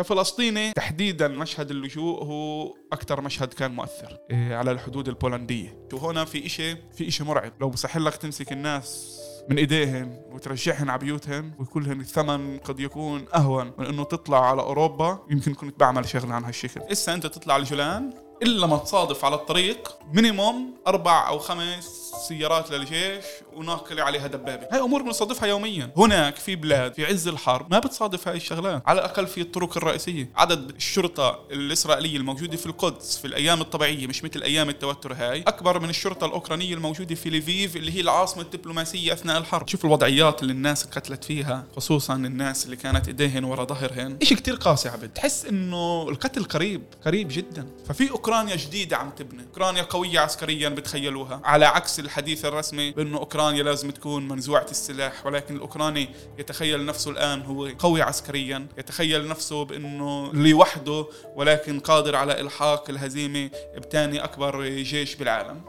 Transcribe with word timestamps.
كفلسطيني 0.00 0.72
تحديدا 0.72 1.28
مشهد 1.28 1.70
اللجوء 1.70 2.24
هو 2.24 2.74
أكثر 2.92 3.20
مشهد 3.20 3.54
كان 3.54 3.70
مؤثر 3.70 4.18
إيه، 4.30 4.56
على 4.56 4.70
الحدود 4.70 5.08
البولندية. 5.08 5.88
وهنا 5.92 6.24
في 6.24 6.46
إشي 6.46 6.76
في 6.76 7.08
إشي 7.08 7.24
مرعب. 7.24 7.52
لو 7.60 7.70
بصح 7.70 7.96
لك 7.96 8.16
تمسك 8.16 8.52
الناس 8.52 9.20
من 9.48 9.58
ايديهن 9.58 10.22
وترجعهن 10.32 10.90
على 10.90 10.98
بيوتهن 10.98 11.52
ويكون 11.58 11.82
لهن 11.82 12.00
الثمن 12.00 12.58
قد 12.58 12.80
يكون 12.80 13.24
أهون 13.34 13.72
من 13.78 13.86
إنه 13.86 14.04
تطلع 14.04 14.50
على 14.50 14.62
أوروبا 14.62 15.18
يمكن 15.30 15.54
كنت 15.54 15.80
بعمل 15.80 16.08
شغلة 16.08 16.34
عن 16.34 16.44
هالشكل. 16.44 16.80
اسا 16.80 17.14
انت 17.14 17.26
تطلع 17.26 17.56
الجولان 17.56 18.12
إلا 18.42 18.66
ما 18.66 18.76
تصادف 18.76 19.24
على 19.24 19.34
الطريق 19.34 19.98
minimum 20.12 20.74
أربع 20.86 21.28
أو 21.28 21.38
خمس 21.38 21.84
سيارات 22.28 22.70
للجيش 22.70 23.24
وناقله 23.56 24.02
عليها 24.02 24.26
دبابة. 24.26 24.66
هاي 24.72 24.80
أمور 24.80 25.02
بنصادفها 25.02 25.48
يوميا. 25.48 25.92
هناك 25.96 26.36
في 26.36 26.56
بلاد 26.56 26.94
في 26.94 27.06
عز 27.06 27.28
الحرب 27.28 27.70
ما 27.70 27.78
بتصادف 27.78 28.28
هاي 28.28 28.36
الشغلات. 28.36 28.82
على 28.86 28.98
الأقل 29.00 29.26
في 29.26 29.40
الطرق 29.40 29.76
الرئيسية. 29.76 30.30
عدد 30.36 30.70
الشرطة 30.76 31.40
الإسرائيلية 31.50 32.16
الموجودة 32.16 32.56
في 32.56 32.66
القدس 32.66 33.18
في 33.18 33.26
الأيام 33.26 33.60
الطبيعية 33.60 34.06
مش 34.06 34.24
مثل 34.24 34.42
أيام 34.42 34.68
التوتر 34.68 35.12
هاي 35.12 35.42
أكبر 35.42 35.80
من 35.80 35.90
الشرطة 35.90 36.26
الأوكرانية 36.26 36.74
الموجودة 36.74 37.14
في 37.14 37.30
ليفيف 37.30 37.76
اللي 37.76 37.92
هي 37.92 38.00
العاصمة 38.00 38.42
الدبلوماسية 38.42 39.12
أثناء 39.12 39.38
الحرب. 39.38 39.68
شوف 39.68 39.84
الوضعيات 39.84 40.42
اللي 40.42 40.52
الناس 40.52 40.84
قتلت 40.84 41.24
فيها 41.24 41.64
خصوصا 41.76 42.14
الناس 42.14 42.64
اللي 42.64 42.76
كانت 42.76 43.06
إيديهن 43.08 43.44
ورا 43.44 43.64
ظهرهن. 43.64 44.18
شيء 44.22 44.36
كتير 44.36 44.54
قاسي 44.54 44.88
عبد. 44.88 45.08
تحس 45.08 45.46
إنه 45.46 46.08
القتل 46.08 46.44
قريب 46.44 46.82
قريب 47.06 47.28
جدا. 47.30 47.66
ففي 47.88 48.10
أوكرانيا 48.10 48.56
جديدة 48.56 48.96
عم 48.96 49.10
تبني. 49.10 49.42
أوكرانيا 49.42 49.82
قوية 49.82 50.20
عسكريا 50.20 50.68
بتخيلوها. 50.68 51.40
على 51.44 51.64
عكس 51.64 52.00
الحديث 52.00 52.44
الرسمي 52.44 52.90
بأنه 52.90 53.18
أوكرانيا 53.18 53.39
لازم 53.48 53.90
تكون 53.90 54.28
منزوعة 54.28 54.66
السلاح 54.70 55.26
ولكن 55.26 55.56
الأوكراني 55.56 56.08
يتخيل 56.38 56.86
نفسه 56.86 57.10
الآن 57.10 57.42
هو 57.42 57.68
قوي 57.78 58.02
عسكريا 58.02 58.66
يتخيل 58.78 59.28
نفسه 59.28 59.64
بأنه 59.64 60.32
لوحده 60.32 61.06
ولكن 61.34 61.80
قادر 61.80 62.16
على 62.16 62.40
إلحاق 62.40 62.90
الهزيمة 62.90 63.50
بثاني 63.76 64.24
أكبر 64.24 64.68
جيش 64.68 65.14
بالعالم. 65.14 65.60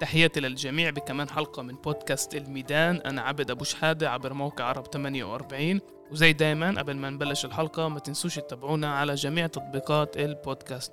تحياتي 0.00 0.40
للجميع 0.40 0.90
بكمان 0.90 1.30
حلقة 1.30 1.62
من 1.62 1.74
بودكاست 1.74 2.34
الميدان. 2.34 2.96
أنا 2.96 3.22
عبد 3.22 3.50
أبو 3.50 3.64
شحادة 3.64 4.10
عبر 4.10 4.32
موقع 4.32 4.64
عرب 4.64 4.86
48 4.86 5.80
وزي 6.12 6.32
دايما 6.32 6.78
قبل 6.78 6.96
ما 6.96 7.10
نبلش 7.10 7.44
الحلقة 7.44 7.88
ما 7.88 7.98
تنسوش 7.98 8.34
تتابعونا 8.36 8.94
على 8.94 9.14
جميع 9.14 9.46
تطبيقات 9.46 10.16
البودكاست. 10.16 10.92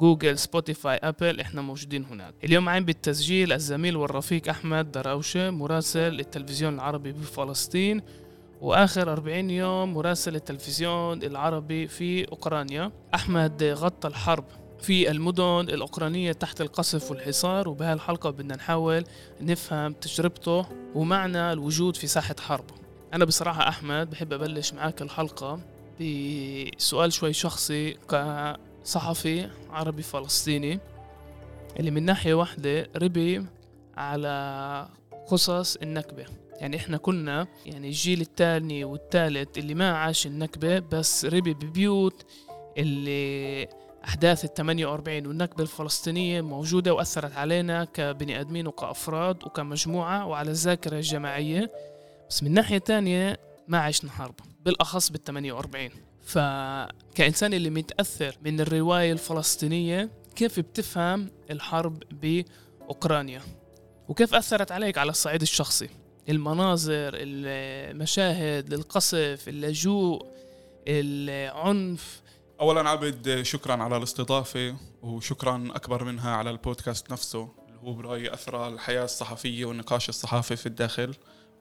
Google 0.00 0.38
Spotify 0.38 0.96
Apple 0.96 1.40
إحنا 1.40 1.62
موجودين 1.62 2.04
هناك. 2.04 2.34
اليوم 2.44 2.64
معي 2.64 2.80
بالتسجيل 2.80 3.52
الزميل 3.52 3.96
والرفيق 3.96 4.48
أحمد 4.48 4.92
دراوشة 4.92 5.50
مراسل 5.50 6.20
التلفزيون 6.20 6.74
العربي 6.74 7.12
بفلسطين 7.12 8.02
وآخر 8.60 9.12
40 9.12 9.50
يوم 9.50 9.94
مراسل 9.94 10.34
التلفزيون 10.34 11.22
العربي 11.22 11.86
في 11.86 12.24
أوكرانيا. 12.28 12.92
أحمد 13.14 13.62
غطى 13.62 14.08
الحرب 14.08 14.44
في 14.82 15.10
المدن 15.10 15.60
الأوكرانية 15.74 16.32
تحت 16.32 16.60
القصف 16.60 17.10
والحصار 17.10 17.68
وبهالحلقة 17.68 18.30
بدنا 18.30 18.56
نحاول 18.56 19.04
نفهم 19.40 19.92
تجربته 19.92 20.66
ومعنى 20.94 21.52
الوجود 21.52 21.96
في 21.96 22.06
ساحة 22.06 22.36
حرب. 22.40 22.64
أنا 23.14 23.24
بصراحة 23.24 23.68
أحمد 23.68 24.10
بحب 24.10 24.32
أبلش 24.32 24.72
معك 24.72 25.02
الحلقة 25.02 25.60
بسؤال 26.00 27.12
شوي 27.12 27.32
شخصي 27.32 27.96
كصحفي 28.84 29.48
عربي 29.70 30.02
فلسطيني 30.02 30.78
اللي 31.78 31.90
من 31.90 32.02
ناحية 32.02 32.34
واحدة 32.34 32.88
ربي 32.96 33.46
على 33.96 34.88
قصص 35.28 35.76
النكبة. 35.76 36.26
يعني 36.60 36.76
إحنا 36.76 36.96
كنا 36.96 37.46
يعني 37.66 37.86
الجيل 37.88 38.20
الثاني 38.20 38.84
والثالث 38.84 39.58
اللي 39.58 39.74
ما 39.74 39.92
عاش 39.96 40.26
النكبة 40.26 40.78
بس 40.78 41.24
ربي 41.24 41.54
ببيوت 41.54 42.26
اللي 42.78 43.68
أحداث 44.04 44.44
ال 44.44 44.54
48 44.54 45.26
والنكبة 45.26 45.62
الفلسطينية 45.62 46.40
موجودة 46.40 46.94
وأثرت 46.94 47.36
علينا 47.36 47.84
كبني 47.84 48.40
آدمين 48.40 48.66
وكأفراد 48.66 49.44
وكمجموعة 49.44 50.26
وعلى 50.26 50.50
الذاكرة 50.50 50.96
الجماعية. 50.96 51.70
بس 52.30 52.42
من 52.42 52.54
ناحية 52.54 52.78
تانية 52.78 53.38
ما 53.68 53.78
عشنا 53.78 54.10
حرب 54.10 54.34
بالأخص 54.64 55.10
بال 55.10 55.24
48 55.24 55.90
فكإنسان 56.22 57.54
اللي 57.54 57.70
متأثر 57.70 58.36
من 58.44 58.60
الرواية 58.60 59.12
الفلسطينية 59.12 60.10
كيف 60.36 60.60
بتفهم 60.60 61.30
الحرب 61.50 62.02
بأوكرانيا؟ 62.10 63.42
وكيف 64.08 64.34
أثرت 64.34 64.72
عليك 64.72 64.98
على 64.98 65.10
الصعيد 65.10 65.42
الشخصي؟ 65.42 65.88
المناظر 66.28 67.10
المشاهد 67.14 68.72
القصف 68.72 69.44
اللجوء 69.48 70.26
العنف. 70.88 72.22
اولا 72.60 72.88
عبد 72.88 73.42
شكرا 73.42 73.82
على 73.82 73.96
الاستضافة 73.96 74.76
وشكرا 75.02 75.68
أكبر 75.74 76.04
منها 76.04 76.30
على 76.30 76.50
البودكاست 76.50 77.12
نفسه 77.12 77.48
اللي 77.68 77.80
هو 77.80 77.92
برأيي 77.92 78.34
اثرى 78.34 78.68
الحياة 78.68 79.04
الصحفية 79.04 79.64
والنقاش 79.64 80.08
الصحافي 80.08 80.56
في 80.56 80.66
الداخل. 80.66 81.14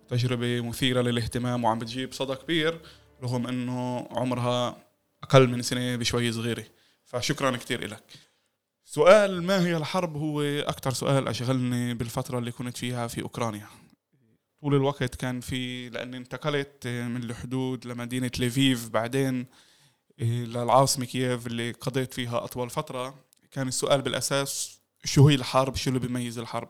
تجربة 0.10 0.62
مثيرة 0.62 1.02
للاهتمام 1.02 1.64
وعم 1.64 1.80
بتجيب 1.80 2.14
صدى 2.14 2.36
كبير 2.36 2.82
رغم 3.24 3.48
إنه 3.48 4.08
عمرها 4.12 4.78
أقل 5.24 5.48
من 5.50 5.62
سنة 5.62 5.96
بشوي 5.96 6.32
صغيرة. 6.32 6.66
فشكرا 7.06 7.58
كثير 7.58 7.88
لك 7.88 8.04
سؤال 8.86 9.44
ما 9.44 9.66
هي 9.66 9.78
الحرب؟ 9.78 10.18
هو 10.18 10.42
أكثر 10.42 10.94
سؤال 10.94 11.28
أشغلني 11.28 11.94
بالفترة 11.94 12.40
اللي 12.40 12.52
كنت 12.52 12.78
فيها 12.78 13.08
في 13.08 13.22
أوكرانيا. 13.22 13.68
طول 14.62 14.76
الوقت 14.76 15.16
كان 15.16 15.40
في 15.40 15.90
لأني 15.90 16.18
انتقلت 16.18 16.88
من 16.88 17.24
الحدود 17.24 17.86
لمدينة 17.88 18.32
ليفيف 18.40 18.90
بعدين 18.90 19.46
للعاصمة 20.20 21.06
كييف 21.06 21.48
اللي 21.48 21.72
قضيت 21.72 22.14
فيها 22.14 22.44
أطول 22.44 22.70
فترة. 22.70 23.16
كان 23.52 23.68
السؤال 23.68 24.02
بالأساس 24.02 24.80
شو 25.04 25.28
هي 25.28 25.36
الحرب؟ 25.36 25.76
شو 25.76 25.90
اللي 25.90 26.00
بيميز 26.00 26.38
الحرب؟ 26.40 26.70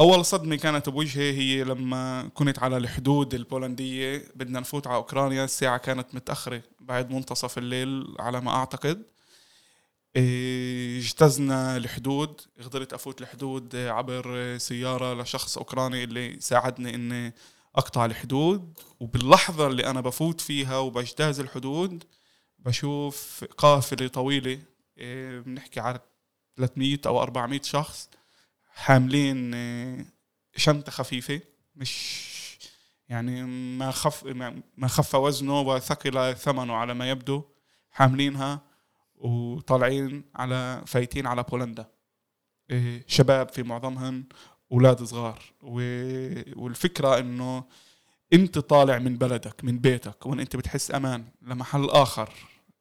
أول 0.00 0.24
صدمة 0.24 0.56
كانت 0.56 0.88
بوجهي 0.88 1.32
هي 1.32 1.64
لما 1.64 2.30
كنت 2.34 2.58
على 2.58 2.76
الحدود 2.76 3.34
البولندية 3.34 4.24
بدنا 4.34 4.60
نفوت 4.60 4.86
على 4.86 4.96
أوكرانيا 4.96 5.44
الساعة 5.44 5.78
كانت 5.78 6.14
متأخرة 6.14 6.62
بعد 6.80 7.10
منتصف 7.10 7.58
الليل 7.58 8.14
على 8.18 8.40
ما 8.40 8.50
أعتقد. 8.50 9.02
اجتزنا 10.16 11.76
الحدود 11.76 12.40
قدرت 12.64 12.92
أفوت 12.92 13.20
الحدود 13.20 13.76
عبر 13.76 14.58
سيارة 14.58 15.22
لشخص 15.22 15.58
أوكراني 15.58 16.04
اللي 16.04 16.40
ساعدني 16.40 16.94
إني 16.94 17.34
أقطع 17.76 18.04
الحدود. 18.04 18.78
وباللحظة 19.00 19.66
اللي 19.66 19.86
أنا 19.86 20.00
بفوت 20.00 20.40
فيها 20.40 20.78
وبجتاز 20.78 21.40
الحدود 21.40 22.04
بشوف 22.58 23.44
قافلة 23.58 24.08
طويلة 24.08 24.58
إيه، 24.98 25.40
بنحكي 25.40 25.80
على 25.80 26.00
300 26.56 26.98
أو 27.06 27.22
400 27.22 27.60
شخص. 27.62 28.08
حاملين 28.74 29.54
إيه، 29.54 30.06
شنطة 30.56 30.92
خفيفة 30.92 31.40
مش 31.76 32.24
يعني 33.08 33.42
ما 33.78 33.90
خف 33.90 34.24
ما 34.76 34.88
خف 34.88 35.14
وزنه 35.14 35.60
وثقل 35.60 36.36
ثمنه 36.36 36.74
على 36.74 36.94
ما 36.94 37.10
يبدو. 37.10 37.42
حاملينها 37.90 38.60
وطالعين 39.16 40.24
على 40.34 40.82
فايتين 40.86 41.26
على 41.26 41.42
بولندا. 41.42 41.90
إيه، 42.70 43.04
شباب 43.06 43.48
في 43.48 43.62
معظمهم 43.62 44.28
أولاد 44.72 45.02
صغار. 45.02 45.42
والفكرة 45.62 47.18
إنه 47.18 47.64
أنت 48.32 48.58
طالع 48.58 48.98
من 48.98 49.18
بلدك 49.18 49.64
من 49.64 49.78
بيتك 49.78 50.26
وإن 50.26 50.40
أنت 50.40 50.56
بتحس 50.56 50.90
أمان 50.90 51.24
لمحل 51.42 51.84
آخر. 51.84 52.32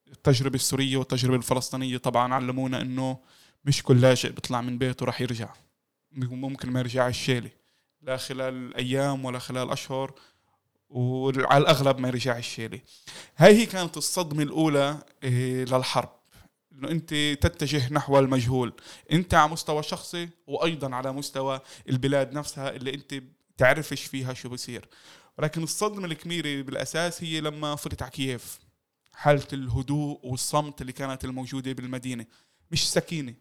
التجربة 0.07 0.55
السورية 0.55 0.97
والتجربة 0.97 1.35
الفلسطينية 1.35 1.97
طبعا 1.97 2.33
علمونا 2.33 2.81
إنه 2.81 3.19
مش 3.65 3.83
كل 3.83 4.01
لاجئ 4.01 4.29
بيطلع 4.31 4.61
من 4.61 4.77
بيته 4.77 5.05
راح 5.05 5.21
يرجع. 5.21 5.53
ممكن 6.15 6.71
ما 6.71 6.79
يرجع 6.79 7.07
الشيلة 7.07 7.49
لا 8.01 8.17
خلال 8.17 8.75
أيام 8.75 9.25
ولا 9.25 9.39
خلال 9.39 9.71
أشهر 9.71 10.13
وعلى 10.89 11.57
الأغلب 11.57 11.99
ما 11.99 12.07
يرجع 12.07 12.37
الشيلة 12.37 12.79
هاي 13.37 13.55
هي 13.57 13.65
كانت 13.65 13.97
الصدمة 13.97 14.43
الأولى 14.43 15.03
إيه، 15.23 15.65
للحرب. 15.65 16.09
إنه 16.71 16.89
أنت 16.89 17.13
تتجه 17.41 17.93
نحو 17.93 18.19
المجهول. 18.19 18.73
أنت 19.11 19.33
على 19.33 19.51
مستوى 19.51 19.83
شخصي 19.83 20.29
وأيضا 20.47 20.95
على 20.95 21.11
مستوى 21.11 21.59
البلاد 21.89 22.33
نفسها 22.33 22.69
اللي 22.69 22.93
أنت 22.93 23.23
تعرفش 23.57 24.03
فيها 24.03 24.33
شو 24.33 24.49
بصير. 24.49 24.87
ولكن 25.37 25.63
الصدمة 25.63 26.05
الكبيرة 26.05 26.61
بالأساس 26.61 27.23
هي 27.23 27.41
لما 27.41 27.75
فتت 27.75 28.01
على 28.01 28.11
كييف. 28.11 28.59
حالة 29.13 29.47
الهدوء 29.53 30.19
والصمت 30.23 30.81
اللي 30.81 30.91
كانت 30.91 31.25
الموجودة 31.25 31.71
بالمدينة. 31.73 32.25
مش 32.71 32.91
سكينة. 32.91 33.33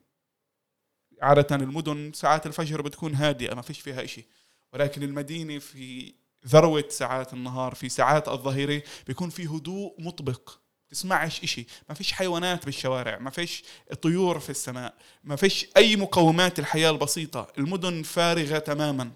عادة 1.23 1.57
المدن 1.57 2.13
ساعات 2.15 2.47
الفجر 2.47 2.83
بتكون 2.83 3.15
هادئة 3.15 3.55
ما 3.55 3.63
فيش 3.63 3.81
فيها 3.81 4.05
إشي. 4.05 4.27
ولكن 4.73 5.03
المدينة 5.03 5.59
في 5.59 6.15
ذروة 6.47 6.85
ساعات 6.89 7.33
النهار 7.33 7.75
في 7.75 7.89
ساعات 7.89 8.29
الظهيرة 8.29 8.83
بيكون 9.07 9.31
في 9.31 9.47
هدوء 9.47 9.95
مطبق. 9.99 10.51
تسمعش 10.89 11.43
إشي. 11.43 11.67
ما 11.89 11.95
فيش 11.95 12.13
حيوانات 12.13 12.65
بالشوارع 12.65 13.19
ما 13.19 13.31
فيش 13.31 13.65
طيور 14.03 14.41
في 14.41 14.51
السماء 14.51 14.95
ما 15.25 15.37
فيش 15.37 15.67
أي 15.77 15.97
مقومات 15.97 16.59
الحياة 16.59 16.91
البسيطة. 16.91 17.53
المدن 17.59 18.03
فارغة 18.03 18.59
تماما. 18.59 19.11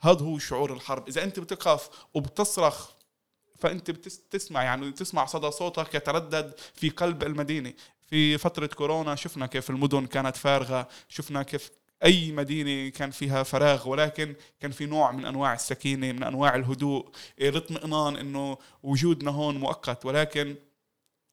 هذا 0.00 0.20
هو 0.20 0.38
شعور 0.38 0.72
الحرب. 0.72 1.08
إذا 1.08 1.24
أنت 1.24 1.40
بتقف 1.40 1.88
وبتصرخ 2.14 2.90
فأنت 3.58 3.90
بتسمع 3.90 4.62
يعني 4.62 4.92
تسمع 4.92 5.26
صدى 5.26 5.50
صوتك 5.50 5.94
يتردد 5.94 6.54
في 6.74 6.88
قلب 6.88 7.22
المدينة. 7.22 7.72
في 8.06 8.38
فترة 8.38 8.66
كورونا 8.66 9.14
شفنا 9.14 9.46
كيف 9.46 9.70
المدن 9.70 10.06
كانت 10.06 10.36
فارغة 10.36 10.88
شفنا 11.08 11.42
كيف 11.42 11.70
أي 12.04 12.32
مدينة 12.32 12.90
كان 12.90 13.10
فيها 13.10 13.42
فراغ 13.42 13.88
ولكن 13.88 14.34
كان 14.60 14.70
في 14.70 14.86
نوع 14.86 15.12
من 15.12 15.24
أنواع 15.24 15.54
السكينة 15.54 16.12
من 16.12 16.22
أنواع 16.22 16.54
الهدوء 16.54 17.10
الاطمئنان 17.40 18.16
إنه 18.16 18.58
وجودنا 18.82 19.30
هون 19.30 19.56
مؤقت. 19.56 20.06
ولكن 20.06 20.56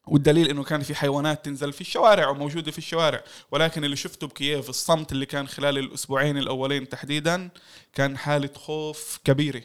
والدليل 0.08 0.50
إنه 0.50 0.64
كان 0.64 0.82
في 0.82 0.96
حيوانات 0.96 1.46
تنزل 1.46 1.74
في 1.74 1.82
الشوارع 1.82 2.30
وموجودة 2.30 2.72
في 2.72 2.78
الشوارع. 2.78 3.24
ولكن 3.52 3.84
اللي 3.86 3.96
شفته 3.96 4.28
بكييف 4.28 4.70
الصمت 4.70 5.12
اللي 5.12 5.26
كان 5.26 5.48
خلال 5.48 5.78
الأسبوعين 5.78 6.38
الأولين 6.38 6.90
تحديدا 6.90 7.50
كان 7.94 8.18
حالة 8.18 8.50
خوف 8.56 9.20
كبيرة. 9.24 9.64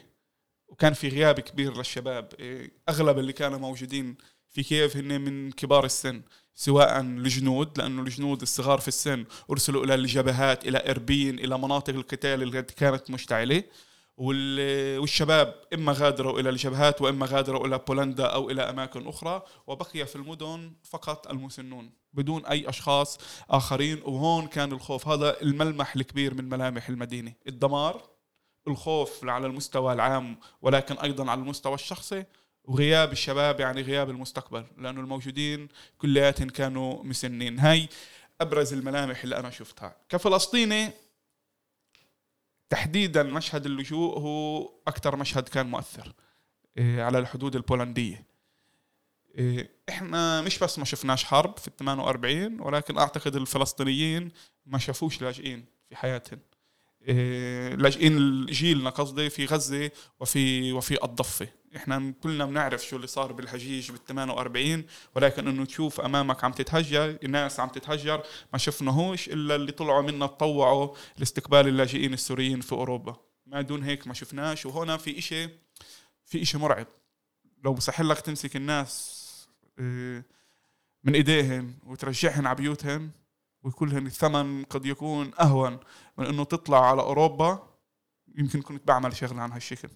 وكان 0.67 0.93
في 0.93 1.09
غياب 1.09 1.39
كبير 1.39 1.77
للشباب. 1.77 2.33
إيه، 2.39 2.71
أغلب 2.89 3.19
اللي 3.19 3.33
كانوا 3.33 3.59
موجودين 3.59 4.17
في 4.49 4.63
كييف 4.63 4.97
هن 4.97 5.21
من 5.21 5.51
كبار 5.51 5.85
السن. 5.85 6.21
سواء 6.59 6.99
الجنود 6.99 7.77
لأنه 7.77 8.01
الجنود 8.01 8.41
الصغار 8.41 8.79
في 8.79 8.87
السن 8.87 9.25
أرسلوا 9.51 9.83
إلى 9.83 9.95
الجبهات 9.95 10.67
إلى 10.67 10.89
إربين 10.89 11.39
إلى 11.39 11.57
مناطق 11.57 11.93
القتال 11.93 12.43
التي 12.43 12.75
كانت 12.75 13.11
مشتعلة. 13.11 13.63
والشباب 14.17 15.55
إما 15.73 15.91
غادروا 15.91 16.39
إلى 16.39 16.49
الجبهات 16.49 17.01
وإما 17.01 17.25
غادروا 17.25 17.67
إلى 17.67 17.79
بولندا 17.87 18.25
أو 18.25 18.49
إلى 18.49 18.61
أماكن 18.61 19.07
أخرى 19.07 19.41
وبقي 19.67 20.05
في 20.05 20.15
المدن 20.15 20.73
فقط 20.83 21.27
المسنون 21.27 21.91
بدون 22.13 22.45
أي 22.45 22.69
أشخاص 22.69 23.17
آخرين. 23.49 24.01
وهون 24.03 24.47
كان 24.47 24.71
الخوف. 24.71 25.07
هذا 25.07 25.41
الملمح 25.41 25.95
الكبير 25.95 26.33
من 26.33 26.49
ملامح 26.49 26.89
المدينة. 26.89 27.33
الدمار 27.47 28.01
الخوف 28.67 29.25
على 29.25 29.47
المستوى 29.47 29.93
العام 29.93 30.39
ولكن 30.61 30.95
أيضا 30.97 31.31
على 31.31 31.41
المستوى 31.41 31.73
الشخصي 31.73 32.25
وغياب 32.69 33.11
الشباب 33.11 33.59
يعني 33.59 33.81
غياب 33.81 34.09
المستقبل 34.09 34.65
لأنه 34.77 35.01
الموجودين 35.01 35.67
كلياتهم 35.97 36.49
كانوا 36.49 37.03
مسنين. 37.03 37.59
هاي 37.59 37.89
أبرز 38.41 38.73
الملامح 38.73 39.23
اللي 39.23 39.37
أنا 39.37 39.49
شفتها. 39.49 39.95
كفلسطيني 40.09 40.91
تحديدا 42.69 43.23
مشهد 43.23 43.65
اللجوء 43.65 44.19
هو 44.19 44.69
أكثر 44.87 45.15
مشهد 45.15 45.49
كان 45.49 45.65
مؤثر 45.65 46.13
إيه، 46.77 47.03
على 47.03 47.19
الحدود 47.19 47.55
البولندية. 47.55 48.25
إيه، 49.37 49.69
إحنا 49.89 50.41
مش 50.41 50.59
بس 50.59 50.79
ما 50.79 50.85
شفناش 50.85 51.23
حرب 51.23 51.57
في 51.57 51.67
ال 51.67 51.75
48 51.75 52.61
ولكن 52.61 52.97
أعتقد 52.97 53.35
الفلسطينيين 53.35 54.31
ما 54.65 54.77
شافوش 54.77 55.21
لاجئين 55.21 55.65
في 55.89 55.95
حياتهم. 55.95 56.39
إيه، 57.07 57.75
لاجئين 57.75 58.45
جيلنا 58.45 58.89
قصدي 58.89 59.29
في 59.29 59.45
غزة 59.45 59.91
وفي 60.19 60.73
وفي 60.73 61.03
الضفة. 61.03 61.58
إحنا 61.75 62.13
كلنا 62.23 62.45
بنعرف 62.45 62.85
شو 62.85 62.95
اللي 62.95 63.07
صار 63.07 63.31
بالحجيج 63.31 63.91
بال 63.91 64.05
48 64.05 64.83
ولكن 65.15 65.47
إنه 65.47 65.65
تشوف 65.65 66.01
أمامك 66.01 66.43
عم 66.43 66.51
تتهجر 66.51 67.17
الناس 67.23 67.59
عم 67.59 67.69
تتهجر 67.69 68.23
ما 68.53 68.59
شفناهوش 68.59 69.29
إلا 69.29 69.55
اللي 69.55 69.71
طلعوا 69.71 70.01
منا 70.01 70.27
تطوعوا 70.27 70.95
لاستقبال 71.17 71.67
اللاجئين 71.67 72.13
السوريين 72.13 72.61
في 72.61 72.71
أوروبا. 72.71 73.15
ما 73.45 73.61
دون 73.61 73.83
هيك 73.83 74.07
ما 74.07 74.13
شفناش 74.13 74.65
وهنا 74.65 74.97
في 74.97 75.17
إشي 75.17 75.49
في 76.25 76.41
إشي 76.41 76.57
مرعب. 76.57 76.87
لو 77.63 77.73
بصح 77.73 78.01
لك 78.01 78.19
تمسك 78.19 78.55
الناس 78.55 79.25
إيه، 79.79 80.25
من 81.03 81.15
ايديهم 81.15 81.73
وترجعهم 81.85 82.47
على 82.47 82.55
بيوتهم 82.55 83.11
ويكون 83.63 84.07
الثمن 84.07 84.63
قد 84.63 84.85
يكون 84.85 85.31
أهون 85.39 85.79
من 86.17 86.25
إنه 86.25 86.43
تطلع 86.43 86.89
على 86.89 87.01
أوروبا 87.01 87.67
يمكن 88.37 88.61
كنت 88.61 88.87
بعمل 88.87 89.15
شغلة 89.15 89.41
عن 89.41 89.51
هالشكل. 89.51 89.89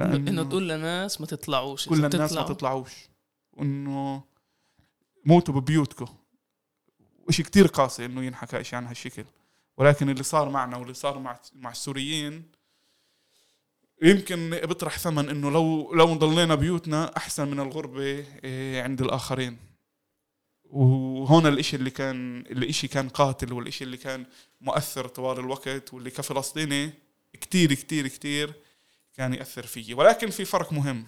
إنه 0.00 0.42
تقول 0.42 0.68
لناس 0.68 1.20
ما 1.20 1.26
تطلعوش 1.26 1.88
كل 1.88 2.04
الناس 2.04 2.32
ما 2.32 2.42
تطلعوش. 2.42 2.92
وإنه 3.52 4.24
موتوا 5.24 5.54
ببيوتكم. 5.54 6.06
وشي 7.28 7.42
كتير 7.42 7.66
قاسي 7.66 8.04
إنه 8.04 8.24
ينحكى 8.24 8.60
إشي 8.60 8.76
عن 8.76 8.86
هالشكل. 8.86 9.24
ولكن 9.76 10.10
اللي 10.10 10.22
صار 10.22 10.48
معنا 10.48 10.76
واللي 10.76 10.94
صار 10.94 11.18
مع 11.18 11.40
مع 11.54 11.70
السوريين 11.70 12.42
يمكن 14.02 14.50
بيطرح 14.50 14.98
ثمن 14.98 15.28
إنه 15.28 15.50
لو 15.50 15.94
لو 15.94 16.14
ضلينا 16.14 16.54
بيوتنا 16.54 17.16
أحسن 17.16 17.48
من 17.48 17.60
الغربة 17.60 18.24
إيه، 18.44 18.82
عند 18.82 19.02
الآخرين. 19.02 19.56
وهون 20.64 21.46
الإشي 21.46 21.76
اللي 21.76 21.90
كان 21.90 22.40
الإشي 22.40 22.88
كان 22.88 23.08
قاتل 23.08 23.52
والإشي 23.52 23.84
اللي 23.84 23.96
كان 23.96 24.26
مؤثر 24.60 25.08
طوال 25.08 25.38
الوقت 25.38 25.94
واللي 25.94 26.10
كفلسطيني 26.10 26.92
كتير 27.32 27.74
كتير 27.74 28.08
كتير 28.08 28.54
كان 29.16 29.34
يأثر 29.34 29.66
فيي. 29.66 29.94
ولكن 29.94 30.30
في 30.30 30.44
فرق 30.44 30.72
مهم. 30.72 31.06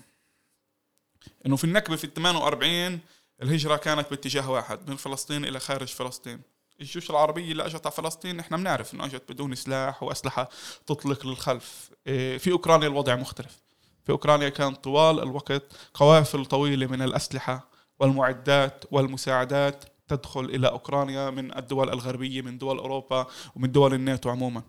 إنه 1.47 1.57
في 1.57 1.65
النكبة 1.65 1.97
في 1.97 2.05
ال 2.05 2.15
48 2.15 3.01
الهجرة 3.43 3.77
كانت 3.77 4.11
باتجاه 4.11 4.51
واحد 4.51 4.91
من 4.91 4.97
فلسطين 4.97 5.45
إلى 5.45 5.61
خارج 5.61 5.89
فلسطين. 5.89 6.41
الجيوش 6.81 7.11
العربية 7.11 7.53
اللي 7.53 7.67
اجت 7.67 7.87
على 7.87 7.95
فلسطين 7.95 8.41
إحنا 8.41 8.57
بنعرف 8.57 8.95
إنه 8.95 9.05
أجت 9.05 9.33
بدون 9.33 9.55
سلاح 9.55 10.03
وأسلحة 10.03 10.49
تطلق 10.87 11.27
للخلف. 11.27 11.91
إيه، 12.07 12.39
في 12.39 12.53
أوكرانيا 12.53 12.89
الوضع 12.89 13.17
مختلف. 13.17 13.63
في 14.05 14.13
أوكرانيا 14.13 14.49
كان 14.49 14.75
طوال 14.75 15.21
الوقت 15.21 15.63
قوافل 15.95 16.47
طويلة 16.47 16.87
من 16.87 17.03
الأسلحة 17.03 17.69
والمعدات 17.99 18.85
والمساعدات 18.91 19.85
تدخل 20.09 20.45
إلى 20.45 20.69
أوكرانيا 20.69 21.31
من 21.31 21.59
الدول 21.59 21.89
الغربية 21.89 22.43
من 22.43 22.59
دول 22.59 22.79
أوروبا 22.79 23.27
ومن 23.57 23.73
دول 23.73 23.95
الناتو 23.95 24.31
عموما. 24.31 24.63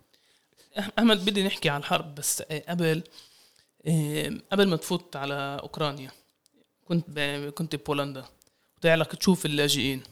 أحمد 1.00 1.26
بدي 1.26 1.44
نحكي 1.44 1.70
عن 1.70 1.80
الحرب 1.80 2.16
بس 2.16 2.42
قبل 2.42 3.04
قبل 4.52 4.68
ما 4.68 4.76
تفوت 4.76 5.16
على 5.16 5.60
أوكرانيا 5.64 6.12
كنت 6.86 7.20
كنت 7.56 7.76
ببولندا. 7.76 8.26
وتعلق 8.78 9.16
تشوف 9.16 9.46
اللاجئين. 9.46 10.04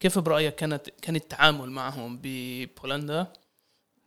كيف 0.00 0.18
برأيك 0.18 0.54
كانت 0.54 0.90
كان 1.02 1.16
التعامل 1.16 1.70
معهم 1.70 2.18
ببولندا؟ 2.22 3.32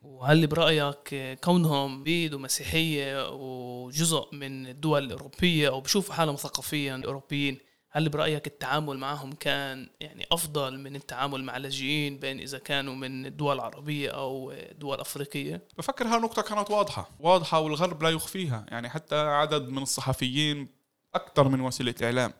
وهل 0.02 0.48
برأيك 0.48 1.16
كونهم 1.44 2.04
بيد 2.04 2.34
ومسيحية 2.34 3.30
وجزء 3.32 4.28
من 4.32 4.68
الدول 4.68 5.04
الأوروبية 5.04 5.70
أو 5.70 5.82
بشوفوا 5.82 6.14
حالهم 6.14 6.36
ثقافيا 6.36 7.02
أوروبيين 7.06 7.58
هل 7.96 8.10
برأيك 8.10 8.48
التعامل 8.48 8.98
معهم 8.98 9.34
كان 9.34 9.90
يعني 10.00 10.26
أفضل 10.32 10.80
من 10.80 10.96
التعامل 10.96 11.44
مع 11.44 11.58
اللاجئين 11.58 12.20
بين 12.20 12.40
إذا 12.40 12.58
كانوا 12.58 12.96
من 12.96 13.36
دول 13.38 13.60
عربية 13.60 14.10
أو 14.10 14.54
دول 14.80 15.00
أفريقية؟ 15.00 15.62
بفكر 15.78 16.08
هالنقطة 16.08 16.42
كانت 16.42 16.72
واضحة 16.72 17.10
واضحة 17.20 17.60
والغرب 17.60 18.04
لا 18.04 18.10
يخفيها 18.10 18.66
يعني 18.70 18.90
حتى 18.90 19.16
عدد 19.16 19.70
من 19.70 19.82
الصحفيين 19.82 20.68
أكثر 21.16 21.48
من 21.48 21.62
وسيلة 21.62 21.96
إعلام 22.04 22.34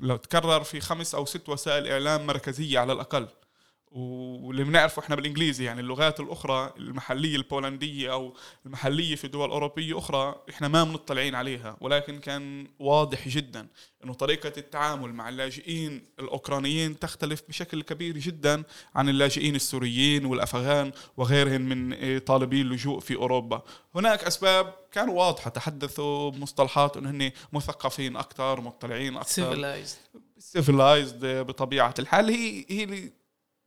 لو 0.00 0.16
تكرر 0.16 0.64
في 0.64 0.80
خمس 0.80 1.14
أو 1.14 1.24
ست 1.24 1.48
وسائل 1.48 1.86
إعلام 1.86 2.26
مركزية 2.26 2.78
على 2.78 2.92
الأقل 2.92 3.28
واللي 3.90 4.64
بنعرفه 4.64 5.02
إحنا 5.02 5.16
بالإنجليزي 5.16 5.64
يعني 5.64 5.80
اللغات 5.80 6.20
الأخرى 6.20 6.72
المحلية 6.76 7.36
البولندية 7.36 8.12
أو 8.12 8.34
المحلية 8.66 9.16
في 9.16 9.28
دول 9.28 9.50
اوروبيه 9.50 9.98
أخرى 9.98 10.42
إحنا 10.50 10.68
ما 10.68 10.84
بنطلعين 10.84 11.34
عليها 11.34 11.76
ولكن 11.80 12.18
كان 12.18 12.68
واضح 12.78 13.28
جدا 13.28 13.66
إنه 14.04 14.14
طريقة 14.14 14.52
التعامل 14.56 15.12
مع 15.12 15.28
اللاجئين 15.28 16.04
الأوكرانيين 16.20 16.98
تختلف 16.98 17.42
بشكل 17.48 17.82
كبير 17.82 18.18
جدا 18.18 18.62
عن 18.94 19.08
اللاجئين 19.08 19.54
السوريين 19.54 20.24
والأفغان 20.24 20.92
وغيرهم 21.16 21.60
من 21.60 22.18
طالبي 22.18 22.60
اللجوء 22.60 23.00
في 23.00 23.14
أوروبا. 23.16 23.62
هناك 23.94 24.24
أسباب 24.24 24.74
كانوا 24.92 25.18
واضحة 25.18 25.50
تحدثوا 25.50 26.30
بمصطلحات 26.30 26.96
إنه 26.96 27.10
هن 27.10 27.30
مثقفين 27.52 28.16
أكثر 28.16 28.60
مطلعين 28.60 29.16
أكثر 29.16 29.42
civilized 30.38 31.26
بطبيعة 31.26 31.94
الحال. 31.98 32.28
هي 32.30 32.64
هي 32.68 33.10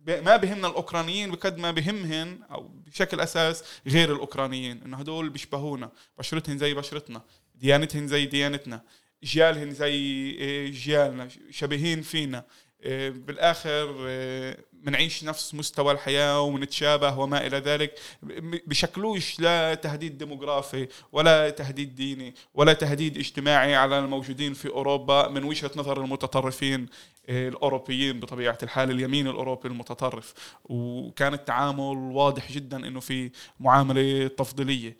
ما 0.07 0.35
بهمنا 0.37 0.67
الأوكرانيين 0.67 1.31
بقد 1.31 1.57
ما 1.57 1.71
بهمهن 1.71 2.39
أو 2.51 2.67
بشكل 2.67 3.19
أساس 3.19 3.63
غير 3.87 4.13
الأوكرانيين 4.13 4.81
إنه 4.83 4.97
هدول 4.97 5.29
بيشبهونا 5.29 5.91
بشرتهن 6.17 6.57
زي 6.57 6.73
بشرتنا 6.73 7.21
ديانتهن 7.55 8.07
زي 8.07 8.25
ديانتنا 8.25 8.81
جيالهن 9.23 9.71
زي 9.71 9.95
إيه، 9.95 10.71
جيالنا 10.71 11.27
شبيهين 11.51 12.01
فينا. 12.01 12.45
إيه، 12.83 13.09
بالآخر 13.09 13.95
بنعيش 14.83 15.23
إيه، 15.23 15.29
نفس 15.29 15.53
مستوى 15.53 15.91
الحياة 15.91 16.41
ونتشابه 16.41 17.19
وما 17.19 17.47
إلى 17.47 17.57
ذلك. 17.57 17.99
بشكلوش 18.67 19.39
لا 19.39 19.73
تهديد 19.73 20.17
ديموغرافي 20.17 20.87
ولا 21.11 21.49
تهديد 21.49 21.95
ديني 21.95 22.35
ولا 22.53 22.73
تهديد 22.73 23.17
اجتماعي 23.17 23.75
على 23.75 23.99
الموجودين 23.99 24.53
في 24.53 24.69
أوروبا 24.69 25.27
من 25.27 25.43
وجهة 25.43 25.71
نظر 25.75 26.01
المتطرفين 26.01 26.89
الأوروبيين 27.29 28.19
بطبيعة 28.19 28.57
الحال 28.63 28.91
اليمين 28.91 29.27
الأوروبي 29.27 29.67
المتطرف. 29.67 30.33
وكان 30.65 31.33
التعامل 31.33 31.97
واضح 31.97 32.51
جدا 32.51 32.87
إنه 32.87 32.99
في 32.99 33.31
معاملة 33.59 34.27
تفضيلية. 34.27 34.97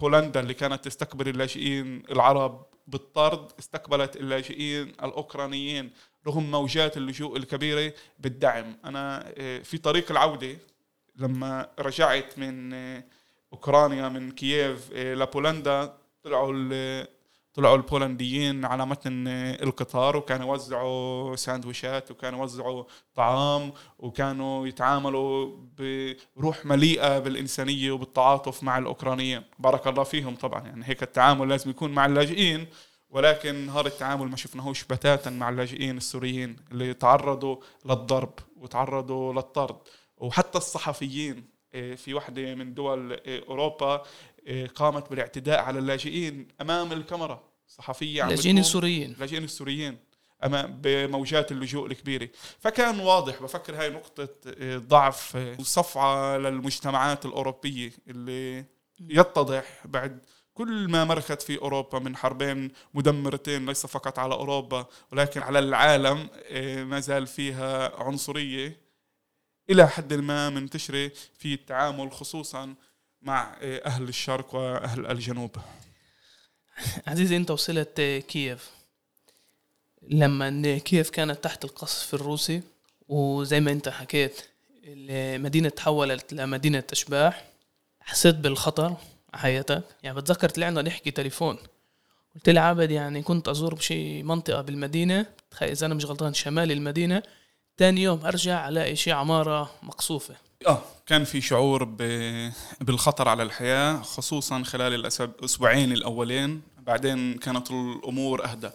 بولندا 0.00 0.40
اللي 0.40 0.54
كانت 0.54 0.84
تستقبل 0.84 1.28
اللاجئين 1.28 2.02
العرب 2.10 2.66
بالطرد 2.86 3.52
استقبلت 3.58 4.16
اللاجئين 4.16 4.88
الأوكرانيين 4.88 5.90
رغم 6.26 6.50
موجات 6.50 6.96
اللجوء 6.96 7.36
الكبيرة 7.36 7.94
بالدعم. 8.18 8.76
أنا 8.84 9.32
آه، 9.38 9.58
في 9.58 9.78
طريق 9.78 10.10
العودة 10.10 10.56
لما 11.16 11.68
رجعت 11.78 12.38
من 12.38 12.72
آه، 12.72 13.04
أوكرانيا 13.52 14.08
من 14.08 14.30
كييف 14.30 14.90
آه، 14.94 15.14
لبولندا 15.14 15.94
طلعوا 16.22 16.52
طلعوا 17.54 17.76
البولنديين 17.76 18.64
على 18.64 18.86
متن 18.86 19.28
القطار 19.62 20.16
وكانوا 20.16 20.46
يوزعوا 20.46 21.36
ساندويشات 21.36 22.10
وكانوا 22.10 22.40
يوزعوا 22.40 22.84
طعام 23.14 23.72
وكانوا 23.98 24.66
يتعاملوا 24.66 25.56
بروح 26.36 26.66
مليئة 26.66 27.18
بالإنسانية 27.18 27.90
وبالتعاطف 27.90 28.62
مع 28.62 28.78
الأوكرانيين. 28.78 29.42
بارك 29.58 29.86
الله 29.86 30.04
فيهم 30.04 30.36
طبعا. 30.36 30.66
يعني 30.66 30.88
هيك 30.88 31.02
التعامل 31.02 31.48
لازم 31.48 31.70
يكون 31.70 31.92
مع 31.92 32.06
اللاجئين. 32.06 32.66
ولكن 33.10 33.68
هذا 33.70 33.88
التعامل 33.88 34.28
ما 34.28 34.36
شفناهوش 34.36 34.84
بتاتا 34.84 35.30
مع 35.30 35.48
اللاجئين 35.48 35.96
السوريين 35.96 36.56
اللي 36.72 36.94
تعرضوا 36.94 37.56
للضرب 37.84 38.34
وتعرضوا 38.56 39.32
للطرد. 39.32 39.76
وحتى 40.16 40.58
الصحفيين 40.58 41.44
إيه، 41.74 41.94
في 41.94 42.14
واحدة 42.14 42.54
من 42.54 42.74
دول 42.74 43.12
إيه، 43.12 43.44
أوروبا 43.48 44.02
إيه، 44.46 44.66
قامت 44.66 45.10
بالاعتداء 45.10 45.60
على 45.60 45.78
اللاجئين 45.78 46.48
أمام 46.60 46.92
الكاميرا. 46.92 47.44
صحفية 47.66 48.24
اللاجئين 48.24 48.58
السوريين. 48.58 49.12
اللاجئين 49.12 49.44
السوريين 49.44 49.98
أمام 50.44 50.80
بموجات 50.82 51.52
اللجوء 51.52 51.86
الكبيرة. 51.86 52.28
فكان 52.58 53.00
واضح 53.00 53.42
بفكر 53.42 53.80
هاي 53.80 53.90
نقطة 53.90 54.28
ضعف 54.76 55.36
وصفعة 55.58 56.36
للمجتمعات 56.36 57.26
الأوروبية 57.26 57.92
اللي 58.08 58.64
يتضح 59.00 59.82
بعد 59.84 60.18
كل 60.60 60.88
ما 60.88 61.04
مرخت 61.04 61.42
في 61.42 61.58
أوروبا 61.58 61.98
من 61.98 62.16
حربين 62.16 62.70
مدمرتين 62.94 63.66
ليس 63.66 63.86
فقط 63.86 64.18
على 64.18 64.34
أوروبا 64.34 64.86
ولكن 65.12 65.42
على 65.42 65.58
العالم 65.58 66.28
ما 66.88 67.00
زال 67.00 67.26
فيها 67.26 68.02
عنصرية 68.02 68.76
إلى 69.70 69.88
حد 69.88 70.14
ما 70.14 70.50
منتشرة 70.50 71.10
في 71.38 71.54
التعامل 71.54 72.12
خصوصا 72.12 72.74
مع 73.22 73.56
أهل 73.62 74.08
الشرق 74.08 74.54
وأهل 74.54 75.06
الجنوب. 75.06 75.56
عزيزي 77.06 77.36
أنت 77.36 77.50
وصلت 77.50 78.00
كييف؟ 78.28 78.70
لما 80.02 80.78
كييف 80.78 81.10
كانت 81.10 81.44
تحت 81.44 81.64
القصف 81.64 82.14
الروسي 82.14 82.62
وزي 83.08 83.60
ما 83.60 83.72
أنت 83.72 83.88
حكيت 83.88 84.42
المدينة 84.84 85.68
تحولت 85.68 86.32
لمدينة 86.32 86.84
أشباح 86.92 87.44
حسيت 88.00 88.34
بالخطر 88.34 88.96
حياتك؟ 89.34 89.82
يعني 90.02 90.16
بتذكر 90.16 90.48
طلعنا 90.48 90.82
نحكي 90.82 91.10
تليفون. 91.10 91.58
قلت 92.34 92.48
لي 92.48 92.60
عابد 92.60 92.90
يعني 92.90 93.22
كنت 93.22 93.48
أزور 93.48 93.74
بشي 93.74 94.22
منطقة 94.22 94.60
بالمدينة 94.60 95.26
إذا 95.62 95.86
أنا 95.86 95.94
مش 95.94 96.04
غلطان 96.04 96.34
شمال 96.34 96.72
المدينة. 96.72 97.22
تاني 97.76 98.02
يوم 98.02 98.26
أرجع 98.26 98.68
ألاقي 98.68 98.96
شي 98.96 99.12
عمارة 99.12 99.70
مقصوفة. 99.82 100.34
آه 100.66 100.82
كان 101.06 101.24
في 101.24 101.40
شعور 101.40 101.84
بالخطر 102.80 103.28
على 103.28 103.42
الحياة 103.42 104.02
خصوصا 104.02 104.62
خلال 104.62 105.06
الاسبوعين 105.20 105.92
الأولين. 105.92 106.62
بعدين 106.78 107.38
كانت 107.38 107.70
الأمور 107.70 108.44
أهدى. 108.44 108.70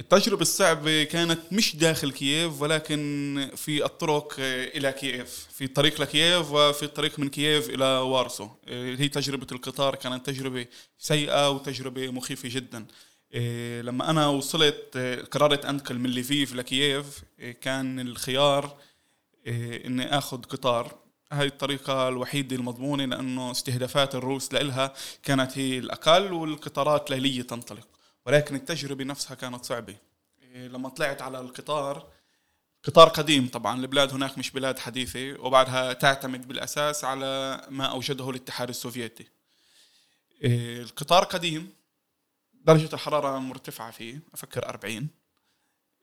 التجربة 0.00 0.42
الصعبة 0.42 1.04
كانت 1.04 1.40
مش 1.52 1.76
داخل 1.76 2.10
كييف 2.12 2.62
ولكن 2.62 3.50
في 3.56 3.84
الطرق 3.84 4.34
إلى 4.38 4.92
كييف. 4.92 5.46
في 5.50 5.64
الطريق 5.64 6.00
لكييف 6.00 6.52
وفي 6.52 6.82
الطريق 6.82 7.18
من 7.18 7.28
كييف 7.28 7.70
إلى 7.70 7.84
وارسو. 7.84 8.48
هي 8.68 9.08
تجربة 9.08 9.46
القطار 9.52 9.94
كانت 9.94 10.26
تجربة 10.26 10.66
سيئة 10.98 11.50
وتجربة 11.50 12.10
مخيفة 12.10 12.48
جدا. 12.48 12.86
لما 13.82 14.10
أنا 14.10 14.28
وصلت 14.28 14.98
قررت 15.30 15.64
أنتقل 15.64 15.98
من 15.98 16.10
ليفيف 16.10 16.54
لكييف 16.54 17.22
كان 17.60 18.00
الخيار 18.00 18.76
إني 19.46 20.18
أخذ 20.18 20.42
قطار. 20.42 20.98
هاي 21.32 21.46
الطريقة 21.46 22.08
الوحيدة 22.08 22.56
المضمونة 22.56 23.04
لأنه 23.04 23.50
استهدافات 23.50 24.14
الروس 24.14 24.52
لإلها 24.52 24.94
كانت 25.22 25.58
هي 25.58 25.78
الأقل 25.78 26.32
والقطارات 26.32 27.10
ليلية 27.10 27.42
تنطلق. 27.42 27.88
ولكن 28.28 28.54
التجربة 28.54 29.04
نفسها 29.04 29.34
كانت 29.34 29.64
صعبة. 29.64 29.96
إيه، 30.42 30.68
لما 30.68 30.88
طلعت 30.88 31.22
على 31.22 31.40
القطار 31.40 32.12
قطار 32.84 33.08
قديم 33.08 33.48
طبعا 33.48 33.80
البلاد 33.80 34.12
هناك 34.12 34.38
مش 34.38 34.50
بلاد 34.50 34.78
حديثة 34.78 35.40
وبعدها 35.40 35.92
تعتمد 35.92 36.48
بالأساس 36.48 37.04
على 37.04 37.60
ما 37.70 37.84
أوجده 37.86 38.30
الاتحاد 38.30 38.68
السوفيتي. 38.68 39.26
إيه، 40.42 40.82
القطار 40.82 41.24
قديم 41.24 41.72
درجة 42.54 42.94
الحرارة 42.94 43.38
مرتفعة 43.38 43.90
فيه 43.90 44.20
أفكر 44.34 44.68
40 44.68 45.08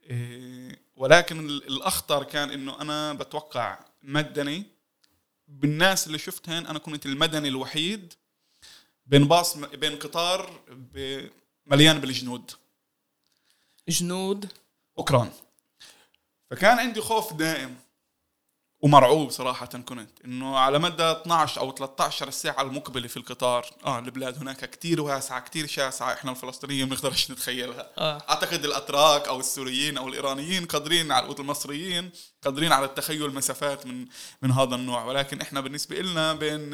إيه، 0.04 0.80
ولكن 0.96 1.50
الأخطر 1.50 2.24
كان 2.24 2.50
إنه 2.50 2.82
أنا 2.82 3.14
بتوقع 3.14 3.80
مدني 4.04 4.64
بالناس 5.48 6.08
اللي 6.08 6.18
شفتهن 6.18 6.66
أنا 6.66 6.80
كنت 6.80 7.06
المدني 7.06 7.48
الوحيد 7.48 8.14
بين 9.06 9.28
باص 9.28 9.58
بين 9.58 9.96
قطار 9.96 10.60
مليان 11.66 12.00
بالجنود. 12.00 12.52
جنود. 13.90 14.52
أوكران. 14.98 15.32
فكان 16.52 16.80
عندي 16.80 17.02
خوف 17.02 17.34
دائم 17.34 17.76
ومرعوب 18.80 19.30
صراحة 19.32 19.66
كنت 19.66 20.10
إنه 20.26 20.58
على 20.58 20.80
مدى 20.80 21.04
12 21.04 21.62
أو 21.62 21.72
13 21.72 22.30
ساعة 22.30 22.62
المقبلة 22.62 23.08
في 23.08 23.18
القطار 23.18 23.66
آه 23.86 24.00
البلاد 24.00 24.38
هناك 24.38 24.70
كتير 24.70 25.02
واسعة 25.02 25.40
كتير 25.40 25.68
شاسعة 25.68 26.14
إحنا 26.14 26.32
الفلسطينيين 26.32 26.90
ما 26.90 26.96
بنقدرش 26.96 27.32
نتخيلها. 27.32 27.92
آه. 27.98 28.24
أعتقد 28.30 28.66
الأتراك 28.66 29.28
أو 29.28 29.40
السوريين 29.40 29.98
أو 29.98 30.08
الإيرانيين 30.08 30.66
قادرين 30.66 31.12
على 31.12 31.36
المصريين 31.40 32.12
قادرين 32.44 32.72
على 32.72 32.86
التخيل 32.86 33.34
مسافات 33.34 33.86
من 33.86 34.08
من 34.42 34.52
هذا 34.52 34.76
النوع. 34.76 35.06
ولكن 35.06 35.42
إحنا 35.42 35.62
بالنسبة 35.62 35.96
لنا 35.96 36.34
بين 36.34 36.74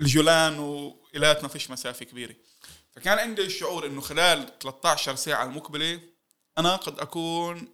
الجولان 0.00 0.58
وإلاتنا 0.58 1.48
فيش 1.48 1.70
مسافة 1.70 2.04
كبيرة. 2.04 2.34
فكان 2.98 3.18
عندي 3.18 3.42
الشعور 3.42 3.86
إنه 3.86 4.00
خلال 4.00 4.58
13 4.58 5.14
ساعة 5.14 5.44
المقبلة 5.44 6.00
أنا 6.58 6.76
قد 6.76 6.98
أكون 6.98 7.68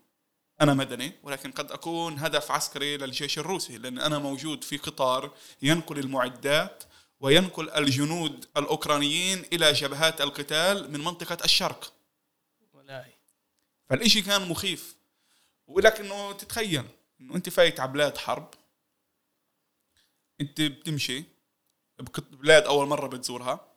أنا 0.60 0.74
مدني 0.74 1.12
ولكن 1.22 1.52
قد 1.52 1.72
أكون 1.72 2.18
هدف 2.18 2.50
عسكري 2.50 2.96
للجيش 2.96 3.38
الروسي 3.38 3.78
لأن 3.78 3.98
أنا 3.98 4.18
موجود 4.18 4.64
في 4.64 4.76
قطار 4.76 5.34
ينقل 5.62 5.98
المعدات 5.98 6.84
وينقل 7.20 7.70
الجنود 7.70 8.46
الأوكرانيين 8.56 9.44
إلى 9.52 9.72
جبهات 9.72 10.20
القتال 10.20 10.92
من 10.92 11.00
منطقة 11.00 11.44
الشرق. 11.44 11.92
ولاي. 12.72 13.12
فالإشي 13.90 14.22
كان 14.22 14.48
مخيف. 14.48 14.96
ولك 15.66 16.00
انه 16.00 16.32
تتخيل 16.32 16.84
إنه 17.20 17.34
أنت 17.34 17.48
فايت 17.48 17.80
على 17.80 17.92
بلاد 17.92 18.18
حرب 18.18 18.54
أنت 20.40 20.60
بتمشي 20.60 21.24
بلاد 22.30 22.62
أول 22.62 22.86
مرة 22.86 23.06
بتزورها. 23.06 23.73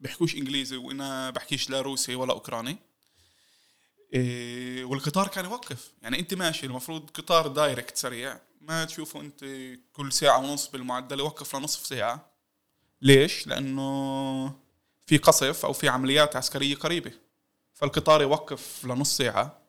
بيحكوش 0.00 0.34
إنجليزي 0.34 0.76
وإنا 0.76 1.30
بحكيش 1.30 1.70
لا 1.70 1.80
روسي 1.80 2.14
ولا 2.14 2.32
أوكراني. 2.32 2.78
إيه 4.14 4.84
والقطار 4.84 5.28
كان 5.28 5.44
يوقف. 5.44 5.92
يعني 6.02 6.18
أنت 6.18 6.34
ماشي 6.34 6.66
المفروض 6.66 7.10
قطار 7.10 7.46
direct 7.46 7.96
سريع. 7.96 8.40
ما 8.60 8.84
تشوفه 8.84 9.20
أنت 9.20 9.44
كل 9.92 10.12
ساعة 10.12 10.38
ونص 10.38 10.68
بالمعدل 10.68 11.18
يوقف 11.18 11.56
لنصف 11.56 11.86
ساعة. 11.86 12.30
ليش؟ 13.02 13.46
لأنه 13.46 14.60
في 15.06 15.16
قصف 15.16 15.64
أو 15.64 15.72
في 15.72 15.88
عمليات 15.88 16.36
عسكرية 16.36 16.74
قريبة. 16.74 17.12
فالقطار 17.74 18.22
يوقف 18.22 18.84
لنص 18.84 19.16
ساعة 19.16 19.60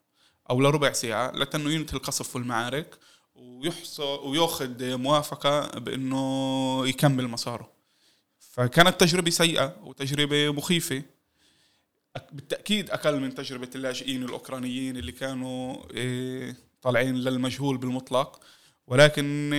أو 0.49 0.61
لربع 0.61 0.93
ساعة 0.93 1.31
لتنه 1.31 1.71
ينتهي 1.71 1.97
القصف 1.97 2.35
والمعارك 2.35 2.99
ويحصل 3.35 4.03
ويأخذ 4.03 4.97
موافقة 4.97 5.79
بأنه 5.79 6.87
يكمل 6.87 7.27
مساره. 7.27 7.80
فكانت 8.51 8.99
تجربة 8.99 9.31
سيئة 9.31 9.75
وتجربة 9.83 10.53
مخيفة. 10.53 11.03
بالتأكيد 12.31 12.89
أقل 12.89 13.19
من 13.19 13.35
تجربة 13.35 13.69
اللاجئين 13.75 14.23
الأوكرانيين 14.23 14.97
اللي 14.97 15.11
كانوا 15.11 15.77
إيه، 15.93 16.55
طالعين 16.81 17.15
للمجهول 17.15 17.77
بالمطلق. 17.77 18.39
ولكن 18.87 19.53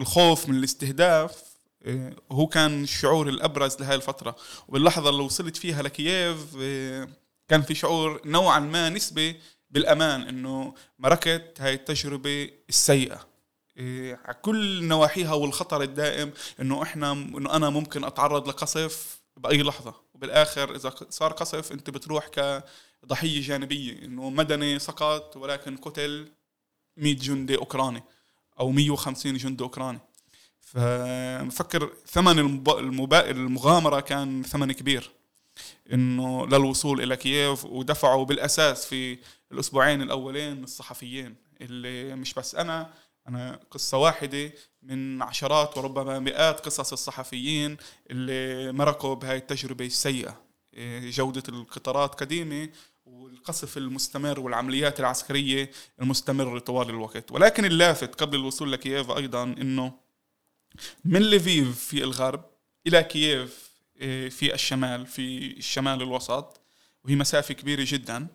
الخوف 0.00 0.48
من 0.48 0.54
الاستهداف 0.54 1.42
إيه، 1.86 2.16
هو 2.32 2.46
كان 2.46 2.82
الشعور 2.82 3.28
الأبرز 3.28 3.80
لهذه 3.80 3.94
الفترة. 3.94 4.36
وباللحظة 4.68 5.10
اللي 5.10 5.22
وصلت 5.22 5.56
فيها 5.56 5.82
لكييف 5.82 6.56
إيه، 6.56 7.08
كان 7.48 7.62
في 7.62 7.74
شعور 7.74 8.20
نوعا 8.24 8.58
ما 8.58 8.88
نسبة 8.88 9.34
بالأمان 9.70 10.22
إنه 10.22 10.74
مركت 10.98 11.56
هاي 11.60 11.74
التجربة 11.74 12.50
السيئة. 12.68 13.14
إيه، 13.14 13.27
كل 14.42 14.84
نواحيها 14.84 15.34
والخطر 15.34 15.82
الدائم 15.82 16.32
إنه 16.60 16.82
إحنا 16.82 17.12
إنه 17.12 17.56
أنا 17.56 17.70
ممكن 17.70 18.04
أتعرض 18.04 18.48
لقصف 18.48 19.20
بأي 19.36 19.62
لحظة. 19.62 19.94
وبالآخر 20.14 20.74
إذا 20.74 20.94
صار 21.10 21.32
قصف 21.32 21.72
أنت 21.72 21.90
بتروح 21.90 22.28
كضحية 22.28 23.42
جانبية 23.42 24.04
إنه 24.04 24.30
مدني 24.30 24.78
سقط 24.78 25.36
ولكن 25.36 25.76
قتل 25.76 26.32
100 26.96 27.16
جندي 27.16 27.56
أوكراني 27.56 28.02
أو 28.60 28.70
150 28.70 29.36
جندي 29.36 29.64
أوكراني. 29.64 30.00
فمفكر 30.60 31.92
ثمن 32.06 32.38
المبا... 32.38 33.30
المغامرة 33.30 34.00
كان 34.00 34.42
ثمن 34.42 34.72
كبير. 34.72 35.10
إنه 35.92 36.46
للوصول 36.46 37.00
إلى 37.02 37.16
كييف 37.16 37.64
ودفعوا 37.64 38.24
بالأساس 38.24 38.86
في 38.86 39.18
الأسبوعين 39.52 40.02
الأولين 40.02 40.64
الصحفيين 40.64 41.36
اللي 41.60 42.16
مش 42.16 42.34
بس 42.34 42.54
أنا 42.54 42.90
أنا 43.28 43.60
قصة 43.70 43.98
واحدة 43.98 44.52
من 44.82 45.22
عشرات 45.22 45.78
وربما 45.78 46.18
مئات 46.18 46.60
قصص 46.60 46.92
الصحفيين 46.92 47.76
اللي 48.10 48.72
مرقوا 48.72 49.14
بهاي 49.14 49.36
التجربة 49.36 49.86
السيئة. 49.86 50.42
آه، 50.74 51.10
جودة 51.10 51.42
القطارات 51.48 52.14
قديمة 52.14 52.68
والقصف 53.06 53.76
المستمر 53.76 54.40
والعمليات 54.40 55.00
العسكرية 55.00 55.70
المستمرة 56.02 56.58
طوال 56.58 56.90
الوقت. 56.90 57.32
ولكن 57.32 57.64
اللافت 57.64 58.14
قبل 58.14 58.38
الوصول 58.38 58.72
لكييف 58.72 59.10
أيضا 59.10 59.42
أنه 59.42 59.92
من 61.04 61.22
لفيف 61.22 61.84
في 61.84 62.04
الغرب 62.04 62.44
إلى 62.86 63.02
كييف 63.02 63.68
آه، 64.00 64.28
في 64.28 64.54
الشمال 64.54 65.06
في 65.06 65.56
الشمال 65.56 66.02
الوسط 66.02 66.60
وهي 67.04 67.16
مسافة 67.16 67.54
كبيرة 67.54 67.84
جدا 67.86 68.26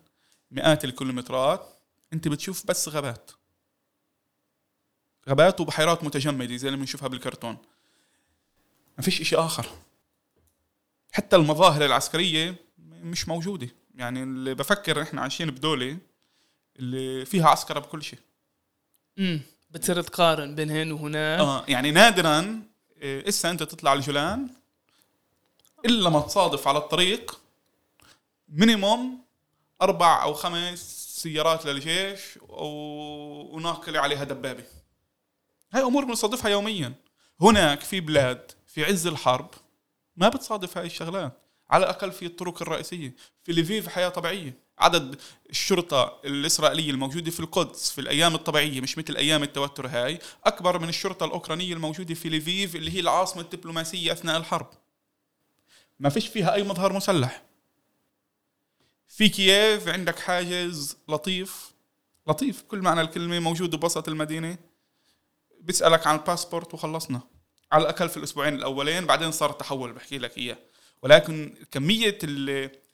مئات 0.50 0.84
الكيلومترات 0.84 1.68
أنت 2.12 2.28
بتشوف 2.28 2.66
بس 2.66 2.88
غابات. 2.88 3.30
غابات 5.28 5.60
وبحيرات 5.60 6.04
متجمدة 6.04 6.56
زي 6.56 6.68
اللي 6.68 6.78
بنشوفها 6.78 7.08
بالكرتون. 7.08 7.56
ما 8.98 9.04
فيش 9.04 9.20
إشي 9.20 9.36
آخر. 9.36 9.66
حتى 11.12 11.36
المظاهر 11.36 11.84
العسكرية 11.84 12.54
مش 12.88 13.28
موجودة. 13.28 13.68
يعني 13.94 14.22
اللي 14.22 14.54
بفكر 14.54 15.02
إحنا 15.02 15.20
عايشين 15.22 15.50
بدولة 15.50 15.98
اللي 16.78 17.24
فيها 17.24 17.48
عسكرة 17.48 17.78
بكل 17.78 18.02
شيء. 18.02 18.18
امم 19.18 19.40
بتصير 19.70 20.02
تقارن 20.02 20.54
بين 20.54 20.70
هنا 20.70 20.94
وهناك 20.94 21.40
آه 21.40 21.64
يعني 21.68 21.90
نادرا 21.90 22.62
إيه، 22.96 23.28
إسا 23.28 23.50
أنت 23.50 23.62
تطلع 23.62 23.92
الجولان 23.92 24.48
إلا 25.84 26.10
ما 26.10 26.20
تصادف 26.20 26.68
على 26.68 26.78
الطريق 26.78 27.40
مينيموم 28.48 29.24
أربع 29.82 30.22
أو 30.22 30.34
خمس 30.34 30.78
سيارات 31.22 31.66
للجيش 31.66 32.38
وناقلة 32.48 34.00
عليها 34.00 34.24
دبابة. 34.24 34.64
هاي 35.74 35.82
أمور 35.82 36.04
بنصادفها 36.04 36.50
يوميا. 36.50 36.94
هناك 37.40 37.80
في 37.80 38.00
بلاد 38.00 38.52
في 38.66 38.84
عز 38.84 39.06
الحرب 39.06 39.50
ما 40.16 40.28
بتصادف 40.28 40.78
هاي 40.78 40.86
الشغلات. 40.86 41.38
على 41.70 41.84
الأقل 41.84 42.12
في 42.12 42.26
الطرق 42.26 42.62
الرئيسية. 42.62 43.14
في 43.42 43.52
ليفيف 43.52 43.88
حياة 43.88 44.08
طبيعية. 44.08 44.58
عدد 44.78 45.20
الشرطة 45.50 46.20
الإسرائيلية 46.24 46.90
الموجودة 46.90 47.30
في 47.30 47.40
القدس 47.40 47.90
في 47.90 48.00
الأيام 48.00 48.34
الطبيعية 48.34 48.80
مش 48.80 48.98
مثل 48.98 49.16
أيام 49.16 49.42
التوتر 49.42 49.86
هاي 49.86 50.18
أكبر 50.44 50.78
من 50.78 50.88
الشرطة 50.88 51.26
الأوكرانية 51.26 51.74
الموجودة 51.74 52.14
في 52.14 52.28
ليفيف 52.28 52.76
اللي 52.76 52.90
هي 52.94 53.00
العاصمة 53.00 53.42
الدبلوماسية 53.42 54.12
أثناء 54.12 54.36
الحرب. 54.36 54.70
ما 55.98 56.08
فيش 56.08 56.28
فيها 56.28 56.54
أي 56.54 56.62
مظهر 56.62 56.92
مسلح. 56.92 57.42
في 59.08 59.28
كييف 59.28 59.88
عندك 59.88 60.18
حاجز 60.18 60.96
لطيف. 61.08 61.72
لطيف 62.28 62.62
كل 62.62 62.78
معنى 62.78 63.00
الكلمة 63.00 63.38
موجود 63.38 63.76
بوسط 63.76 64.08
المدينة. 64.08 64.58
بيسألك 65.64 66.06
عن 66.06 66.14
الباسبورت 66.14 66.74
وخلصنا. 66.74 67.20
على 67.72 67.82
الأقل 67.82 68.08
في 68.08 68.16
الأسبوعين 68.16 68.54
الأولين 68.54 69.06
بعدين 69.06 69.32
صار 69.32 69.52
تحول 69.52 69.92
بحكي 69.92 70.18
لك 70.18 70.38
إياه. 70.38 70.58
ولكن 71.02 71.54
كمية 71.70 72.18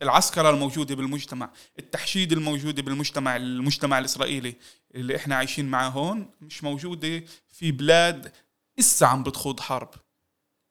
العسكرة 0.03 0.51
الموجودة 0.51 0.95
بالمجتمع 0.95 1.51
التحشيد 1.79 2.33
الموجودة 2.33 2.83
بالمجتمع 2.83 3.37
المجتمع 3.37 3.99
الإسرائيلي 3.99 4.55
اللي 4.95 5.17
إحنا 5.17 5.35
عايشين 5.35 5.71
معه 5.71 5.89
هون 5.89 6.31
مش 6.41 6.65
موجودة 6.65 7.25
في 7.53 7.73
بلاد 7.73 8.33
إسا 8.79 9.05
عم 9.05 9.23
بتخوض 9.23 9.61
حرب. 9.61 9.91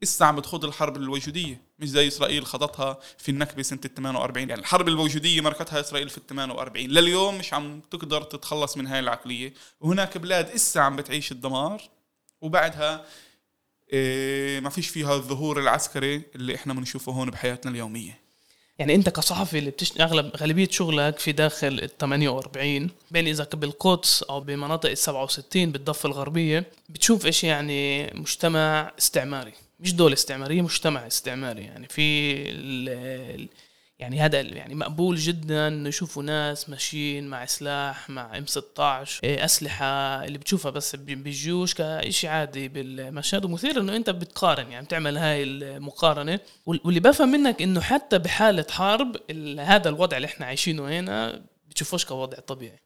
إسا 0.03 0.23
عم 0.23 0.35
بتخوض 0.35 0.65
الحرب 0.65 0.97
الوجودية. 0.97 1.68
مش 1.79 1.89
زي 1.89 2.07
إسرائيل 2.07 2.45
خضتها 2.45 2.99
في 3.17 3.29
النكبة 3.29 3.61
سنة 3.63 3.79
ال 3.85 3.93
48 3.93 4.49
يعني 4.49 4.61
الحرب 4.61 4.87
الوجودية 4.87 5.41
ماركتها 5.41 5.79
إسرائيل 5.79 6.09
في 6.09 6.17
ال 6.17 6.27
48 6.27 6.87
لليوم 6.87 7.37
مش 7.37 7.53
عم 7.53 7.81
تقدر 7.91 8.21
تتخلص 8.23 8.77
من 8.77 8.87
هاي 8.87 8.99
العقلية. 8.99 9.53
وهناك 9.81 10.17
بلاد 10.17 10.49
إسا 10.49 10.79
عم 10.79 10.95
بتعيش 10.95 11.31
الدمار. 11.31 11.81
وبعدها 12.41 13.05
إيه 13.93 14.59
ما 14.59 14.69
فيش 14.69 14.87
فيها 14.87 15.15
الظهور 15.15 15.59
العسكري 15.59 16.21
اللي 16.35 16.55
إحنا 16.55 16.73
بنشوفه 16.73 17.11
هون 17.11 17.29
بحياتنا 17.29 17.71
اليومية. 17.71 18.19
يعني 18.79 18.95
أنت 18.95 19.09
كصحفي 19.09 19.59
اللي 19.59 19.71
بتشتغل 19.71 20.01
أغلب 20.01 20.35
غالبية 20.37 20.67
شغلك 20.71 21.19
في 21.19 21.31
داخل 21.31 21.67
ال 21.67 21.97
48 21.97 22.89
بين 23.11 23.27
إذا 23.27 23.47
بالقدس 23.53 24.23
أو 24.23 24.39
بمناطق 24.41 24.89
ال 24.89 24.97
67 24.97 25.71
بالضفة 25.71 26.07
الغربية 26.07 26.71
بتشوف 26.89 27.25
إيش 27.25 27.43
يعني 27.43 28.11
مجتمع 28.13 28.91
استعماري. 28.99 29.53
مش 29.79 29.93
دولة 29.93 30.13
استعمارية 30.13 30.61
مجتمع 30.61 31.07
استعماري. 31.07 31.63
يعني 31.63 31.87
في 31.87 32.33
يعني 33.99 34.19
هذا 34.21 34.41
يعني 34.41 34.75
مقبول 34.75 35.15
جدا 35.15 35.69
نشوفوا 35.69 36.23
ناس 36.23 36.69
ماشيين 36.69 37.27
مع 37.27 37.45
سلاح 37.45 38.09
مع 38.09 38.37
إم 38.37 38.45
16 38.45 39.19
إيه، 39.23 39.45
أسلحة 39.45 39.85
اللي 40.25 40.37
بتشوفها 40.37 40.71
بس 40.71 40.95
بالجيوش 40.95 41.73
كشيء 41.73 42.29
عادي 42.29 42.67
بالمشهد. 42.67 43.45
ومثير 43.45 43.79
إنه 43.79 43.95
أنت 43.95 44.09
بتقارن 44.09 44.71
يعني 44.71 44.85
بتعمل 44.85 45.17
هاي 45.17 45.43
المقارنة. 45.43 46.39
واللي 46.65 46.99
بفهم 46.99 47.29
منك 47.31 47.61
إنه 47.61 47.81
حتى 47.81 48.19
بحالة 48.19 48.65
حرب 48.69 49.17
هذا 49.59 49.89
الوضع 49.89 50.17
اللي 50.17 50.25
إحنا 50.25 50.45
عايشينه 50.45 50.99
هنا 50.99 51.41
بتشوفوش 51.69 52.05
كوضع 52.05 52.39
طبيعي. 52.39 52.79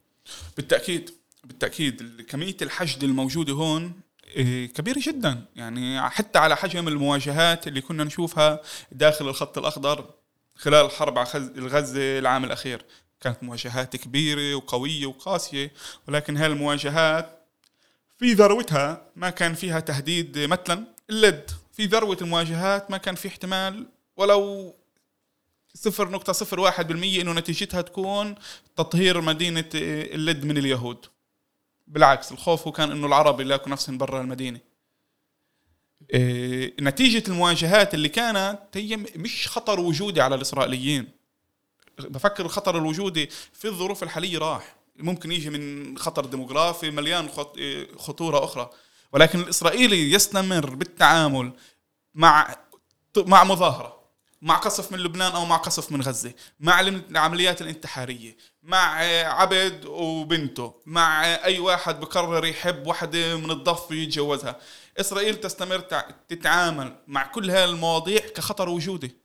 بالتأكيد 0.56 1.10
بالتأكيد. 1.44 2.20
كمية 2.28 2.56
الحشد 2.62 3.04
الموجودة 3.04 3.52
هون 3.52 3.92
إيه، 4.36 4.72
كبيرة 4.72 5.00
جدا. 5.02 5.44
يعني 5.56 6.10
حتى 6.10 6.38
على 6.38 6.56
حجم 6.56 6.88
المواجهات 6.88 7.68
اللي 7.68 7.80
كنا 7.80 8.04
نشوفها 8.04 8.60
داخل 8.92 9.28
الخط 9.28 9.58
الأخضر 9.58 10.10
خلال 10.54 10.86
الحرب 10.86 11.18
على 11.18 11.28
غزة 11.58 12.18
العام 12.18 12.44
الأخير. 12.44 12.84
كانت 13.20 13.42
مواجهات 13.42 13.96
كبيرة 13.96 14.54
وقوية 14.54 15.06
وقاسية 15.06 15.72
ولكن 16.08 16.36
هاي 16.36 16.46
المواجهات 16.46 17.40
في 18.18 18.32
ذروتها 18.32 19.06
ما 19.16 19.30
كان 19.30 19.54
فيها 19.54 19.80
تهديد 19.80 20.38
مثلا 20.38 20.84
اللد 21.10 21.50
في 21.72 21.86
ذروة 21.86 22.18
المواجهات 22.22 22.90
ما 22.90 22.96
كان 22.96 23.14
في 23.14 23.28
احتمال 23.28 23.86
ولو 24.16 24.74
صفر 25.74 26.08
نقطة 26.08 26.32
صفر 26.32 26.60
واحد 26.60 26.88
بالمية 26.88 27.22
إنه 27.22 27.32
نتيجتها 27.32 27.80
تكون 27.80 28.34
تطهير 28.76 29.20
مدينة 29.20 29.64
اللد 29.74 30.44
من 30.44 30.58
اليهود. 30.58 31.06
بالعكس 31.86 32.32
الخوف 32.32 32.66
هو 32.66 32.72
كان 32.72 32.90
إنه 32.90 33.06
العرب 33.06 33.40
يلاقوا 33.40 33.68
نفسهم 33.68 33.98
برا 33.98 34.20
المدينة. 34.20 34.60
إيه، 36.14 36.74
نتيجة 36.80 37.22
المواجهات 37.28 37.94
اللي 37.94 38.08
كانت 38.08 38.58
هي 38.74 38.96
مش 38.96 39.48
خطر 39.48 39.80
وجودي 39.80 40.20
على 40.20 40.34
الإسرائيليين. 40.34 41.08
بفكر 41.98 42.44
الخطر 42.44 42.78
الوجودي 42.78 43.30
في 43.52 43.68
الظروف 43.68 44.02
الحالية 44.02 44.38
راح. 44.38 44.76
ممكن 44.96 45.32
يجي 45.32 45.50
من 45.50 45.98
خطر 45.98 46.24
ديموغرافي 46.24 46.90
مليان 46.90 47.28
إيه، 47.58 47.96
خطورة 47.96 48.44
أخرى. 48.44 48.70
ولكن 49.12 49.40
الإسرائيلي 49.40 50.12
يستمر 50.12 50.74
بالتعامل 50.74 51.52
مع 52.14 52.56
مع 53.16 53.44
مظاهرة 53.44 54.04
مع 54.42 54.56
قصف 54.56 54.92
من 54.92 54.98
لبنان 54.98 55.32
أو 55.32 55.44
مع 55.44 55.56
قصف 55.56 55.92
من 55.92 56.02
غزة 56.02 56.32
مع 56.60 56.80
العمليات 56.80 57.62
الانتحارية 57.62 58.36
مع 58.64 58.98
عبد 59.24 59.84
وبنته 59.84 60.74
مع 60.86 61.24
أي 61.24 61.58
واحد 61.58 62.00
بقرر 62.00 62.46
يحب 62.46 62.86
وحدة 62.86 63.36
من 63.36 63.50
الضف 63.50 63.90
ويتجوزها 63.90 64.60
إسرائيل 65.00 65.36
تستمر 65.36 65.78
تتعامل 66.28 66.96
مع 67.06 67.26
كل 67.26 67.50
هذه 67.50 67.64
المواضيع 67.64 68.18
كخطر 68.18 68.68
وجودي. 68.68 69.16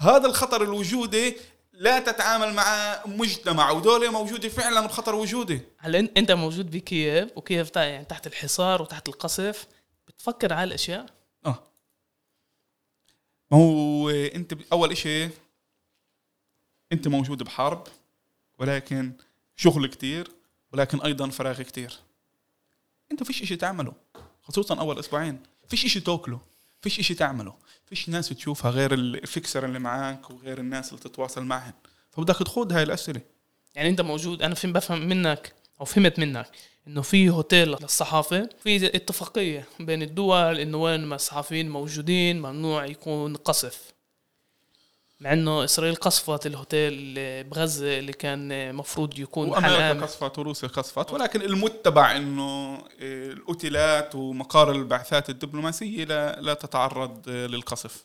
هذا 0.00 0.26
الخطر 0.26 0.62
الوجودي 0.62 1.36
لا 1.72 1.98
تتعامل 1.98 2.54
مع 2.54 3.00
مجتمع 3.06 3.70
ودولة 3.70 4.10
موجودة 4.10 4.48
فعلا 4.48 4.86
بخطر 4.86 5.14
وجودي. 5.14 5.60
هلا 5.78 5.98
إنت 6.16 6.32
موجود 6.32 6.70
بكييف 6.70 7.30
وكييف 7.36 7.76
يعني 7.76 8.04
تحت 8.04 8.26
الحصار 8.26 8.82
وتحت 8.82 9.08
القصف 9.08 9.66
بتفكر 10.08 10.52
على 10.52 10.64
الأشياء؟ 10.64 11.06
آه. 11.46 11.62
ما 13.50 13.58
هو 13.58 14.10
إنت 14.10 14.54
أول 14.72 14.90
إشي 14.92 15.24
إنت 16.92 17.08
موجود 17.08 17.42
بحرب. 17.42 17.86
ولكن 18.62 19.12
شغل 19.56 19.86
كتير 19.86 20.30
ولكن 20.72 21.00
أيضا 21.00 21.28
فراغ 21.28 21.62
كتير. 21.62 21.98
انت 23.12 23.22
فيش 23.22 23.42
إشي 23.42 23.56
تعمله 23.56 23.92
خصوصا 24.42 24.80
أول 24.80 24.98
أسبوعين. 24.98 25.38
فيش 25.68 25.84
إشي 25.84 26.00
تاكله 26.00 26.40
فيش 26.82 26.98
إشي 26.98 27.14
تعمله 27.14 27.54
فيش 27.86 28.08
ناس 28.08 28.28
تشوفها 28.28 28.70
غير 28.70 28.94
الفكسر 28.94 29.64
اللي 29.64 29.78
معاك 29.78 30.30
وغير 30.30 30.58
الناس 30.58 30.88
اللي 30.88 31.00
تتواصل 31.00 31.44
معهم. 31.44 31.72
فبدك 32.10 32.36
تخوض 32.36 32.72
هاي 32.72 32.82
الأسئلة. 32.82 33.20
يعني 33.74 33.88
أنت 33.88 34.00
موجود 34.00 34.42
أنا 34.42 34.54
فهم 34.54 34.72
بفهم 34.72 35.08
منك 35.08 35.54
أو 35.80 35.84
فهمت 35.84 36.18
منك 36.18 36.50
إنه 36.86 37.02
في 37.02 37.30
هوتيل 37.30 37.68
للصحافة 37.68 38.48
في 38.62 38.86
اتفاقية 38.86 39.68
بين 39.80 40.02
الدول 40.02 40.58
إنه 40.58 40.82
وين 40.82 41.04
ما 41.06 41.14
الصحفيين 41.14 41.70
موجودين 41.70 42.42
ممنوع 42.42 42.86
يكون 42.86 43.36
قصف. 43.36 43.91
مع 45.22 45.32
إنه 45.32 45.64
إسرائيل 45.64 45.94
قصفت 45.94 46.46
الهوتيل 46.46 47.14
بغزة 47.44 47.98
اللي 47.98 48.12
كان 48.12 48.74
مفروض 48.74 49.18
يكون 49.18 49.48
وأمريكا 49.48 49.92
قصفت 49.92 50.38
وروسيا 50.38 50.68
قصفت 50.68 51.12
ولكن 51.12 51.42
المتبع 51.42 52.16
إنه 52.16 52.78
الأوتيلات 53.00 54.14
ومقار 54.14 54.72
البعثات 54.72 55.30
الدبلوماسية 55.30 56.04
لا, 56.04 56.40
لا 56.40 56.54
تتعرض 56.54 57.28
للقصف. 57.28 58.04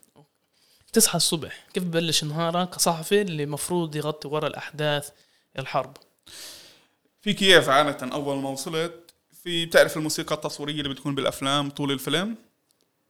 تصحى 0.93 1.17
الصبح 1.17 1.65
كيف 1.73 1.83
ببلش 1.83 2.23
نهارك؟ 2.23 2.69
كصحفي 2.69 3.21
اللي 3.21 3.45
مفروض 3.45 3.95
يغطي 3.95 4.27
ورا 4.27 4.47
الأحداث 4.47 5.09
الحرب. 5.59 5.97
في 7.21 7.33
كييف 7.33 7.69
عادة 7.69 8.13
أول 8.13 8.37
ما 8.37 8.49
وصلت 8.49 9.13
في 9.43 9.65
بتعرف 9.65 9.97
الموسيقى 9.97 10.35
التصويرية 10.35 10.81
اللي 10.81 10.89
بتكون 10.89 11.15
بالأفلام 11.15 11.69
طول 11.69 11.91
الفيلم؟ 11.91 12.35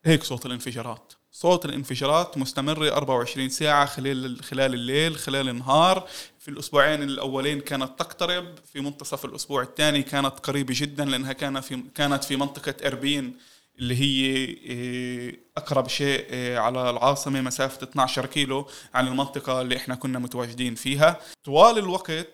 هيك 0.05 0.23
صوت 0.23 0.45
الانفجارات. 0.45 1.13
صوت 1.37 1.65
الانفجارات 1.65 2.37
مستمرة 2.37 2.91
24 2.91 3.49
ساعة 3.49 3.85
خلال 3.85 4.43
خلال 4.43 4.73
الليل 4.73 5.15
خلال 5.15 5.49
النهار. 5.49 6.07
في 6.39 6.47
الأسبوعين 6.47 7.03
الأولين 7.03 7.59
كانت 7.59 7.99
تقترب 7.99 8.45
في 8.73 8.81
منتصف 8.81 9.25
الأسبوع 9.25 9.61
الثاني 9.61 10.03
كانت 10.03 10.39
قريبة 10.39 10.73
جدا 10.77 11.05
لأنها 11.05 11.33
كان 11.33 11.61
في 11.61 11.83
كانت 11.95 12.23
في 12.23 12.35
منطقة 12.35 12.87
أربين 12.87 13.37
اللي 13.79 13.95
هي 13.95 14.25
إيه، 14.35 15.39
أقرب 15.57 15.87
شيء 15.87 16.29
إيه، 16.29 16.57
على 16.57 16.89
العاصمة 16.89 17.41
مسافة 17.41 17.83
12 17.83 18.25
كيلو 18.25 18.67
عن 18.93 19.07
المنطقة 19.07 19.61
اللي 19.61 19.77
إحنا 19.77 19.95
كنا 19.95 20.19
متواجدين 20.19 20.75
فيها. 20.75 21.19
طوال 21.43 21.77
الوقت 21.77 22.27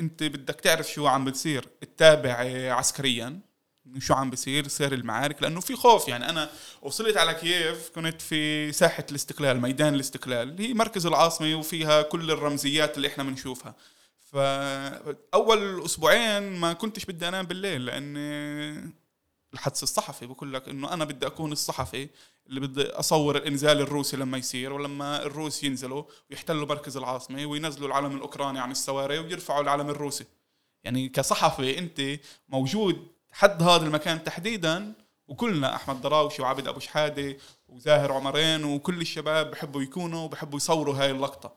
أنت 0.00 0.22
بدك 0.22 0.60
تعرف 0.60 0.92
شو 0.92 1.06
عم 1.06 1.24
بتصير. 1.24 1.68
تتابع 1.80 2.42
إيه، 2.42 2.72
عسكريا. 2.72 3.40
شو 3.98 4.14
عم 4.14 4.30
بصير 4.30 4.68
سير 4.68 4.92
المعارك 4.92 5.42
لأنه 5.42 5.60
في 5.60 5.76
خوف. 5.76 6.08
يعني 6.08 6.28
أنا 6.28 6.50
وصلت 6.82 7.16
على 7.16 7.34
كييف 7.34 7.90
كنت 7.94 8.22
في 8.22 8.72
ساحة 8.72 9.06
الاستقلال 9.10 9.60
ميدان 9.60 9.94
الاستقلال 9.94 10.60
هي 10.60 10.74
مركز 10.74 11.06
العاصمة 11.06 11.54
وفيها 11.54 12.02
كل 12.02 12.30
الرمزيات 12.30 12.96
اللي 12.96 13.08
إحنا 13.08 13.24
بنشوفها. 13.24 13.74
فاول 14.32 15.84
أسبوعين 15.84 16.42
ما 16.56 16.72
كنتش 16.72 17.04
بدي 17.04 17.28
أنام 17.28 17.46
بالليل 17.46 17.86
لأن 17.86 18.16
الحدث 19.54 19.82
الصحفي 19.82 20.26
بقول 20.26 20.54
لك 20.54 20.68
إنه 20.68 20.92
أنا 20.92 21.04
بدي 21.04 21.26
أكون 21.26 21.52
الصحفي 21.52 22.08
اللي 22.48 22.60
بدي 22.60 22.82
أصور 22.82 23.36
الإنزال 23.36 23.80
الروسي 23.80 24.16
لما 24.16 24.38
يصير 24.38 24.72
ولما 24.72 25.22
الروس 25.22 25.64
ينزلوا 25.64 26.04
ويحتلوا 26.30 26.66
مركز 26.66 26.96
العاصمة 26.96 27.46
وينزلوا 27.46 27.88
العلم 27.88 28.16
الأوكراني 28.16 28.60
عن 28.60 28.70
السواري 28.70 29.18
ويرفعوا 29.18 29.62
العلم 29.62 29.90
الروسي. 29.90 30.24
يعني 30.84 31.08
كصحفي 31.08 31.78
أنت 31.78 32.20
موجود 32.48 33.06
حد 33.36 33.62
هذا 33.62 33.86
المكان 33.86 34.24
تحديدا. 34.24 34.92
وكلنا 35.28 35.74
أحمد 35.76 36.00
دراوشي 36.00 36.42
وعبد 36.42 36.68
أبو 36.68 36.80
شحادة 36.80 37.36
وزاهر 37.68 38.12
عمرين 38.12 38.64
وكل 38.64 39.00
الشباب 39.00 39.50
بحبوا 39.50 39.82
يكونوا 39.82 40.24
وبحبوا 40.24 40.56
يصوروا 40.56 40.94
هاي 40.94 41.10
اللقطة. 41.10 41.52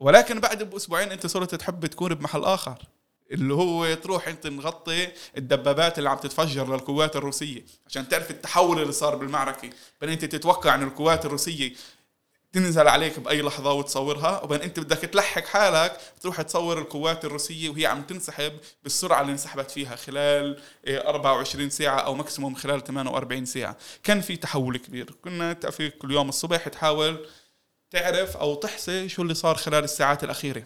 ولكن 0.00 0.40
بعد 0.40 0.62
بأسبوعين 0.62 1.12
أنت 1.12 1.26
صرت 1.26 1.54
تحب 1.54 1.86
تكون 1.86 2.14
بمحل 2.14 2.44
آخر 2.44 2.82
اللي 3.30 3.54
هو 3.54 3.94
تروح 3.94 4.28
أنت 4.28 4.46
نغطي 4.46 5.08
الدبابات 5.36 5.98
اللي 5.98 6.10
عم 6.10 6.16
تتفجر 6.18 6.74
للقوات 6.74 7.16
الروسية 7.16 7.64
عشان 7.86 8.08
تعرف 8.08 8.30
التحول 8.30 8.82
اللي 8.82 8.92
صار 8.92 9.16
بالمعركة. 9.16 9.70
بين 10.00 10.10
أنت 10.10 10.24
تتوقع 10.24 10.74
إن 10.74 10.82
القوات 10.82 11.26
الروسية 11.26 11.72
تنزل 12.56 12.88
عليك 12.88 13.20
بأي 13.20 13.42
لحظة 13.42 13.72
وتصورها. 13.72 14.42
وبين 14.44 14.60
أنت 14.60 14.80
بدك 14.80 14.96
تلحق 14.98 15.44
حالك 15.44 16.00
تروح 16.20 16.42
تصور 16.42 16.78
القوات 16.78 17.24
الروسية 17.24 17.68
وهي 17.68 17.86
عم 17.86 18.02
تنسحب 18.02 18.52
بالسرعة 18.82 19.20
اللي 19.20 19.32
انسحبت 19.32 19.70
فيها 19.70 19.96
خلال 19.96 20.60
24 20.88 21.64
إيه، 21.64 21.70
ساعة 21.70 21.98
أو 21.98 22.14
ماكسيموم 22.14 22.54
خلال 22.54 22.84
48 22.84 23.44
ساعة. 23.44 23.76
كان 24.02 24.20
في 24.20 24.36
تحول 24.36 24.76
كبير. 24.76 25.10
كنا 25.24 25.54
في 25.54 25.90
كل 25.90 26.12
يوم 26.12 26.28
الصبح 26.28 26.68
تحاول 26.68 27.26
تعرف 27.90 28.36
أو 28.36 28.54
تحصي 28.54 29.08
شو 29.08 29.22
اللي 29.22 29.34
صار 29.34 29.56
خلال 29.56 29.84
الساعات 29.84 30.24
الأخيرة. 30.24 30.62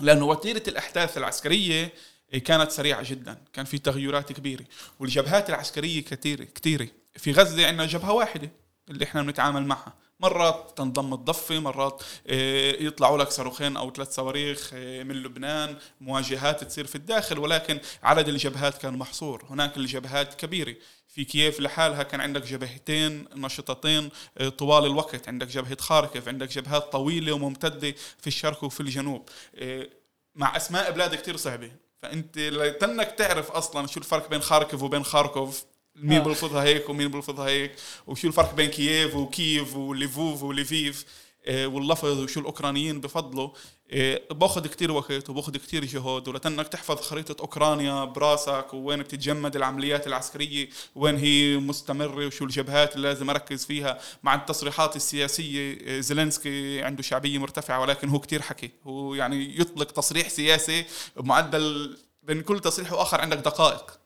لأنه 0.00 0.24
وتيرة 0.24 0.62
الأحداث 0.68 1.18
العسكرية 1.18 1.92
إيه، 2.32 2.44
كانت 2.44 2.70
سريعة 2.70 3.10
جدا. 3.10 3.38
كان 3.52 3.64
في 3.64 3.78
تغيرات 3.78 4.32
كبيرة. 4.32 4.64
والجبهات 5.00 5.50
العسكرية 5.50 6.04
كثيره 6.04 6.44
كثيره 6.44 6.88
في 7.16 7.32
غزة 7.32 7.66
عندنا 7.66 7.86
جبهة 7.86 8.12
واحدة 8.12 8.50
اللي 8.90 9.04
إحنا 9.04 9.22
بنتعامل 9.22 9.66
معها. 9.66 10.03
مرات 10.24 10.72
تنضم 10.76 11.14
الضفة 11.14 11.58
مرات 11.58 12.02
آه، 12.26 12.72
يطلعوا 12.80 13.18
لك 13.18 13.30
صاروخين 13.30 13.76
أو 13.76 13.90
ثلاث 13.90 14.14
صواريخ 14.14 14.70
آه، 14.74 15.02
من 15.02 15.14
لبنان 15.14 15.76
مواجهات 16.00 16.64
تصير 16.64 16.86
في 16.86 16.94
الداخل 16.94 17.38
ولكن 17.38 17.80
عدد 18.02 18.28
الجبهات 18.28 18.78
كان 18.78 18.98
محصور. 18.98 19.44
هناك 19.50 19.76
الجبهات 19.76 20.34
كبيرة. 20.34 20.74
في 21.08 21.24
كييف 21.24 21.60
لحالها 21.60 22.02
كان 22.02 22.20
عندك 22.20 22.42
جبهتين 22.42 23.24
نشطتين 23.34 24.10
آه، 24.38 24.48
طوال 24.48 24.84
الوقت. 24.86 25.28
عندك 25.28 25.46
جبهة 25.46 25.76
خاركف 25.80 26.28
عندك 26.28 26.48
جبهات 26.48 26.92
طويلة 26.92 27.32
وممتدة 27.32 27.94
في 28.18 28.26
الشرق 28.26 28.64
وفي 28.64 28.80
الجنوب. 28.80 29.28
مع 30.34 30.56
أسماء 30.56 30.90
بلاد 30.90 31.14
كتير 31.14 31.36
صعبة. 31.36 31.72
فأنت 32.02 32.38
لتنك 32.38 33.10
تعرف 33.10 33.50
أصلا 33.50 33.86
شو 33.86 34.00
الفرق 34.00 34.30
بين 34.30 34.42
خاركف 34.42 34.82
وبين 34.82 35.04
خاركوف. 35.04 35.64
مين 35.96 36.18
آه. 36.18 36.24
بلفظها 36.24 36.62
هيك 36.62 36.88
ومين 36.88 37.08
بلفظها 37.08 37.48
هيك 37.48 37.72
وشو 38.06 38.28
الفرق 38.28 38.54
بين 38.54 38.70
كييف 38.70 39.14
وكييف 39.14 39.76
وليفوف 39.76 40.42
وليفيف؟ 40.42 41.04
آه، 41.46 41.66
واللفظ 41.66 42.20
وشو 42.20 42.40
الأوكرانيين 42.40 43.00
بفضلوا. 43.00 43.50
آه، 43.90 44.20
باخذ 44.30 44.66
كتير 44.66 44.92
وقت 44.92 45.30
وباخذ 45.30 45.56
كتير 45.56 45.84
جهد 45.84 46.28
ولتنك 46.28 46.68
تحفظ 46.68 47.00
خريطة 47.00 47.42
أوكرانيا 47.42 48.04
براسك 48.04 48.74
ووين 48.74 49.02
بتتجمد 49.02 49.56
العمليات 49.56 50.06
العسكرية 50.06 50.68
وين 50.94 51.16
هي 51.16 51.56
مستمرة 51.56 52.26
وشو 52.26 52.44
الجبهات 52.44 52.96
اللي 52.96 53.08
لازم 53.08 53.30
أركز 53.30 53.64
فيها 53.64 54.00
مع 54.22 54.34
التصريحات 54.34 54.96
السياسية. 54.96 56.00
زيلينسكي 56.00 56.82
عنده 56.82 57.02
شعبية 57.02 57.38
مرتفعة 57.38 57.80
ولكن 57.80 58.08
هو 58.08 58.18
كتير 58.18 58.42
حكي. 58.42 58.70
هو 58.86 59.14
يعني 59.14 59.60
يطلق 59.60 59.90
تصريح 59.90 60.28
سياسي 60.28 60.84
بمعدل 61.16 61.96
بين 62.22 62.42
كل 62.42 62.60
تصريح 62.60 62.92
وآخر 62.92 63.20
عندك 63.20 63.38
دقائق. 63.38 64.03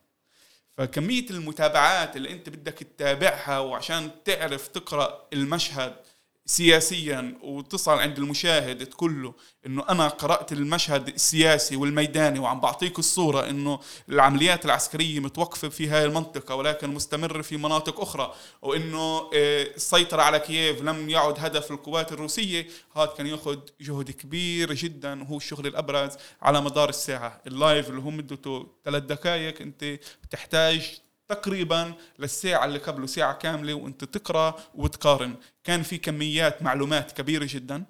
فكمية 0.79 1.25
المتابعات 1.29 2.15
اللي 2.15 2.31
انت 2.31 2.49
بدك 2.49 2.73
تتابعها 2.73 3.59
وعشان 3.59 4.09
تعرف 4.25 4.67
تقرأ 4.67 5.27
المشهد 5.33 5.95
سياسيا 6.49 7.37
وتصل 7.41 7.99
عند 7.99 8.17
المشاهد 8.17 8.85
تقول 8.85 9.23
له 9.23 9.33
إنه 9.65 9.83
أنا 9.89 10.07
قرأت 10.07 10.51
المشهد 10.51 11.07
السياسي 11.07 11.75
والميداني 11.75 12.39
وعم 12.39 12.59
بعطيك 12.59 12.99
الصورة 12.99 13.49
إنه 13.49 13.79
العمليات 14.09 14.65
العسكرية 14.65 15.19
متوقفة 15.19 15.69
في 15.69 15.87
هاي 15.87 16.05
المنطقة 16.05 16.55
ولكن 16.55 16.89
مستمره 16.89 17.41
في 17.41 17.57
مناطق 17.57 18.01
أخرى 18.01 18.33
وإنه 18.61 19.17
آه، 19.33 19.63
السيطرة 19.75 20.21
على 20.21 20.39
كييف 20.39 20.81
لم 20.81 21.09
يعد 21.09 21.35
هدف 21.39 21.71
القوات 21.71 22.11
الروسية. 22.11 22.67
هذا 22.95 23.05
كان 23.17 23.27
يأخذ 23.27 23.59
جهد 23.81 24.11
كبير 24.11 24.73
جدا 24.73 25.23
وهو 25.23 25.37
الشغل 25.37 25.67
الأبرز 25.67 26.11
على 26.41 26.61
مدار 26.61 26.89
الساعة. 26.89 27.41
اللايف 27.47 27.89
اللي 27.89 28.01
هو 28.01 28.09
مدته 28.09 28.67
ثلاث 28.85 29.03
دقائق 29.03 29.61
أنت 29.61 29.99
بتحتاج 30.23 30.99
تقريبا 31.29 31.93
للساعة 32.19 32.65
اللي 32.65 32.79
قبله 32.79 33.05
ساعة 33.05 33.33
كاملة 33.33 33.73
وأنت 33.73 34.03
تقرأ 34.03 34.55
وتقارن. 34.75 35.35
كان 35.63 35.83
في 35.83 35.97
كميات 35.97 36.61
معلومات 36.61 37.11
كبيرة 37.11 37.47
جدا. 37.49 37.83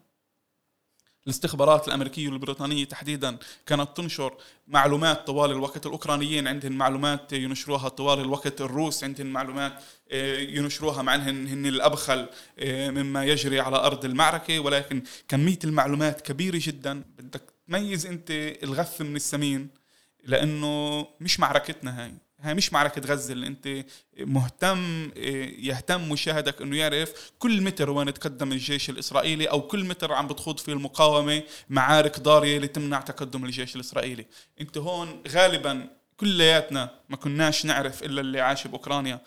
الاستخبارات 1.25 1.87
الأمريكية 1.87 2.29
والبريطانية 2.29 2.85
تحديدا 2.85 3.37
كانت 3.65 3.97
تنشر 3.97 4.37
معلومات 4.67 5.27
طوال 5.27 5.51
الوقت. 5.51 5.85
الأوكرانيين 5.85 6.47
عندهم 6.47 6.71
معلومات 6.71 7.33
ينشروها 7.33 7.89
طوال 7.89 8.19
الوقت. 8.19 8.61
الروس 8.61 9.03
عندهم 9.03 9.27
معلومات 9.27 9.83
آه، 10.11 10.37
ينشروها 10.37 11.01
مع 11.01 11.15
انهم 11.15 11.47
هن 11.47 11.65
الأبخل 11.65 12.29
آه، 12.59 12.89
مما 12.89 13.25
يجري 13.25 13.59
على 13.59 13.77
أرض 13.77 14.05
المعركة. 14.05 14.59
ولكن 14.59 15.03
كمية 15.27 15.59
المعلومات 15.63 16.21
كبيرة 16.21 16.59
جدا. 16.61 17.03
بدك 17.19 17.41
تميز 17.67 18.05
أنت 18.05 18.31
الغث 18.63 19.01
من 19.01 19.15
السمين 19.15 19.69
لأنه 20.23 21.07
مش 21.21 21.39
معركتنا 21.39 22.03
هاي. 22.03 22.28
هاي 22.41 22.53
مش 22.53 22.73
معركة 22.73 23.01
غزة 23.01 23.33
اللي 23.33 23.47
أنت 23.47 23.85
مهتم 24.19 25.11
يهتم 25.59 26.09
مشاهدك 26.09 26.61
إنه 26.61 26.77
يعرف 26.77 27.31
كل 27.39 27.61
متر 27.61 27.89
وين 27.89 28.13
تقدم 28.13 28.51
الجيش 28.51 28.89
الإسرائيلي 28.89 29.45
أو 29.45 29.61
كل 29.61 29.83
متر 29.85 30.13
عم 30.13 30.27
بتخوض 30.27 30.59
فيه 30.59 30.73
المقاومة 30.73 31.43
معارك 31.69 32.19
ضارية 32.19 32.59
لتمنع 32.59 33.01
تقدم 33.01 33.45
الجيش 33.45 33.75
الإسرائيلي. 33.75 34.25
أنت 34.61 34.77
هون 34.77 35.23
غالبا 35.27 35.87
كلياتنا 36.17 36.91
ما 37.09 37.17
كناش 37.17 37.65
نعرف 37.65 38.03
إلا 38.03 38.21
اللي 38.21 38.41
عاش 38.41 38.67
بأوكرانيا 38.67 39.21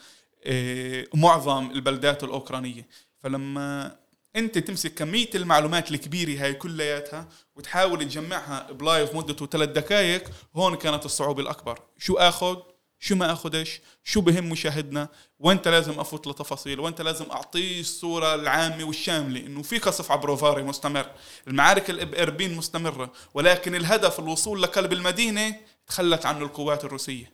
إيه، 0.47 1.09
معظم 1.15 1.71
البلدات 1.71 2.25
الأوكرانية. 2.25 2.89
فلما 3.23 3.97
أنت 4.37 4.59
تمسك 4.59 4.95
كمية 4.95 5.31
المعلومات 5.35 5.91
الكبيرة 5.91 6.45
هاي 6.45 6.55
كلياتها 6.55 7.29
وتحاول 7.57 8.05
تجمعها 8.05 8.73
ب 8.73 8.81
live 8.81 9.15
مدته 9.15 9.47
ثلاث 9.47 9.69
دقائق 9.69 10.31
هون 10.57 10.77
كانت 10.77 11.05
الصعوبة 11.05 11.43
الأكبر. 11.43 11.79
شو 11.99 12.15
آخذ؟ 12.15 12.57
شو 13.05 13.15
ما 13.15 13.33
اخذش 13.33 13.81
شو 14.05 14.21
بهم 14.21 14.49
مشاهدنا؟ 14.49 15.09
وانت 15.39 15.69
لازم 15.69 16.01
أفوت 16.01 16.27
لتفاصيل؟ 16.27 16.81
وانت 16.81 17.01
لازم 17.01 17.31
اعطيه 17.31 17.81
الصورة 17.81 18.35
العامة 18.35 18.85
والشاملة؟ 18.85 19.41
إنه 19.41 19.63
في 19.63 19.79
قصف 19.79 20.13
عبروفاري 20.13 20.63
مستمر. 20.63 21.11
المعارك 21.49 21.91
الاربين 21.91 22.55
مستمرة. 22.55 23.13
ولكن 23.35 23.75
الهدف 23.75 24.19
الوصول 24.19 24.63
لقلب 24.63 24.93
المدينة 24.93 25.57
تخلت 25.87 26.27
عنه 26.27 26.45
القوات 26.45 26.85
الروسية. 26.85 27.33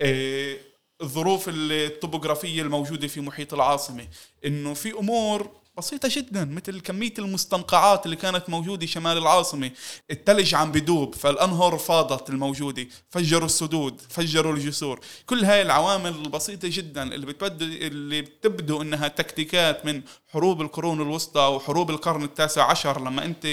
إيه 0.00 0.60
الظروف 1.02 1.44
الطبوغرافيه 1.48 2.62
الموجودة 2.62 3.08
في 3.08 3.20
محيط 3.20 3.54
العاصمة. 3.54 4.08
إنه 4.44 4.74
في 4.74 4.92
أمور 4.92 5.59
بسيطة 5.80 6.08
جدا 6.12 6.44
مثل 6.44 6.80
كمية 6.80 7.14
المستنقعات 7.18 8.04
اللي 8.04 8.16
كانت 8.16 8.50
موجودة 8.50 8.86
شمال 8.86 9.18
العاصمة. 9.18 9.70
التلج 10.10 10.54
عم 10.54 10.72
بدوب 10.72 11.14
فالأنهر 11.14 11.78
فاضت 11.78 12.30
الموجودة. 12.30 12.86
فجروا 13.10 13.46
السدود 13.46 14.00
فجروا 14.08 14.52
الجسور. 14.52 15.00
كل 15.26 15.44
هاي 15.44 15.62
العوامل 15.62 16.10
البسيطة 16.10 16.68
جدا 16.72 17.02
اللي 17.14 17.26
بتبدو 17.26 17.64
اللي 17.64 18.22
بتبدو 18.22 18.82
إنها 18.82 19.08
تكتيكات 19.08 19.86
من 19.86 20.02
حروب 20.28 20.60
القرون 20.60 21.00
الوسطى 21.00 21.40
وحروب 21.40 21.90
القرن 21.90 22.24
التاسع 22.24 22.70
عشر 22.70 23.00
لما 23.00 23.24
أنت 23.24 23.46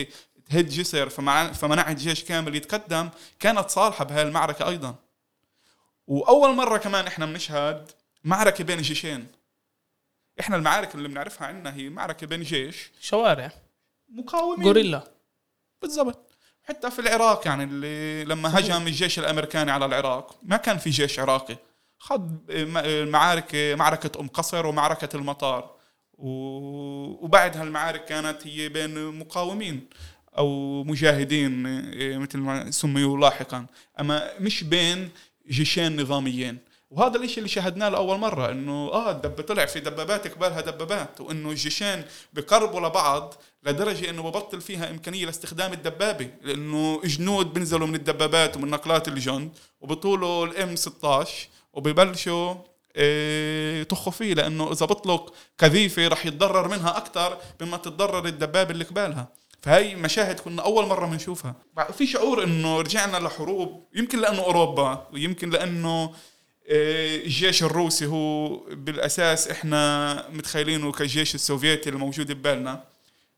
تهد 0.50 0.70
جسر 0.70 1.10
فمنعت 1.54 1.98
جيش 1.98 2.24
كامل 2.24 2.56
يتقدم 2.56 3.10
كانت 3.40 3.70
صالحة 3.70 4.06
بهاي 4.06 4.22
المعركة 4.22 4.70
أيضا. 4.70 4.96
وأول 6.08 6.56
مرة 6.56 6.78
كمان 6.78 7.08
إحنا 7.08 7.26
بنشهد 7.26 7.92
معركة 8.24 8.64
بين 8.64 8.82
جيشين. 8.82 9.37
إحنا 10.40 10.56
المعارك 10.56 10.96
اللي 10.96 11.08
بنعرفها 11.08 11.48
عندنا 11.48 11.76
هي 11.76 11.90
معركة 11.90 12.28
بين 12.28 12.42
جيش 12.42 12.92
شوارع. 13.02 13.52
مقاومين. 14.10 14.66
غوريلا. 14.66 15.12
بالضبط. 15.82 16.38
حتى 16.64 16.92
في 16.92 17.00
العراق 17.00 17.48
يعني 17.48 17.64
اللي 17.64 18.26
لما 18.26 18.60
هجم 18.60 18.88
الجيش 18.88 19.20
الأمريكاني 19.20 19.72
على 19.72 19.86
العراق 19.86 20.40
ما 20.44 20.58
كان 20.58 20.78
في 20.78 20.90
جيش 20.90 21.20
عراقي. 21.20 21.58
خض 21.98 22.52
معارك 23.08 23.56
معركة 23.56 24.20
أم 24.20 24.28
قصر 24.28 24.66
ومعركة 24.66 25.16
المطار. 25.18 25.78
وبعد 26.18 27.58
هالمعارك 27.58 28.06
كانت 28.06 28.48
هي 28.48 28.70
بين 28.70 29.20
مقاومين 29.20 29.90
أو 30.38 30.84
مجاهدين 30.84 31.66
إيه، 31.68 32.18
مثل 32.18 32.38
ما 32.38 32.72
سميوا 32.72 33.18
لاحقا. 33.18 33.66
أما 34.00 34.40
مش 34.40 34.64
بين 34.64 35.10
جيشين 35.50 36.02
نظاميين. 36.02 36.58
وهذا 36.90 37.18
الإشي 37.18 37.38
اللي 37.38 37.50
شاهدناه 37.50 37.90
لأول 37.90 38.18
مرة 38.18 38.52
إنه 38.52 38.74
آه 38.94 39.12
الدب 39.12 39.42
طلع 39.42 39.66
في 39.66 39.80
دبابات 39.80 40.28
قبالها 40.28 40.62
دبابات 40.62 41.22
وإنه 41.22 41.50
الجيشين 41.50 42.04
بقربوا 42.34 42.80
لبعض 42.80 43.34
لدرجة 43.64 44.10
إنه 44.10 44.22
ببطل 44.24 44.62
فيها 44.62 44.90
إمكانية 44.90 45.26
لاستخدام 45.26 45.74
الدبابة 45.74 46.30
لأنه 46.42 47.02
جنود 47.04 47.54
بينزلوا 47.54 47.88
من 47.88 47.96
الدبابات 47.96 48.58
ومن 48.58 48.70
نقلات 48.70 49.08
الجند 49.08 49.52
وبطولوا 49.82 50.46
الإم 50.46 50.76
16 50.76 51.48
وبيبلشوا 51.74 52.56
إيه 52.96 53.84
تخوا 53.84 54.12
فيه 54.12 54.34
لأنه 54.34 54.72
إذا 54.72 54.86
بطلق 54.86 55.34
كذيفه 55.58 56.08
رح 56.08 56.26
يتضرر 56.26 56.68
منها 56.68 56.98
أكثر 56.98 57.38
مما 57.62 57.78
تتضرر 57.78 58.26
الدبابة 58.26 58.72
اللي 58.72 58.84
قبالها. 58.84 59.28
فهي 59.62 59.96
مشاهد 59.96 60.40
كنا 60.40 60.62
أول 60.62 60.86
مرة 60.86 61.06
بنشوفها 61.06 61.56
في 61.98 62.08
شعور 62.08 62.44
إنه 62.44 62.82
رجعنا 62.82 63.18
لحروب 63.18 63.84
يمكن 63.96 64.20
لأنه 64.20 64.40
أوروبا 64.42 65.08
ويمكن 65.14 65.50
لأنه 65.50 66.14
الجيش 66.70 67.64
الروسي 67.64 68.06
هو 68.06 68.48
بالأساس 68.58 69.48
إحنا 69.48 70.26
متخيلينه 70.34 70.92
كالجيش 70.92 71.36
السوفيتي 71.36 71.90
الموجود 71.90 72.32
ببالنا. 72.32 72.84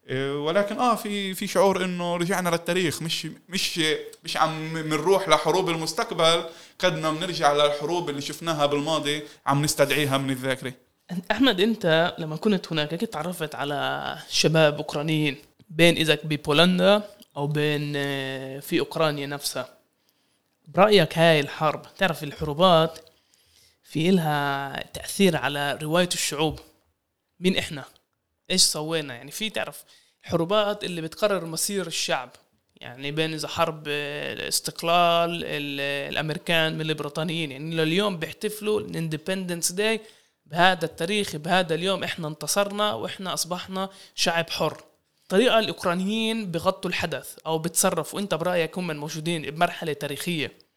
إيه، 0.09 0.45
ولكن 0.45 0.77
آه 0.79 0.95
في 0.95 1.33
في 1.33 1.47
شعور 1.47 1.83
إنه 1.85 2.15
رجعنا 2.15 2.49
للتاريخ 2.49 3.01
مش 3.01 3.27
مش 3.49 3.81
مش 4.23 4.37
عم 4.37 4.73
بنروح 4.73 5.29
لحروب 5.29 5.69
المستقبل 5.69 6.43
قدنا 6.79 7.11
بنرجع 7.11 7.53
للحروب 7.53 8.09
اللي 8.09 8.21
شفناها 8.21 8.65
بالماضي 8.65 9.23
عم 9.45 9.61
نستدعيها 9.63 10.17
من 10.17 10.29
الذاكرة. 10.29 10.73
أحمد 11.31 11.61
أنت 11.61 12.15
لما 12.17 12.35
كنت 12.35 12.71
هناك 12.71 12.95
كنت 12.95 13.13
تعرفت 13.13 13.55
على 13.55 14.17
شباب 14.29 14.75
أوكرانيين 14.75 15.37
بين 15.69 15.95
اذا 15.97 16.17
ببولندا 16.23 17.01
أو 17.37 17.47
بين 17.47 17.93
آه، 17.95 18.59
في 18.59 18.79
أوكرانيا 18.79 19.27
نفسها. 19.27 19.69
برأيك 20.67 21.17
هاي 21.17 21.39
الحرب 21.39 21.81
تعرف 21.97 22.23
الحروبات 22.23 22.99
في 23.89 24.09
إلها 24.09 24.83
تأثير 24.93 25.37
على 25.37 25.79
رواية 25.81 26.09
الشعوب. 26.13 26.59
مين 27.39 27.57
إحنا؟ 27.57 27.83
إيش 28.51 28.61
سوينا؟ 28.61 29.13
يعني 29.15 29.31
في 29.31 29.49
تعرف 29.49 29.83
الحروبات 30.23 30.83
اللي 30.83 31.01
بتقرر 31.01 31.45
مصير 31.45 31.87
الشعب. 31.87 32.29
يعني 32.75 33.11
بين 33.11 33.33
إذا 33.33 33.47
حرب 33.47 33.83
الاستقلال 33.87 35.43
الأمريكان 36.09 36.73
من 36.77 36.81
البريطانيين. 36.81 37.51
يعني 37.51 37.75
لليوم 37.75 38.17
بيحتفلوا 38.17 38.79
ال 38.79 38.87
Independence 38.87 39.71
Day 39.71 40.01
بهذا 40.45 40.85
التاريخ 40.85 41.35
بهذا 41.35 41.75
اليوم 41.75 42.03
إحنا 42.03 42.27
انتصرنا 42.27 42.93
وإحنا 42.93 43.33
أصبحنا 43.33 43.89
شعب 44.15 44.49
حر. 44.49 44.83
طريقة 45.29 45.59
الأوكرانيين 45.59 46.51
بغطوا 46.51 46.89
الحدث 46.89 47.37
أو 47.45 47.59
بتصرفوا 47.59 48.19
أنت 48.19 48.33
برأيك 48.33 48.77
هم 48.77 48.95
موجودين 48.95 49.51
بمرحلة 49.51 49.93
تاريخية. 49.93 50.68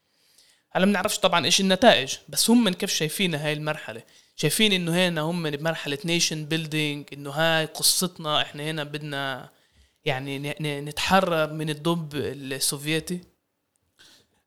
هلا 0.72 0.87
بنعرفش 0.87 1.18
طبعا 1.18 1.44
إيش 1.44 1.61
النتائج 1.61 2.16
بس 2.28 2.50
هم 2.50 2.64
من 2.64 2.72
كيف 2.72 2.90
شايفين 2.90 3.35
هاي 3.35 3.52
المرحلة؟ 3.52 4.02
شايفين 4.37 4.72
إنه 4.72 5.08
هنا 5.08 5.20
هم 5.20 5.50
بمرحله 5.50 5.98
nation 6.05 6.44
building 6.44 7.07
إنه 7.12 7.30
هاي 7.30 7.64
قصتنا 7.64 8.42
إحنا 8.42 8.62
هنا 8.62 8.85
بدنا 8.85 9.50
يعني 10.04 10.54
نتحرر 10.61 11.52
من 11.52 11.70
الضب 11.70 12.14
السوفيتي؟ 12.14 13.20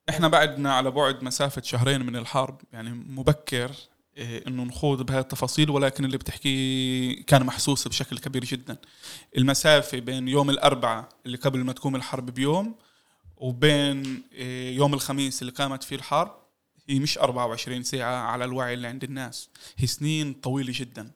إحنا 0.10 0.28
بعدنا 0.28 0.74
على 0.74 0.92
بعد 0.92 1.24
مسافة 1.24 1.62
شهرين 1.62 2.06
من 2.06 2.16
الحرب 2.16 2.62
يعني 2.74 2.90
مبكر 2.90 3.72
إيه، 4.18 4.48
إنه 4.48 4.64
نخوض 4.64 5.06
بهاي 5.06 5.20
التفاصيل 5.20 5.70
ولكن 5.70 6.06
اللي 6.06 6.18
بتحكيه 6.18 7.24
كان 7.24 7.44
محسوس 7.44 7.88
بشكل 7.88 8.18
كبير 8.18 8.46
جدا. 8.46 8.78
المسافة 9.38 10.00
بين 10.00 10.28
يوم 10.28 10.50
الأربعاء 10.50 11.10
اللي 11.26 11.38
قبل 11.38 11.60
ما 11.60 11.74
تقوم 11.74 11.96
الحرب 11.96 12.26
بيوم 12.26 12.76
وبين 13.38 14.24
آه، 14.34 14.70
يوم 14.70 14.94
الخميس 14.94 15.42
اللي 15.42 15.54
قامت 15.54 15.84
فيه 15.84 15.96
الحرب 15.96 16.46
هي 16.90 17.00
مش 17.00 17.18
24 17.18 17.84
ساعة 17.84 18.16
على 18.16 18.46
الوعي 18.46 18.74
اللي 18.74 18.88
عند 18.88 19.04
الناس. 19.04 19.50
هي 19.78 19.88
سنين 19.88 20.34
طويلة 20.34 20.74
جدا. 20.76 21.12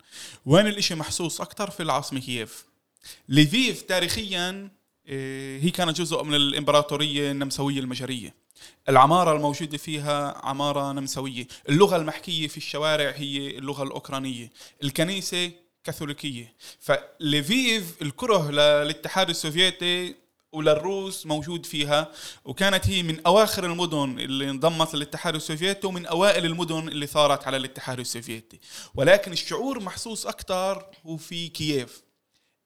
وين 0.46 0.68
الإشي 0.68 0.96
محسوس 0.96 1.42
أكتر 1.42 1.70
في 1.70 1.84
العاصمة 1.84 2.20
كييف؟ 2.20 2.66
ليفيف 3.30 3.82
تاريخيا 3.82 4.70
آه، 5.08 5.60
هي 5.60 5.70
كانت 5.70 5.98
جزء 5.98 6.24
من 6.24 6.36
الإمبراطورية 6.36 7.32
النمساوية 7.32 7.80
المجرية. 7.80 8.34
العمارة 8.90 9.36
الموجودة 9.36 9.78
فيها 9.78 10.46
عمارة 10.46 10.92
نمساوية. 10.92 11.48
اللغة 11.70 11.96
المحكية 11.96 12.48
في 12.48 12.58
الشوارع 12.58 13.12
هي 13.16 13.58
اللغة 13.58 13.84
الأوكرانية. 13.84 14.50
الكنيسة 14.84 15.52
كاثوليكية. 15.84 16.54
فليفيف 16.80 18.02
الكره 18.02 18.52
للاتحاد 18.52 19.30
السوفيتي 19.30 20.16
وللروس 20.52 21.26
موجود 21.26 21.66
فيها 21.66 22.12
وكانت 22.46 22.88
هي 22.88 23.04
من 23.04 23.26
أواخر 23.26 23.66
المدن 23.66 24.20
اللي 24.20 24.50
انضمت 24.50 24.96
للاتحاد 24.96 25.36
السوفيتي 25.36 25.88
ومن 25.88 26.06
أوائل 26.06 26.46
المدن 26.46 26.88
اللي 26.88 27.08
ثارت 27.08 27.48
على 27.48 27.58
الاتحاد 27.58 28.00
السوفيتي. 28.00 28.60
ولكن 28.96 29.32
الشعور 29.32 29.80
محسوس 29.80 30.26
أكثر 30.26 30.86
هو 31.06 31.18
في 31.18 31.48
كييف. 31.48 32.02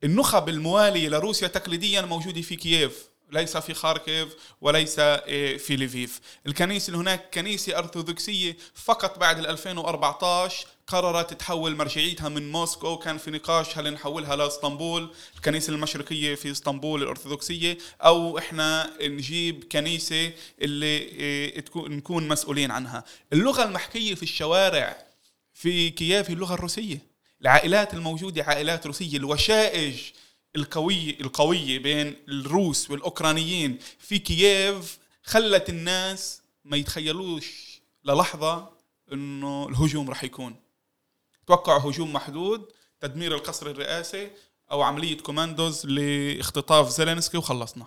النخب 0.03 0.49
الموالية 0.49 1.09
لروسيا 1.09 1.47
تقليديا 1.47 2.01
موجودة 2.01 2.41
في 2.41 2.55
كييف 2.55 3.07
ليس 3.31 3.57
في 3.57 3.73
خاركيف 3.73 4.35
وليس 4.61 4.99
إيه، 4.99 5.57
في 5.57 5.75
ليفيف. 5.75 6.19
الكنيسة 6.47 6.87
اللي 6.87 6.97
هناك 6.97 7.29
كنيسة 7.33 7.77
أرثوذكسية 7.77 8.57
فقط 8.73 9.19
بعد 9.19 9.39
2014 9.45 10.67
قررت 10.87 11.33
تحول 11.33 11.75
مرجعيتها 11.75 12.29
من 12.29 12.51
موسكو. 12.51 12.97
كان 12.97 13.17
في 13.17 13.31
نقاش 13.31 13.77
هل 13.77 13.93
نحولها 13.93 14.35
لإسطنبول 14.35 15.13
الكنيسة 15.35 15.73
المشرقية 15.73 16.35
في 16.35 16.51
إسطنبول 16.51 17.03
الأرثوذكسية 17.03 17.77
أو 18.01 18.37
إحنا 18.37 18.93
نجيب 19.01 19.63
كنيسة 19.63 20.31
اللي 20.61 21.61
تكون 21.61 21.91
نكون 21.91 22.27
مسؤولين 22.27 22.71
عنها. 22.71 23.03
اللغة 23.33 23.63
المحكية 23.63 24.15
في 24.15 24.23
الشوارع 24.23 25.05
في 25.53 25.89
كييف 25.89 26.29
اللغة 26.29 26.53
الروسية. 26.53 27.13
العائلات 27.41 27.93
الموجودة 27.93 28.43
عائلات 28.43 28.87
روسية. 28.87 29.17
الوشائج 29.17 30.01
القوية 30.55 31.19
القوية 31.21 31.79
بين 31.79 32.15
الروس 32.29 32.91
والأوكرانيين 32.91 33.79
في 33.99 34.19
كييف 34.19 34.97
خلت 35.23 35.69
الناس 35.69 36.41
ما 36.65 36.77
يتخيلوش 36.77 37.81
للحظة 38.05 38.69
إنه 39.13 39.69
الهجوم 39.69 40.09
رح 40.09 40.23
يكون. 40.23 40.62
توقعوا 41.47 41.91
هجوم 41.91 42.13
محدود 42.13 42.71
تدمير 42.99 43.35
القصر 43.35 43.67
الرئاسي 43.67 44.31
أو 44.71 44.81
عملية 44.81 45.17
كوماندوز 45.17 45.85
لاختطاف 45.85 46.89
زيلينسكي 46.89 47.37
وخلصنا. 47.37 47.85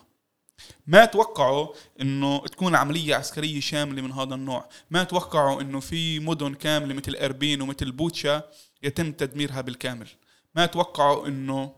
ما 0.87 1.05
توقعوا 1.05 1.69
إنه 2.01 2.39
تكون 2.39 2.75
عملية 2.75 3.15
عسكرية 3.15 3.61
شاملة 3.61 4.03
من 4.03 4.13
هذا 4.13 4.35
النوع. 4.35 4.69
ما 4.91 5.05
توقعوا 5.05 5.61
إنه 5.61 5.81
في 5.81 6.21
مدن 6.21 6.55
كاملة 6.55 6.95
مثل 6.95 7.17
إربين 7.17 7.61
ومثل 7.63 7.93
بوتشا 7.93 8.43
يتم 8.83 9.13
تدميرها 9.13 9.61
بالكامل. 9.61 10.09
ما 10.55 10.67
توقعوا 10.67 11.27
إنه 11.27 11.77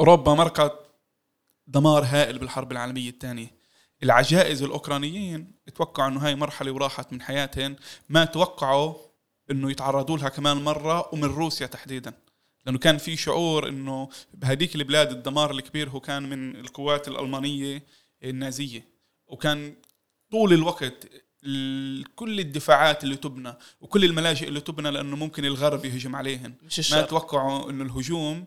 أوروبا 0.00 0.34
مرقت 0.34 0.72
دمار 1.66 2.04
هائل 2.04 2.38
بالحرب 2.38 2.72
العالمية 2.72 3.10
الثانية. 3.10 3.60
العجائز 4.02 4.62
الأوكرانيين 4.62 5.52
توقعوا 5.74 6.08
إنه 6.08 6.26
هاي 6.26 6.34
مرحلة 6.34 6.72
وراحت 6.72 7.12
من 7.12 7.22
حياتهم 7.22 7.76
ما 8.08 8.24
توقعوا 8.24 9.09
إنه 9.50 9.70
يتعرضوا 9.70 10.18
لها 10.18 10.28
كمان 10.28 10.56
مرة 10.56 11.14
ومن 11.14 11.24
روسيا 11.24 11.66
تحديدا. 11.66 12.12
لأنه 12.66 12.78
كان 12.78 12.98
في 12.98 13.16
شعور 13.16 13.68
إنه 13.68 14.08
بهذيك 14.34 14.74
البلاد 14.74 15.10
الدمار 15.10 15.50
الكبير 15.50 15.88
هو 15.88 16.00
كان 16.00 16.30
من 16.30 16.56
القوات 16.56 17.08
الألمانية 17.08 17.82
النازية. 18.24 18.88
وكان 19.26 19.74
طول 20.30 20.52
الوقت 20.52 21.08
كل 22.14 22.40
الدفاعات 22.40 23.04
اللي 23.04 23.16
تبنى 23.16 23.54
وكل 23.80 24.04
الملاجئ 24.04 24.48
اللي 24.48 24.60
تبنى 24.60 24.90
لأنه 24.90 25.16
ممكن 25.16 25.44
الغرب 25.44 25.84
يهجم 25.84 26.16
عليهم 26.16 26.54
ما 26.90 27.02
توقعوا 27.02 27.70
إنه 27.70 27.84
الهجوم 27.84 28.44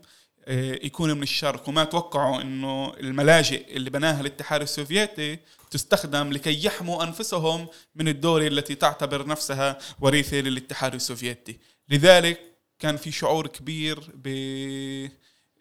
يكون 0.83 1.13
من 1.13 1.23
الشرق. 1.23 1.69
وما 1.69 1.83
توقعوا 1.83 2.41
إنه 2.41 2.93
الملاجئ 2.99 3.75
اللي 3.75 3.89
بناها 3.89 4.21
الاتحاد 4.21 4.61
السوفيتي 4.61 5.39
تستخدم 5.71 6.31
لكي 6.33 6.65
يحموا 6.65 7.03
أنفسهم 7.03 7.67
من 7.95 8.07
الدولة 8.07 8.47
التي 8.47 8.75
تعتبر 8.75 9.27
نفسها 9.27 9.77
وريثة 9.99 10.37
للاتحاد 10.37 10.93
السوفيتي. 10.95 11.59
لذلك 11.89 12.39
كان 12.79 12.97
في 12.97 13.11
شعور 13.11 13.47
كبير 13.47 14.11
ب 14.13 14.27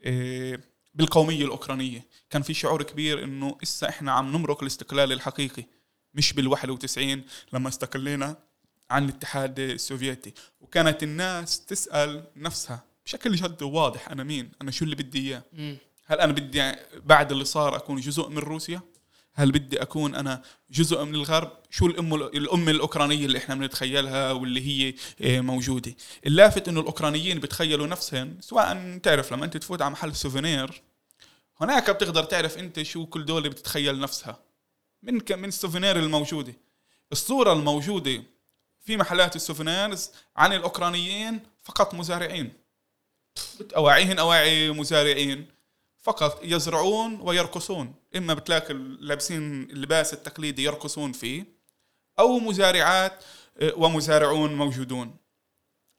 آه، 0.05 0.59
بالقومية 0.95 1.45
الأوكرانية. 1.45 2.07
كان 2.31 2.43
في 2.43 2.55
شعور 2.55 2.83
كبير 2.83 3.25
إنه 3.25 3.59
إسا 3.63 3.89
إحنا 3.89 4.13
عم 4.13 4.33
نمرق 4.37 4.61
الاستقلال 4.61 5.13
الحقيقي 5.13 5.65
مش 6.15 6.33
بال 6.33 6.49
91 6.49 7.23
لما 7.53 7.69
استقلينا 7.69 8.37
عن 8.91 9.05
الاتحاد 9.05 9.59
السوفيتي. 9.61 10.35
وكانت 10.61 11.03
الناس 11.03 11.67
تسأل 11.67 12.25
نفسها 12.37 12.92
بشكل 13.13 13.35
جد 13.35 13.63
وواضح 13.63 14.09
أنا 14.09 14.25
مين؟ 14.25 14.51
أنا 14.63 14.71
شو 14.71 14.85
اللي 14.85 14.97
بدي 14.97 15.29
إياه. 15.29 15.43
هل 16.07 16.21
أنا 16.21 16.33
بدي 16.33 16.73
بعد 17.05 17.33
اللي 17.33 17.45
صار 17.45 17.77
أكون 17.77 18.01
جزء 18.01 18.29
من 18.29 18.39
روسيا؟ 18.39 18.81
هل 19.35 19.53
بدي 19.53 19.83
أكون 19.83 20.15
أنا 20.15 20.43
جزء 20.71 21.05
من 21.05 21.15
الغرب؟ 21.15 21.53
شو 21.71 21.87
الأم 21.87 22.15
الأم 22.15 22.69
الأوكرانية 22.69 23.27
اللي 23.27 23.39
إحنا 23.39 23.55
بنتخيلها 23.55 24.33
واللي 24.33 24.67
هي 24.67 24.95
آه، 25.21 25.41
موجودة؟ 25.41 25.95
اللافت 26.27 26.69
إنه 26.69 26.81
الأوكرانيين 26.81 27.41
بتخيلوا 27.41 27.87
نفسهم 27.87 28.37
سواء 28.41 28.99
تعرف 28.99 29.33
لما 29.33 29.45
أنت 29.45 29.57
تفوت 29.57 29.83
على 29.83 29.91
محل 29.91 30.15
souvenir 30.17 30.83
هناك 31.61 31.91
بتقدر 31.91 32.25
تعرف 32.25 32.59
أنت 32.59 32.83
شو 32.83 33.07
كل 33.07 33.25
دولة 33.25 33.49
بتتخيل 33.49 34.01
نفسها. 34.01 34.39
من 35.03 35.15
من 35.31 35.49
ال 35.49 35.54
souvenir 35.54 35.97
الموجودة. 35.97 36.55
الصورة 37.13 37.53
الموجودة 37.53 38.23
في 38.81 38.97
محلات 38.97 39.37
ال 39.37 39.44
souvenirs 39.44 40.11
عن 40.37 40.53
الأوكرانيين 40.53 41.41
فقط 41.63 41.95
مزارعين. 41.95 42.62
أواعيهن 43.77 44.19
أواعي 44.19 44.71
مزارعين 44.71 45.47
فقط 46.03 46.41
يزرعون 46.45 47.21
ويرقصون. 47.21 47.95
إما 48.17 48.35
بتلاقي 48.35 48.75
لابسين 49.01 49.63
اللباس 49.63 50.13
التقليدي 50.15 50.65
يرقصون 50.65 51.13
فيه 51.13 51.45
أو 52.19 52.39
مزارعات 52.39 53.25
آه، 53.59 53.73
ومزارعون 53.77 54.55
موجودون 54.55 55.17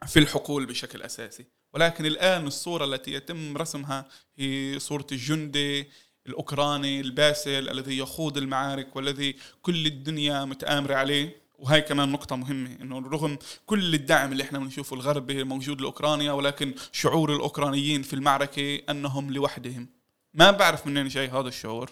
في 0.07 0.19
الحقول 0.19 0.65
بشكل 0.65 1.01
أساسي. 1.01 1.45
ولكن 1.73 2.05
الآن 2.05 2.47
الصورة 2.47 2.85
التي 2.85 3.13
يتم 3.13 3.57
رسمها 3.57 4.07
هي 4.37 4.79
صورة 4.79 5.07
الجندي 5.11 5.89
الأوكراني 6.27 7.01
الباسل 7.01 7.69
الذي 7.69 7.97
يخوض 7.97 8.37
المعارك 8.37 8.95
والذي 8.95 9.35
كل 9.61 9.85
الدنيا 9.85 10.45
متآمرة 10.45 10.95
عليه. 10.95 11.42
وهي 11.59 11.81
كمان 11.81 12.11
نقطة 12.11 12.35
مهمة 12.35 12.77
إنه 12.81 12.99
رغم 12.99 13.37
كل 13.65 13.93
الدعم 13.93 14.31
اللي 14.31 14.43
إحنا 14.43 14.59
بنشوفه 14.59 14.95
الغربي 14.95 15.43
موجود 15.43 15.81
لأوكرانيا 15.81 16.31
ولكن 16.31 16.73
شعور 16.91 17.35
الأوكرانيين 17.35 18.01
في 18.01 18.13
المعركة 18.13 18.79
أنهم 18.89 19.31
لوحدهم. 19.31 19.89
ما 20.33 20.51
بعرف 20.51 20.87
منين 20.87 21.07
جاي 21.07 21.27
هذا 21.27 21.47
الشعور. 21.47 21.91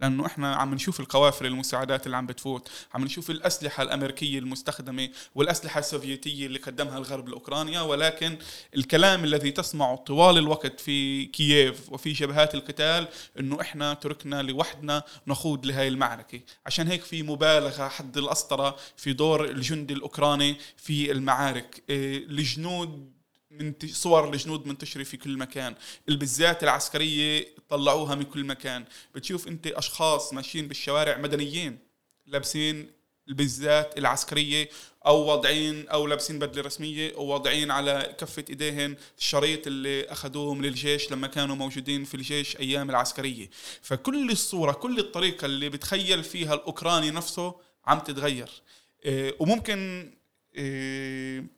لأنه 0.00 0.26
إحنا 0.26 0.54
عم 0.56 0.74
نشوف 0.74 1.00
القوافل 1.00 1.46
المساعدات 1.46 2.06
اللي 2.06 2.16
عم 2.16 2.26
بتفوت 2.26 2.70
عم 2.94 3.04
نشوف 3.04 3.30
الأسلحة 3.30 3.82
الأمريكية 3.82 4.38
المستخدمة 4.38 5.08
والأسلحة 5.34 5.78
السوفيتية 5.80 6.46
اللي 6.46 6.58
قدمها 6.58 6.98
الغرب 6.98 7.28
لأوكرانيا 7.28 7.80
ولكن 7.80 8.38
الكلام 8.76 9.24
الذي 9.24 9.50
تسمعه 9.50 9.96
طوال 9.96 10.38
الوقت 10.38 10.80
في 10.80 11.24
كييف 11.26 11.92
وفي 11.92 12.12
جبهات 12.12 12.54
القتال 12.54 13.08
إنه 13.40 13.60
إحنا 13.60 13.94
تركنا 13.94 14.42
لوحدنا 14.42 15.02
نخوض 15.26 15.66
لهي 15.66 15.88
المعركة. 15.88 16.40
عشان 16.66 16.88
هيك 16.88 17.02
في 17.02 17.22
مبالغة 17.22 17.88
حد 17.88 18.18
الأسطرة 18.18 18.76
في 18.96 19.12
دور 19.12 19.44
الجندي 19.44 19.94
الأوكراني 19.94 20.56
في 20.76 21.12
المعارك. 21.12 21.82
إيه، 21.90 22.18
الجنود 22.26 23.15
من 23.50 23.74
صور 23.86 24.28
الجنود 24.32 24.66
منتشرة 24.66 25.02
في 25.02 25.16
كل 25.16 25.38
مكان. 25.38 25.74
البزات 26.08 26.62
العسكرية 26.62 27.48
طلعوها 27.68 28.14
من 28.14 28.22
كل 28.22 28.44
مكان. 28.44 28.84
بتشوف 29.14 29.48
انت 29.48 29.66
أشخاص 29.66 30.32
ماشيين 30.32 30.68
بالشوارع 30.68 31.16
مدنيين 31.16 31.78
لابسين 32.26 32.90
البزات 33.28 33.98
العسكرية 33.98 34.68
أو 35.06 35.16
واضعين 35.18 35.88
أو 35.88 36.06
لابسين 36.06 36.38
بدلة 36.38 36.62
رسمية 36.62 37.14
أو 37.14 37.24
واضعين 37.24 37.70
على 37.70 38.14
كفة 38.18 38.44
إيديهن. 38.50 38.96
الشريط 39.18 39.66
اللي 39.66 40.04
اخذوه 40.04 40.54
من 40.54 40.64
الجيش 40.64 41.12
لما 41.12 41.26
كانوا 41.26 41.56
موجودين 41.56 42.04
في 42.04 42.14
الجيش 42.14 42.56
أيام 42.56 42.90
العسكرية. 42.90 43.50
فكل 43.82 44.30
الصورة 44.30 44.72
كل 44.72 44.98
الطريقة 44.98 45.44
اللي 45.44 45.68
بتخيل 45.68 46.24
فيها 46.24 46.54
الأوكراني 46.54 47.10
نفسه 47.10 47.54
عم 47.86 47.98
تتغير. 47.98 48.50
إيه، 49.04 49.36
وممكن 49.38 50.10
إيه، 50.54 51.55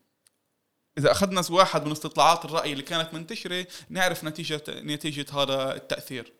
إذا 0.98 1.12
أخذنا 1.12 1.42
واحد 1.50 1.86
من 1.86 1.92
استطلاعات 1.92 2.44
الرأي 2.44 2.72
اللي 2.72 2.82
كانت 2.82 3.14
منتشرة 3.14 3.66
نعرف 3.88 4.24
نتيجه 4.24 4.62
نتيجة 4.68 5.26
هذا 5.32 5.74
التأثير. 5.74 6.32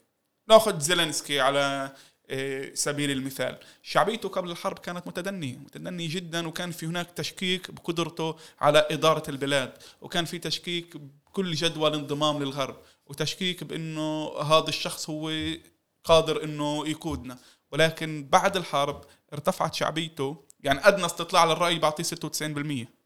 نأخذ 0.49 0.79
زيلينسكي 0.81 1.41
على 1.41 1.95
إيه، 2.31 2.75
سبيل 2.75 3.11
المثال. 3.11 3.59
شعبيته 3.83 4.29
قبل 4.29 4.51
الحرب 4.51 4.79
كانت 4.79 5.07
متدنية 5.07 5.57
متدنية 5.57 6.09
جدا 6.15 6.49
وكان 6.49 6.71
في 6.71 6.87
هناك 6.87 7.11
تشكيك 7.11 7.71
بقدرته 7.71 8.37
على 8.61 8.87
إدارة 8.91 9.31
البلاد 9.31 9.73
وكان 10.01 10.25
في 10.25 10.39
تشكيك 10.39 10.97
بكل 10.97 11.53
جدوى 11.53 11.89
الانضمام 11.89 12.43
للغرب 12.43 12.77
وتشكيك 13.07 13.65
بأنه 13.65 14.33
هذا 14.43 14.69
الشخص 14.69 15.11
هو 15.11 15.33
قادر 16.05 16.45
أنه 16.45 16.89
يقودنا. 16.89 17.39
ولكن 17.73 18.29
بعد 18.31 18.57
الحرب 18.57 19.05
ارتفعت 19.33 19.75
شعبيته 19.75 20.45
يعني 20.61 20.89
أدنى 20.89 21.07
استطلاع 21.07 21.45
للرأي 21.45 21.79
بعطيه 21.79 22.05
96% 22.05 22.98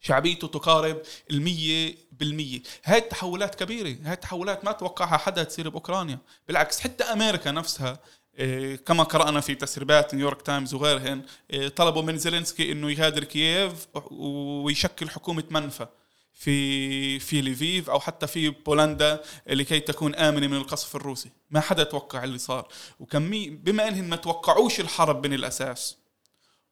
شعبيته 0.00 0.48
تقارب 0.48 1.02
المية 1.30 1.96
بالمية. 2.12 2.62
هاي 2.84 2.98
التحولات 2.98 3.54
كبيرة 3.54 3.96
هاي 4.04 4.12
التحولات 4.12 4.64
ما 4.64 4.72
توقعها 4.72 5.16
حدا 5.16 5.42
تصير 5.42 5.68
بأوكرانيا. 5.68 6.18
بالعكس 6.48 6.80
حتى 6.80 7.04
أمريكا 7.04 7.50
نفسها 7.50 7.98
إيه، 8.38 8.76
كما 8.76 9.02
قرأنا 9.02 9.40
في 9.40 9.54
تسريبات 9.54 10.14
نيويورك 10.14 10.42
تايمز 10.42 10.74
وغيرهن 10.74 11.22
إيه، 11.50 11.68
طلبوا 11.68 12.02
من 12.02 12.18
زيلينسكي 12.18 12.72
إنه 12.72 12.90
يغادر 12.90 13.24
كييف 13.24 13.86
ويشكل 14.10 15.10
حكومة 15.10 15.44
منفى 15.50 15.86
في 16.32 17.18
في 17.18 17.40
ليفيف 17.40 17.90
أو 17.90 18.00
حتى 18.00 18.26
في 18.26 18.48
بولندا 18.48 19.22
لكي 19.46 19.80
تكون 19.80 20.14
آمنة 20.14 20.46
من 20.46 20.56
القصف 20.56 20.96
الروسي، 20.96 21.30
ما 21.50 21.60
حدا 21.60 21.84
توقع 21.84 22.24
اللي 22.24 22.38
صار، 22.38 22.68
وكمية 23.00 23.50
بما 23.50 23.88
انهم 23.88 24.04
ما 24.04 24.16
توقعوش 24.16 24.80
الحرب 24.80 25.26
من 25.26 25.34
الأساس 25.34 25.96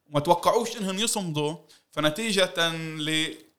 وما 0.07 0.19
توقعوش 0.19 0.77
انهم 0.77 0.99
يصمدوا 0.99 1.55
فنتيجة 1.99 2.69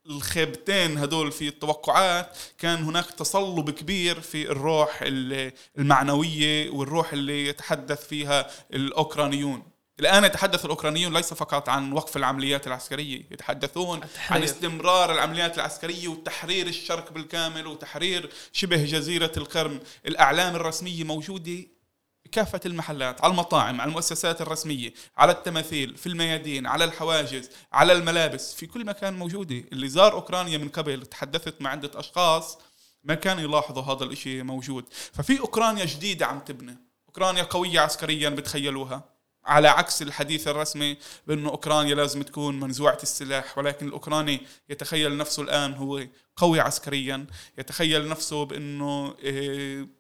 للخيبتين 0.07 0.99
هدول 0.99 1.33
في 1.33 1.49
التوقعات 1.49 2.37
كان 2.59 2.83
هناك 2.85 3.07
تصلب 3.11 3.71
كبير 3.71 4.21
في 4.21 4.51
الروح 4.51 4.99
ال- 5.03 5.53
المعنوية 5.79 6.71
والروح 6.71 7.13
اللي 7.13 7.47
يتحدث 7.47 8.07
فيها 8.07 8.51
الأوكرانيون 8.75 9.63
الآن 10.01 10.25
يتحدث 10.25 10.65
الأوكرانيون 10.65 11.13
ليس 11.17 11.35
فقط 11.35 11.69
عن 11.69 11.93
وقف 11.93 12.17
العمليات 12.17 12.67
العسكرية 12.67 13.23
يتحدثون 13.31 13.97
عن 13.99 14.03
التحرير. 14.03 14.45
استمرار 14.45 15.13
العمليات 15.13 15.57
العسكرية 15.57 16.09
وتحرير 16.09 16.67
الشرق 16.67 17.13
بالكامل 17.13 17.67
وتحرير 17.67 18.31
شبه 18.53 18.85
جزيرة 18.85 19.33
القرم 19.37 19.81
الأعلام 20.07 20.57
الرسمية 20.57 21.05
موجودة 21.05 21.67
كافة 22.33 22.61
المحلات 22.67 23.25
على 23.25 23.31
المطاعم 23.31 23.81
على 23.81 23.89
المؤسسات 23.89 24.41
الرسمية 24.41 24.95
على 25.17 25.33
التماثيل 25.33 25.97
في 25.97 26.07
الميادين 26.07 26.67
على 26.67 26.85
الحواجز 26.85 27.51
على 27.73 27.93
الملابس 27.93 28.55
في 28.55 28.67
كل 28.67 28.85
مكان 28.85 29.15
موجودة. 29.19 29.65
اللي 29.73 29.89
زار 29.89 30.13
أوكرانيا 30.13 30.59
من 30.59 30.69
قبل 30.69 31.07
تحدثت 31.07 31.63
مع 31.63 31.71
عدة 31.71 31.91
أشخاص 31.95 32.59
ما 33.05 33.15
كانوا 33.15 33.43
يلاحظوا 33.43 33.83
هذا 33.83 34.05
الإشي 34.05 34.43
موجود. 34.43 34.85
ففي 35.13 35.41
أوكرانيا 35.41 35.85
جديدة 35.85 36.27
عم 36.27 36.41
تبنى 36.41 36.79
أوكرانيا 37.09 37.43
قوية 37.43 37.81
عسكريا 37.81 38.29
بتخيلوها. 38.29 39.21
على 39.45 39.69
عكس 39.69 40.03
الحديث 40.03 40.49
الرسمي 40.49 40.97
بأنه 41.27 41.51
أوكرانيا 41.51 41.95
لازم 41.95 42.23
تكون 42.23 42.61
منزوعة 42.61 42.99
السلاح 43.03 43.59
ولكن 43.59 43.89
الأوكراني 43.89 44.41
يتخيل 44.69 45.17
نفسه 45.17 45.43
الآن 45.43 45.75
هو 45.75 46.07
قوي 46.37 46.61
عسكريا. 46.61 47.27
يتخيل 47.59 48.09
نفسه 48.09 48.45
بأنه 48.45 49.15
إيه، 49.19 50.00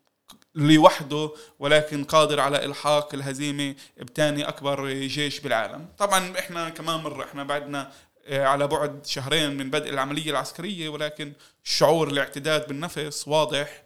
لوحده 0.54 1.30
ولكن 1.58 2.04
قادر 2.04 2.40
على 2.40 2.64
إلحاق 2.64 3.14
الهزيمة 3.14 3.74
بتاني 3.96 4.48
أكبر 4.48 4.90
جيش 4.92 5.40
بالعالم. 5.40 5.88
طبعا 5.98 6.38
إحنا 6.38 6.68
كمان 6.68 7.00
مرة 7.00 7.24
إحنا 7.24 7.44
بعدنا 7.44 7.92
آه، 8.26 8.44
على 8.46 8.66
بعد 8.66 9.06
شهرين 9.06 9.56
من 9.56 9.70
بدء 9.70 9.90
العملية 9.90 10.30
العسكرية 10.30 10.88
ولكن 10.88 11.32
شعور 11.64 12.08
الاعتداد 12.08 12.68
بالنفس 12.68 13.28
واضح. 13.28 13.82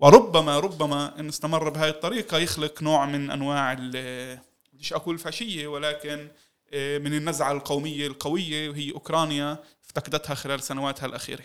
وربما 0.00 0.58
ربما 0.58 1.20
إن 1.20 1.28
استمر 1.28 1.68
بهذه 1.68 1.88
الطريقة 1.88 2.38
يخلق 2.38 2.82
نوع 2.82 3.06
من 3.06 3.30
أنواع 3.30 3.74
بديش 3.74 4.92
أقول 4.92 5.18
فاشية 5.18 5.66
ولكن 5.66 6.28
آه، 6.72 6.98
من 6.98 7.14
النزعة 7.14 7.52
القومية 7.52 8.06
القوية 8.06 8.68
وهي 8.70 8.90
أوكرانيا 8.92 9.58
افتقدتها 9.84 10.34
خلال 10.34 10.62
سنواتها 10.62 11.06
الأخيرة. 11.06 11.44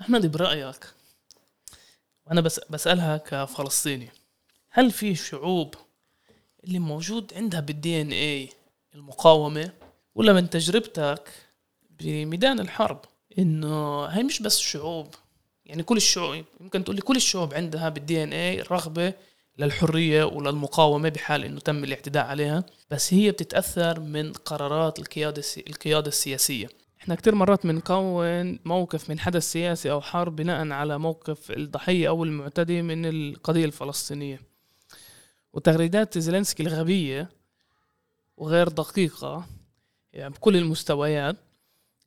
أحمد 0.00 0.32
برأيك؟ 0.32 0.86
وأنا 2.26 2.40
بس 2.40 2.60
بسألها 2.70 3.16
كفلسطيني. 3.16 4.08
هل 4.70 4.90
في 4.90 5.14
شعوب 5.14 5.74
اللي 6.64 6.78
موجود 6.78 7.34
عندها 7.36 7.60
بالدي 7.60 8.00
ان 8.00 8.12
اي 8.12 8.48
المقاومة 8.94 9.72
ولا 10.14 10.32
من 10.32 10.50
تجربتك 10.50 11.28
بميدان 11.90 12.60
الحرب 12.60 13.00
إنه 13.38 14.04
هي 14.04 14.22
مش 14.22 14.42
بس 14.42 14.58
شعوب؟ 14.58 15.14
يعني 15.66 15.82
كل 15.82 15.96
الشعوب 15.96 16.44
يمكن 16.60 16.84
تقول 16.84 16.96
لي 16.96 17.02
كل 17.02 17.16
الشعوب 17.16 17.54
عندها 17.54 17.88
بالدي 17.88 18.22
ان 18.22 18.32
اي 18.32 18.60
رغبه 18.60 19.14
للحرية 19.58 20.24
وللمقاومة 20.24 21.08
بحال 21.08 21.44
إنه 21.44 21.60
تم 21.60 21.84
الاعتداء 21.84 22.26
عليها 22.26 22.64
بس 22.90 23.14
هي 23.14 23.30
بتتأثر 23.30 24.00
من 24.00 24.32
قرارات 24.32 24.98
القيادة 24.98 25.42
القيادة 25.68 26.08
السياسية. 26.08 26.68
إحنا 27.02 27.14
كتير 27.14 27.34
مرات 27.34 27.66
بنكون 27.66 28.58
موقف 28.64 29.10
من 29.10 29.18
حدث 29.20 29.42
سياسي 29.52 29.90
أو 29.90 30.00
حرب 30.00 30.36
بناء 30.36 30.70
على 30.70 30.98
موقف 30.98 31.50
الضحية 31.50 32.08
أو 32.08 32.24
المعتدي 32.24 32.82
من 32.82 33.06
القضية 33.06 33.64
الفلسطينية. 33.64 34.40
وتغريدات 35.52 36.18
زيلينسكي 36.18 36.62
الغبية 36.62 37.28
وغير 38.36 38.68
دقيقة 38.68 39.46
يعني 40.12 40.34
بكل 40.34 40.56
المستويات 40.56 41.36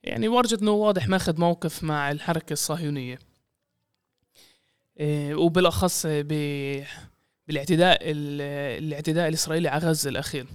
يعني 0.03 0.27
ورجت 0.27 0.61
إنه 0.61 0.71
واضح 0.71 1.07
ماخذ 1.07 1.39
موقف 1.39 1.83
مع 1.83 2.11
الحركة 2.11 2.53
الصهيونية. 2.53 3.19
إيه، 4.99 5.35
وبالأخص 5.35 6.05
ب- 6.09 6.83
بالاعتداء 7.47 7.99
ال- 8.01 8.41
الاعتداء 8.83 9.27
الإسرائيلي 9.27 9.67
على 9.67 9.87
غزة 9.87 10.09
الأخير. 10.09 10.47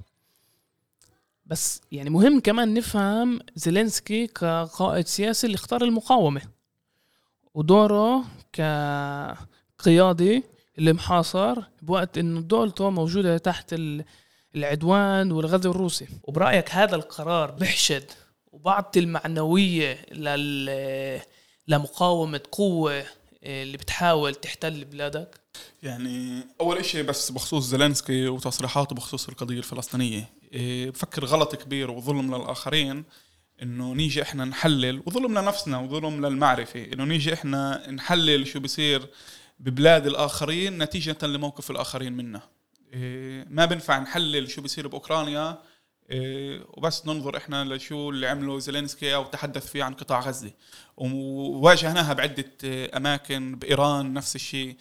بس 1.50 1.80
يعني 1.92 2.10
مهم 2.10 2.40
كمان 2.40 2.74
نفهم 2.74 3.40
زيلينسكي 3.56 4.26
كقائد 4.26 5.06
سياسي 5.06 5.46
اللي 5.46 5.54
اختار 5.54 5.84
المقاومة. 5.84 6.42
ودوره 7.54 8.24
كقيادي 9.78 10.42
اللي 10.78 10.92
محاصر 10.92 11.56
بوقت 11.82 12.18
إنه 12.18 12.40
دولته 12.40 12.90
موجودة 12.90 13.38
تحت 13.38 13.72
ال- 13.72 14.04
العدوان 14.56 15.32
والغزو 15.32 15.70
الروسي. 15.70 16.06
وبرأيك 16.24 16.70
هذا 16.70 16.96
القرار 16.96 17.50
بيحشد 17.50 18.04
وبعطي 18.52 19.00
المعنوية 19.00 20.06
لل 20.12 21.20
لمقاومة 21.68 22.40
قوة 22.52 23.04
اللي 23.42 23.76
بتحاول 23.76 24.34
تحتل 24.34 24.84
بلادك؟ 24.84 25.40
يعني 25.82 26.42
أول 26.60 26.78
إشي 26.78 27.02
بس 27.02 27.30
بخصوص 27.30 27.64
زيلينسكي 27.64 28.28
وتصريحاته 28.28 28.94
بخصوص 28.94 29.28
القضية 29.28 29.58
الفلسطينية. 29.58 30.14
إيه، 30.16 30.39
بفكر 30.52 31.24
غلط 31.24 31.56
كبير 31.56 31.90
وظلم 31.90 32.34
للآخرين 32.34 33.04
إنه 33.62 33.92
نيجي 33.92 34.22
إحنا 34.22 34.44
نحلل 34.44 35.02
وظلم 35.06 35.38
لنفسنا 35.38 35.78
وظلم 35.78 36.26
للمعرفة 36.26 36.84
إنه 36.92 37.04
نيجي 37.04 37.34
إحنا 37.34 37.90
نحلل 37.90 38.46
شو 38.46 38.60
بصير 38.60 39.06
ببلاد 39.58 40.06
الآخرين 40.06 40.82
نتيجة 40.82 41.16
لموقف 41.22 41.70
الآخرين 41.70 42.12
منا. 42.12 42.40
إيه، 42.92 43.46
ما 43.50 43.64
بنفع 43.64 43.98
نحلل 43.98 44.50
شو 44.50 44.62
بصير 44.62 44.88
بأوكرانيا 44.88 45.58
إيه، 46.10 46.64
وبس 46.68 47.06
ننظر 47.06 47.36
إحنا 47.36 47.64
لشو 47.64 48.10
اللي 48.10 48.26
عمله 48.28 48.58
زيلينسكي 48.58 49.14
أو 49.14 49.24
تحدث 49.24 49.70
فيه 49.70 49.84
عن 49.84 49.94
قطاع 49.94 50.20
غزة. 50.20 50.50
وواجهناها 50.96 52.12
بعدة 52.12 52.52
إيه، 52.64 52.96
أماكن 52.96 53.56
بإيران 53.56 54.12
نفس 54.12 54.36
الشيء. 54.36 54.66
إيه، 54.66 54.76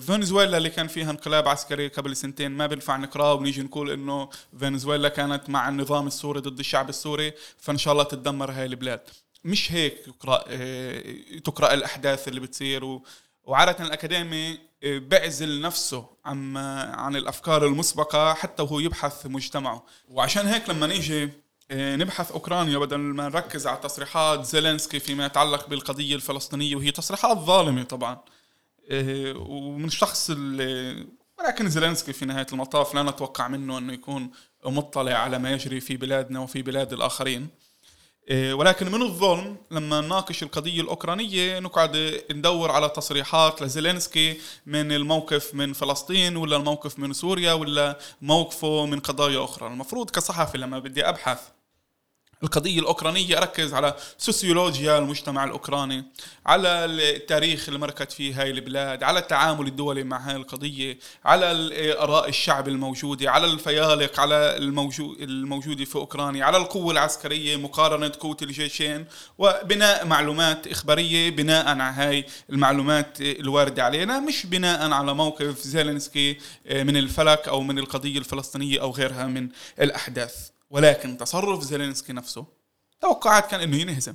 فنزويلا 0.00 0.56
اللي 0.56 0.70
كان 0.70 0.86
فيها 0.86 1.10
انقلاب 1.10 1.48
عسكري 1.48 1.88
قبل 1.88 2.16
سنتين 2.16 2.50
ما 2.50 2.66
بنفع 2.66 2.96
نقراه 2.96 3.34
ونيجي 3.34 3.62
نقول 3.62 3.90
إنه 3.90 4.28
فنزويلا 4.60 5.08
كانت 5.08 5.50
مع 5.50 5.68
النظام 5.68 6.06
السوري 6.06 6.40
ضد 6.40 6.58
الشعب 6.58 6.88
السوري 6.88 7.32
فإن 7.58 7.78
شاء 7.78 7.92
الله 7.92 8.04
تتدمر 8.04 8.50
هاي 8.50 8.66
البلاد. 8.66 9.00
مش 9.44 9.72
هيك 9.72 10.08
يقرا 10.08 10.44
إيه، 10.48 11.38
تقرأ 11.42 11.74
الأحداث 11.74 12.28
اللي 12.28 12.40
بتصير 12.40 12.84
و 12.84 13.02
وعادة 13.44 13.84
الأكاديمي 13.84 14.58
إيه، 14.82 14.98
بيعزل 14.98 15.60
نفسه 15.60 16.06
عن 16.24 16.56
عن 16.96 17.16
الأفكار 17.16 17.66
المسبقة 17.66 18.34
حتى 18.34 18.62
وهو 18.62 18.80
يبحث 18.80 19.26
مجتمعه. 19.26 19.86
وعشان 20.08 20.46
هيك 20.46 20.70
لما 20.70 20.86
نيجي 20.86 21.28
إيه، 21.70 21.96
نبحث 21.96 22.32
أوكرانيا 22.32 22.78
بدل 22.78 22.98
ما 22.98 23.28
نركز 23.28 23.66
على 23.66 23.76
تصريحات 23.82 24.44
زيلينسكي 24.44 25.00
فيما 25.00 25.26
يتعلق 25.26 25.68
بالقضية 25.68 26.14
الفلسطينية 26.14 26.76
وهي 26.76 26.90
تصريحات 26.90 27.38
ظالمة 27.38 27.82
طبعا. 27.82 28.12
إيه، 28.12 28.37
ومن 29.36 29.84
الشخص 29.84 30.30
اللي 30.30 31.06
ولكن 31.38 31.68
زيلينسكي 31.68 32.12
في 32.12 32.24
نهاية 32.24 32.46
المطاف 32.52 32.94
لا 32.94 33.02
نتوقع 33.02 33.48
منه 33.48 33.78
أنه 33.78 33.92
يكون 33.92 34.30
مطلع 34.64 35.12
على 35.12 35.38
ما 35.38 35.52
يجري 35.52 35.80
في 35.80 35.96
بلادنا 35.96 36.40
وفي 36.40 36.62
بلاد 36.62 36.92
الآخرين. 36.92 37.48
إيه، 38.30 38.54
ولكن 38.54 38.92
من 38.92 39.02
الظلم 39.02 39.56
لما 39.70 40.00
نناقش 40.00 40.42
القضية 40.42 40.80
الأوكرانية 40.80 41.58
نقعد 41.58 42.22
ندور 42.30 42.70
على 42.70 42.88
تصريحات 42.88 43.62
لزيلينسكي 43.62 44.40
من 44.66 44.92
الموقف 44.92 45.54
من 45.54 45.72
فلسطين 45.72 46.36
ولا 46.36 46.56
الموقف 46.56 46.98
من 46.98 47.12
سوريا 47.12 47.52
ولا 47.52 47.98
موقفه 48.22 48.86
من 48.86 49.00
قضايا 49.00 49.44
أخرى. 49.44 49.68
المفروض 49.68 50.10
كصحفي 50.10 50.58
لما 50.58 50.78
بدي 50.78 51.08
أبحث 51.08 51.38
القضية 52.42 52.80
الأوكرانية 52.80 53.38
أركز 53.38 53.74
على 53.74 53.94
سوسيولوجيا 54.18 54.98
المجتمع 54.98 55.44
الأوكراني 55.44 56.04
على 56.46 56.68
التاريخ 56.84 57.64
اللي 57.68 57.78
مرقت 57.78 58.12
فيه 58.12 58.42
هاي 58.42 58.50
البلاد 58.50 59.02
على 59.02 59.18
التعامل 59.18 59.66
الدولي 59.66 60.04
مع 60.04 60.18
هاي 60.18 60.36
القضية 60.36 60.98
على 61.24 61.46
آراء 62.00 62.28
الشعب 62.28 62.68
الموجودة 62.68 63.30
على 63.30 63.46
الفيالق 63.46 64.20
على 64.20 64.56
الموجود 64.56 65.20
الموجودة 65.20 65.84
في 65.84 65.96
أوكرانيا 65.96 66.44
على 66.44 66.56
القوة 66.56 66.92
العسكرية 66.92 67.56
مقارنة 67.56 68.12
قوة 68.20 68.36
الجيشين 68.42 69.06
وبناء 69.38 70.06
معلومات 70.06 70.66
إخبارية 70.66 71.30
بناء 71.30 71.68
على 71.68 71.82
هاي 71.82 72.24
المعلومات 72.50 73.20
الواردة 73.20 73.84
علينا 73.84 74.20
مش 74.20 74.46
بناء 74.46 74.90
على 74.92 75.14
موقف 75.14 75.60
زيلينسكي 75.60 76.36
من 76.70 76.96
الفلك 76.96 77.48
أو 77.48 77.60
من 77.62 77.78
القضية 77.78 78.18
الفلسطينية 78.18 78.80
أو 78.80 78.90
غيرها 78.90 79.26
من 79.26 79.48
الأحداث. 79.80 80.57
ولكن 80.70 81.16
تصرف 81.16 81.62
زيلينسكي 81.62 82.12
نفسه 82.12 82.46
توقعات 83.00 83.50
كان 83.50 83.60
إنه 83.60 83.76
ينهزم. 83.76 84.14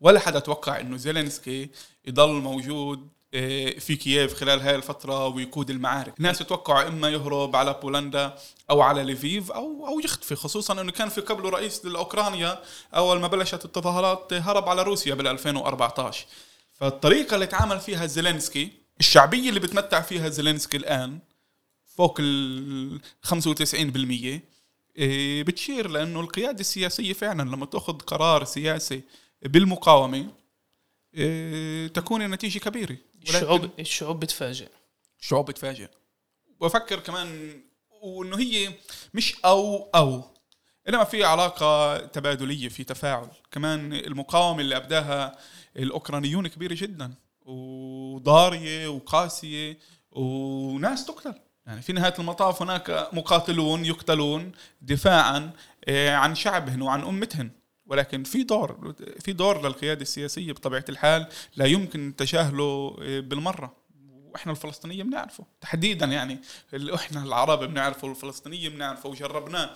ولا 0.00 0.20
حدا 0.20 0.38
توقع 0.38 0.80
إنه 0.80 0.96
زيلينسكي 0.96 1.70
يضل 2.06 2.30
موجود 2.32 3.08
آه، 3.34 3.70
في 3.70 3.96
كييف 3.96 4.34
خلال 4.34 4.60
هاي 4.60 4.74
الفترة 4.76 5.26
ويقود 5.26 5.70
المعارك. 5.70 6.18
الناس 6.18 6.38
توقعوا 6.38 6.88
إما 6.88 7.08
يهرب 7.08 7.56
على 7.56 7.78
بولندا 7.82 8.34
أو 8.70 8.80
على 8.80 9.02
ليفيف 9.04 9.52
أو 9.52 9.86
أو 9.86 10.00
يختفي 10.00 10.34
خصوصا 10.34 10.80
أنه 10.80 10.92
كان 10.92 11.08
في 11.08 11.20
قبله 11.20 11.48
رئيس 11.48 11.84
لأوكرانيا 11.84 12.62
أول 12.94 13.20
ما 13.20 13.28
بلشت 13.28 13.64
التظاهرات 13.64 14.32
هرب 14.32 14.68
على 14.68 14.82
روسيا 14.82 15.14
بال 15.14 15.26
2014 15.26 16.26
فالطريقة 16.72 17.34
اللي 17.34 17.46
تعامل 17.46 17.80
فيها 17.80 18.06
زيلينسكي 18.06 18.72
الشعبية 19.00 19.48
اللي 19.48 19.60
بتمتع 19.60 20.00
فيها 20.00 20.28
زيلينسكي 20.28 20.76
الآن 20.76 21.18
فوق 21.96 22.16
ال 22.20 23.00
95% 23.26 23.74
إيه، 23.74 24.42
بتشير 25.42 25.88
لأنه 25.90 26.20
القيادة 26.20 26.60
السياسية 26.60 27.12
فعلا 27.12 27.42
لما 27.42 27.66
تأخذ 27.66 27.98
قرار 27.98 28.44
سياسي 28.44 29.02
بالمقاومة 29.42 30.26
إيه، 31.14 31.88
تكون 31.88 32.22
النتيجة 32.22 32.58
كبيرة. 32.58 32.96
الشعوب 33.22 33.70
الشعوب 33.78 34.20
بتفاجئ. 34.20 34.68
الشعوب 35.20 35.50
بتفاجئ. 35.50 35.88
وأفكر 36.60 37.00
كمان 37.00 37.60
وانه 38.02 38.38
هي 38.38 38.72
مش 39.14 39.36
أو 39.44 39.90
أو. 39.94 40.22
إنما 40.88 41.04
في 41.04 41.24
علاقة 41.24 41.98
تبادلية 41.98 42.68
في 42.68 42.84
تفاعل. 42.84 43.28
كمان 43.50 43.92
المقاومة 43.92 44.60
اللي 44.60 44.76
أبداها 44.76 45.38
الأوكرانيون 45.76 46.46
كبيرة 46.46 46.74
جدا 46.78 47.14
وضاريه 47.42 48.88
وقاسية 48.88 49.78
وناس 50.10 51.06
تقتل. 51.06 51.34
يعني 51.66 51.82
في 51.82 51.92
نهاية 51.92 52.14
المطاف 52.18 52.62
هناك 52.62 53.08
مقاتلون 53.12 53.84
يقتلون 53.84 54.52
دفاعا 54.82 55.50
آه، 55.88 56.14
عن 56.14 56.34
شعبهن 56.34 56.82
وعن 56.82 57.02
أمتهن. 57.02 57.50
ولكن 57.86 58.24
في 58.24 58.42
دور 58.42 58.94
في 59.20 59.32
دور 59.32 59.66
للقيادة 59.66 60.02
السياسية 60.02 60.52
بطبيعة 60.52 60.84
الحال 60.88 61.26
لا 61.56 61.64
يمكن 61.64 62.14
تجاهله 62.16 62.96
آه، 63.02 63.20
بالمرة. 63.20 63.76
وإحنا 64.32 64.52
الفلسطينيه 64.52 65.02
بنعرفه. 65.02 65.44
تحديدا 65.60 66.06
يعني 66.06 66.38
اللي 66.74 66.94
إحنا 66.94 67.22
العرب 67.22 67.64
بنعرفه 67.64 68.08
والفلسطينيه 68.08 68.68
بنعرفه 68.68 69.08
وجربناه 69.08 69.70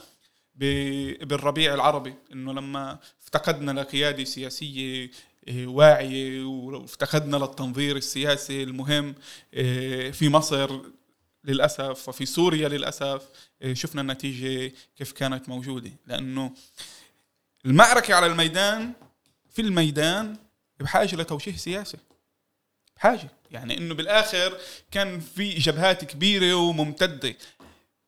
بالربيع 0.54 1.74
العربي 1.74 2.14
إنه 2.32 2.52
لما 2.52 2.98
افتقدنا 3.22 3.80
لقيادة 3.80 4.24
سياسية 4.24 5.10
إيه، 5.48 5.66
واعية 5.66 6.44
وافتقدنا 6.44 7.36
للتنظير 7.36 7.96
السياسي 7.96 8.62
المهم 8.62 9.14
في 10.12 10.28
مصر 10.28 10.80
للأسف 11.44 12.08
وفي 12.08 12.26
سوريا 12.26 12.68
للأسف 12.68 13.22
إيه، 13.62 13.74
شفنا 13.74 14.00
النتيجة 14.00 14.74
كيف 14.96 15.12
كانت 15.12 15.48
موجودة. 15.48 15.90
لأنه 16.06 16.54
المعركة 17.64 18.14
على 18.14 18.26
الميدان 18.26 18.92
في 19.50 19.62
الميدان 19.62 20.36
بحاجة 20.80 21.16
لتوجيه 21.16 21.56
سياسي. 21.56 21.98
بحاجة. 22.96 23.28
يعني 23.50 23.78
إنه 23.78 23.94
بالآخر 23.94 24.58
كان 24.90 25.20
في 25.20 25.48
جبهات 25.54 26.04
كبيرة 26.04 26.54
وممتدة. 26.54 27.36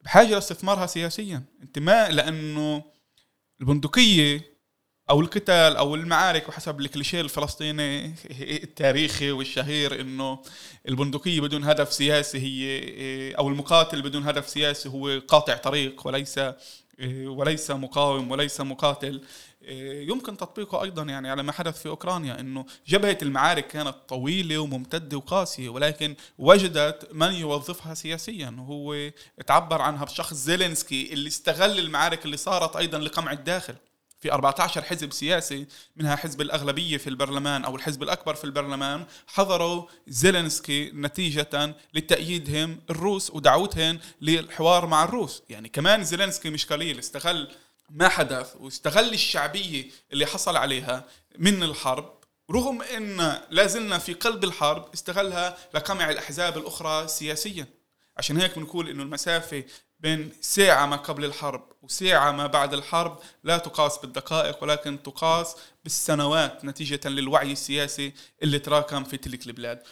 بحاجة 0.00 0.34
لاستثمارها 0.34 0.86
سياسيا. 0.86 1.42
انت 1.62 1.78
ما 1.78 2.08
لأنه 2.08 2.82
البندقية 3.60 4.55
أو 5.10 5.20
القتال 5.20 5.76
أو 5.76 5.94
المعارك 5.94 6.48
وحسب 6.48 6.80
الكليشيه 6.80 7.20
الفلسطيني 7.20 8.14
التاريخي 8.40 9.30
والشهير 9.30 10.00
إنه 10.00 10.42
البندقية 10.88 11.40
بدون 11.40 11.64
هدف 11.64 11.92
سياسي 11.92 12.38
هي 12.38 13.34
أو 13.34 13.48
المقاتل 13.48 14.02
بدون 14.02 14.28
هدف 14.28 14.48
سياسي 14.48 14.88
هو 14.88 15.20
قاطع 15.28 15.56
طريق 15.56 16.06
وليس 16.06 16.40
وليس 17.26 17.70
مقاوم 17.70 18.30
وليس 18.30 18.60
مقاتل. 18.60 19.20
يمكن 20.08 20.36
تطبيقه 20.36 20.82
أيضا 20.82 21.02
يعني 21.02 21.30
على 21.30 21.42
ما 21.42 21.52
حدث 21.52 21.82
في 21.82 21.88
أوكرانيا 21.88 22.40
إنه 22.40 22.66
جبهة 22.88 23.18
المعارك 23.22 23.66
كانت 23.66 23.94
طويلة 24.08 24.58
وممتدة 24.58 25.16
وقاسية 25.16 25.68
ولكن 25.68 26.14
وجدت 26.38 27.08
من 27.12 27.32
يوظفها 27.32 27.94
سياسيا 27.94 28.56
وهو 28.58 29.10
تعبر 29.46 29.82
عنها 29.82 30.04
بشخص 30.04 30.34
زيلينسكي 30.34 31.12
اللي 31.12 31.28
استغل 31.28 31.78
المعارك 31.78 32.24
اللي 32.24 32.36
صارت 32.36 32.76
أيضا 32.76 32.98
لقمع 32.98 33.32
الداخل. 33.32 33.74
في 34.26 34.32
14 34.32 34.82
حزب 34.82 35.12
سياسي 35.12 35.66
منها 35.96 36.16
حزب 36.16 36.40
الأغلبية 36.40 36.96
في 36.96 37.10
البرلمان 37.10 37.64
أو 37.64 37.76
الحزب 37.76 38.02
الأكبر 38.02 38.34
في 38.34 38.44
البرلمان 38.44 39.06
حضروا 39.26 39.86
زيلينسكي 40.06 40.90
نتيجة 40.94 41.74
لتأييدهم 41.94 42.80
الروس 42.90 43.30
ودعوتهم 43.30 43.98
للحوار 44.20 44.86
مع 44.86 45.04
الروس. 45.04 45.42
يعني 45.48 45.68
كمان 45.68 46.04
زيلينسكي 46.04 46.50
مش 46.50 46.66
قليل 46.66 46.98
استغل 46.98 47.48
ما 47.90 48.08
حدث 48.08 48.56
واستغل 48.60 49.12
الشعبية 49.12 49.84
اللي 50.12 50.26
حصل 50.26 50.56
عليها 50.56 51.04
من 51.38 51.62
الحرب. 51.62 52.14
رغم 52.50 52.82
إن 52.82 53.40
لازلنا 53.50 53.98
في 53.98 54.12
قلب 54.14 54.44
الحرب 54.44 54.92
استغلها 54.94 55.56
لقمع 55.74 56.10
الأحزاب 56.10 56.58
الأخرى 56.58 57.08
سياسيا. 57.08 57.66
عشان 58.16 58.40
هيك 58.40 58.58
بنقول 58.58 58.88
إنه 58.88 59.02
المسافة 59.02 59.64
بين 60.00 60.32
ساعة 60.40 60.86
ما 60.86 60.96
قبل 60.96 61.24
الحرب 61.24 61.72
وساعة 61.82 62.32
ما 62.32 62.46
بعد 62.46 62.74
الحرب 62.74 63.20
لا 63.44 63.58
تقاس 63.58 63.98
بالدقائق 63.98 64.62
ولكن 64.62 65.02
تقاس 65.02 65.56
بالسنوات 65.84 66.64
نتيجة 66.64 67.08
للوعي 67.08 67.52
السياسي 67.52 68.12
اللي 68.42 68.58
تراكم 68.58 69.04
في 69.04 69.16
تلك 69.16 69.46
البلاد. 69.46 69.82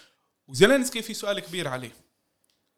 وزيلينسكي 0.48 1.02
في 1.02 1.14
سؤال 1.14 1.40
كبير 1.40 1.68
عليه. 1.68 1.92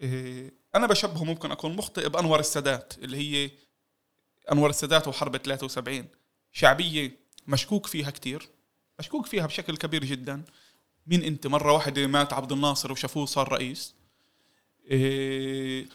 إيه، 0.00 0.52
أنا 0.74 0.86
بشبهه 0.86 1.24
ممكن 1.24 1.50
أكون 1.50 1.76
مخطئ 1.76 2.08
بأنور 2.08 2.40
السادات 2.40 2.94
اللي 2.98 3.16
هي 3.16 3.50
أنور 4.52 4.70
السادات 4.70 5.08
وحرب 5.08 5.36
73 5.36 6.08
شعبية 6.52 7.16
مشكوك 7.46 7.86
فيها 7.86 8.10
كتير 8.10 8.48
مشكوك 8.98 9.26
فيها 9.26 9.46
بشكل 9.46 9.76
كبير 9.76 10.04
جدا. 10.04 10.44
مين 11.06 11.22
إنت 11.22 11.46
مرة 11.46 11.72
واحدة 11.72 12.06
مات 12.06 12.32
عبد 12.32 12.52
الناصر 12.52 12.92
وشافوه 12.92 13.26
صار 13.26 13.52
رئيس. 13.52 13.94
إيه 14.90 15.88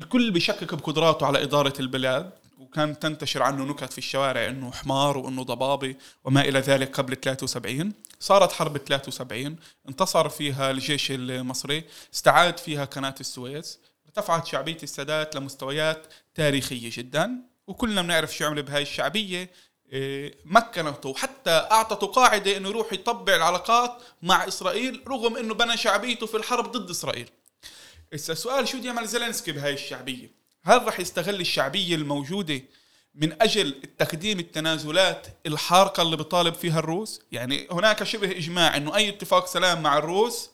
الكل 0.00 0.30
بيشكك 0.30 0.74
بقدراته 0.74 1.26
على 1.26 1.42
إدارة 1.42 1.72
البلاد 1.80 2.30
وكان 2.58 2.98
تنتشر 2.98 3.42
عنه 3.42 3.64
نكت 3.64 3.92
في 3.92 3.98
الشوارع 3.98 4.46
إنه 4.48 4.72
حمار 4.72 5.18
وإنه 5.18 5.42
ضبابي 5.42 5.96
وما 6.24 6.40
إلى 6.40 6.58
ذلك 6.58 6.96
قبل 6.96 7.16
73 7.16 7.92
صارت 8.20 8.52
حرب 8.52 8.76
73 8.76 9.56
انتصر 9.88 10.28
فيها 10.28 10.70
الجيش 10.70 11.10
المصري 11.10 11.84
استعاد 12.14 12.58
فيها 12.58 12.84
قناة 12.84 13.14
السويس 13.20 13.78
ارتفعت 14.06 14.46
شعبية 14.46 14.78
السادات 14.82 15.36
لمستويات 15.36 16.06
تاريخية 16.34 16.90
جدا 16.92 17.30
وكلنا 17.66 18.02
بنعرف 18.02 18.36
شو 18.36 18.46
عمل 18.46 18.62
بهاي 18.62 18.82
الشعبية. 18.82 19.50
إيه، 19.92 20.38
مكنته 20.44 21.14
حتى 21.14 21.50
أعطته 21.50 22.06
قاعدة 22.06 22.56
إنه 22.56 22.68
يروح 22.68 22.92
يطبع 22.92 23.36
العلاقات 23.36 24.02
مع 24.22 24.48
إسرائيل 24.48 25.02
رغم 25.08 25.36
إنه 25.36 25.54
بنى 25.54 25.76
شعبيته 25.76 26.26
في 26.26 26.36
الحرب 26.36 26.72
ضد 26.72 26.90
إسرائيل. 26.90 27.30
هسه 28.12 28.32
السؤال 28.32 28.68
شو 28.68 28.78
يعمل 28.78 29.06
زيلينسكي 29.06 29.52
بهاي 29.52 29.74
الشعبية؟ 29.74 30.30
هل 30.62 30.82
راح 30.84 31.00
يستغل 31.00 31.40
الشعبية 31.40 31.94
الموجودة 31.94 32.62
من 33.14 33.42
أجل 33.42 33.82
تقديم 33.98 34.38
التنازلات 34.38 35.26
الحارقة 35.46 36.02
اللي 36.02 36.16
بيطالب 36.16 36.54
فيها 36.54 36.78
الروس؟ 36.78 37.22
يعني 37.32 37.68
هناك 37.70 38.04
شبه 38.04 38.30
إجماع 38.30 38.76
إنه 38.76 38.96
أي 38.96 39.08
اتفاق 39.08 39.46
سلام 39.46 39.82
مع 39.82 39.98
الروس 39.98 40.50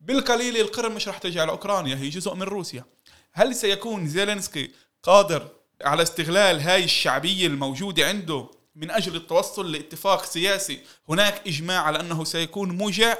بالقليل 0.00 0.56
القرم 0.56 0.94
مش 0.94 1.08
راح 1.08 1.18
تجي 1.18 1.40
على 1.40 1.50
أوكرانيا 1.50 1.96
هي 1.96 2.08
جزء 2.08 2.34
من 2.34 2.42
روسيا. 2.42 2.84
هل 3.32 3.54
سيكون 3.54 4.08
زيلينسكي 4.08 4.70
قادر 5.02 5.48
على 5.84 6.02
استغلال 6.02 6.60
هاي 6.60 6.84
الشعبية 6.84 7.46
الموجودة 7.46 8.08
عنده 8.08 8.50
من 8.74 8.90
أجل 8.90 9.16
التوصل 9.16 9.72
لاتفاق 9.72 10.24
سياسي 10.24 10.80
هناك 11.08 11.46
إجماع 11.46 11.82
على 11.82 12.00
أنه 12.00 12.24
سيكون 12.24 12.70
موجع 12.70 13.16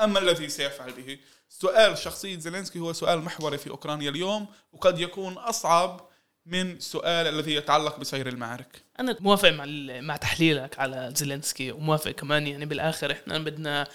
أما 0.00 0.18
الذي 0.18 0.48
سيفعل 0.48 0.92
به؟ 0.92 1.18
سؤال 1.60 1.98
شخصية 1.98 2.38
زيلينسكي 2.38 2.78
هو 2.78 2.92
سؤال 2.92 3.18
محوري 3.18 3.58
في 3.58 3.70
أوكرانيا 3.70 4.10
اليوم 4.10 4.46
وقد 4.72 4.98
يكون 4.98 5.32
أصعب 5.32 6.08
من 6.46 6.80
سؤال 6.80 7.26
الذي 7.26 7.54
يتعلق 7.54 7.98
بسير 7.98 8.28
المعارك 8.28 8.82
أنا 9.00 9.16
موافق 9.20 9.48
مع 9.48 9.64
مع 10.00 10.16
تحليلك 10.16 10.78
على 10.78 11.12
زيلينسكي 11.16 11.72
وموافق 11.72 12.10
كمان 12.10 12.46
يعني 12.46 12.66
بالآخر 12.66 13.12
إحنا 13.12 13.38
بدنا 13.38 13.88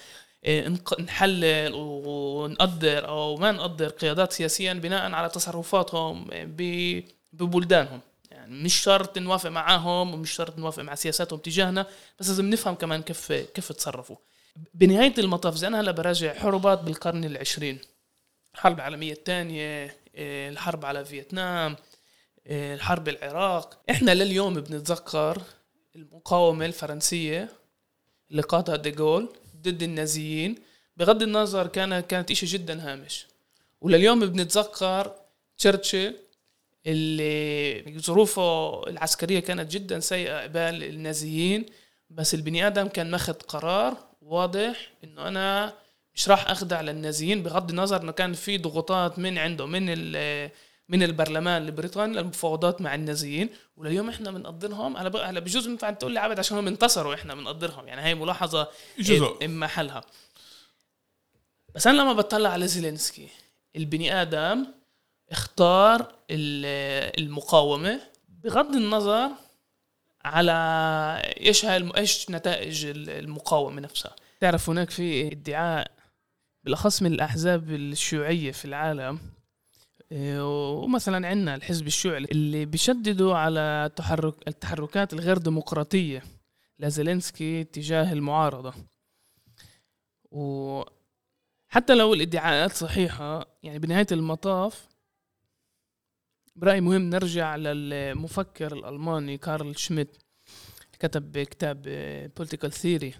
إيه، 0.44 0.68
نحلل 1.00 1.72
ونقدر 1.74 3.08
أو 3.08 3.36
ما 3.36 3.52
نقدر 3.52 3.88
قيادات 3.88 4.32
سياسيا 4.32 4.72
بناء 4.72 5.12
على 5.12 5.28
تصرفاتهم 5.28 6.26
ببلدانهم. 7.32 8.00
يعني 8.30 8.54
مش 8.62 8.74
شرط 8.74 9.18
نوافق 9.18 9.50
معاهم 9.50 10.14
ومش 10.14 10.30
شرط 10.30 10.58
نوافق 10.58 10.82
مع 10.82 10.94
سياساتهم 10.94 11.38
تجاهنا 11.38 11.86
بس 12.20 12.28
لازم 12.28 12.50
نفهم 12.50 12.74
كمان 12.74 13.02
كيف 13.02 13.32
كيف 13.32 13.72
تصرفوا. 13.72 14.16
بنهاية 14.74 15.14
المطاف 15.18 15.54
زي 15.54 15.66
أنا 15.66 15.80
هلأ 15.80 15.90
براجع 15.90 16.34
حروبات 16.34 16.80
بالقرن 16.80 17.24
العشرين. 17.24 17.78
الحرب 18.54 18.76
العالميه 18.76 19.12
الثانية 19.12 19.96
إيه، 20.14 20.48
الحرب 20.48 20.84
على 20.84 21.04
فيتنام 21.04 21.76
إيه، 22.46 22.74
الحرب 22.74 23.08
العراق. 23.08 23.82
إحنا 23.90 24.14
لليوم 24.14 24.54
بنتذكر 24.54 25.42
المقاومة 25.96 26.66
الفرنسية 26.66 27.48
اللي 28.30 28.42
قادها 28.42 28.76
ديغول 28.76 29.28
ضد 29.56 29.82
النازيين. 29.82 30.54
بغض 30.96 31.22
النظر 31.22 31.66
كانت 31.66 32.10
كانت 32.10 32.30
إشي 32.30 32.46
جدا 32.46 32.92
هامش. 32.92 33.26
ولليوم 33.80 34.20
بنتذكر 34.26 35.14
تشرشل 35.58 36.16
اللي 36.86 37.98
ظروفه 37.98 38.82
العسكرية 38.88 39.40
كانت 39.40 39.72
جدا 39.72 40.00
سيئة 40.00 40.42
قبال 40.42 40.84
النازيين 40.84 41.66
بس 42.10 42.34
البني 42.34 42.66
آدم 42.66 42.88
كان 42.88 43.10
ماخذ 43.10 43.32
قرار 43.32 44.09
واضح 44.20 44.92
إنه 45.04 45.28
أنا 45.28 45.74
مش 46.14 46.28
راح 46.28 46.50
أخضع 46.50 46.80
للنازيين 46.80 47.42
بغض 47.42 47.70
النظر 47.70 48.02
إنه 48.02 48.12
كان 48.12 48.32
في 48.32 48.58
ضغوطات 48.58 49.18
من 49.18 49.38
عنده 49.38 49.66
من 49.66 50.12
من 50.88 51.02
البرلمان 51.02 51.62
البريطاني 51.62 52.16
للمفاوضات 52.16 52.80
مع 52.80 52.94
النازيين. 52.94 53.48
ولليوم 53.76 54.08
إحنا 54.08 54.30
بنقدرهم 54.30 54.96
على 54.96 55.18
على 55.18 55.40
بجوز 55.40 55.66
ينفع 55.66 55.90
تقول 55.90 56.12
لي 56.12 56.20
عبد 56.20 56.38
عشان 56.38 56.58
هم 56.58 56.66
انتصروا 56.66 57.14
إحنا 57.14 57.34
بنقدرهم 57.34 57.88
يعني 57.88 58.02
هي 58.02 58.14
ملاحظة 58.14 58.68
جزء. 58.98 59.48
محلها. 59.48 60.04
بس 61.74 61.86
أنا 61.86 62.02
لما 62.02 62.12
بطلع 62.12 62.50
على 62.50 62.66
زيلينسكي 62.66 63.28
البني 63.76 64.22
آدم 64.22 64.66
اختار 65.30 66.14
المقاومة. 66.30 68.00
بغض 68.28 68.76
النظر 68.76 69.30
على 70.24 70.52
إيش 71.40 71.64
هاي 71.64 71.90
إيش 71.96 72.30
نتائج 72.30 72.86
المقاومة 72.86 73.80
نفسها؟ 73.80 74.16
تعرف 74.40 74.70
هناك 74.70 74.90
في 74.90 75.32
ادعاء 75.32 75.90
بالأخص 76.64 77.02
من 77.02 77.12
الأحزاب 77.12 77.70
الشيوعية 77.70 78.52
في 78.52 78.64
العالم 78.64 79.18
إيه، 80.12 80.72
ومثلا 80.82 81.28
عندنا 81.28 81.54
الحزب 81.54 81.86
الشيوعي 81.86 82.24
اللي 82.24 82.64
بيشددوا 82.64 83.36
على 83.36 83.90
تحرك 83.96 84.48
التحركات 84.48 85.12
الغير 85.12 85.38
ديمقراطية 85.38 86.22
لزيلينسكي 86.78 87.64
تجاه 87.64 88.12
المعارضة. 88.12 88.74
وحتى 90.30 91.94
لو 91.94 92.14
الادعاءات 92.14 92.72
صحيحة 92.72 93.46
يعني 93.62 93.78
بنهاية 93.78 94.06
المطاف 94.12 94.88
برأيي 96.56 96.80
مهم 96.80 97.10
نرجع 97.10 97.56
للمفكر 97.56 98.72
الألماني 98.72 99.38
كارل 99.38 99.78
شميت 99.78 100.16
كتب 100.98 101.38
كتاب 101.38 101.82
Political 102.36 102.72
Theory 102.72 103.14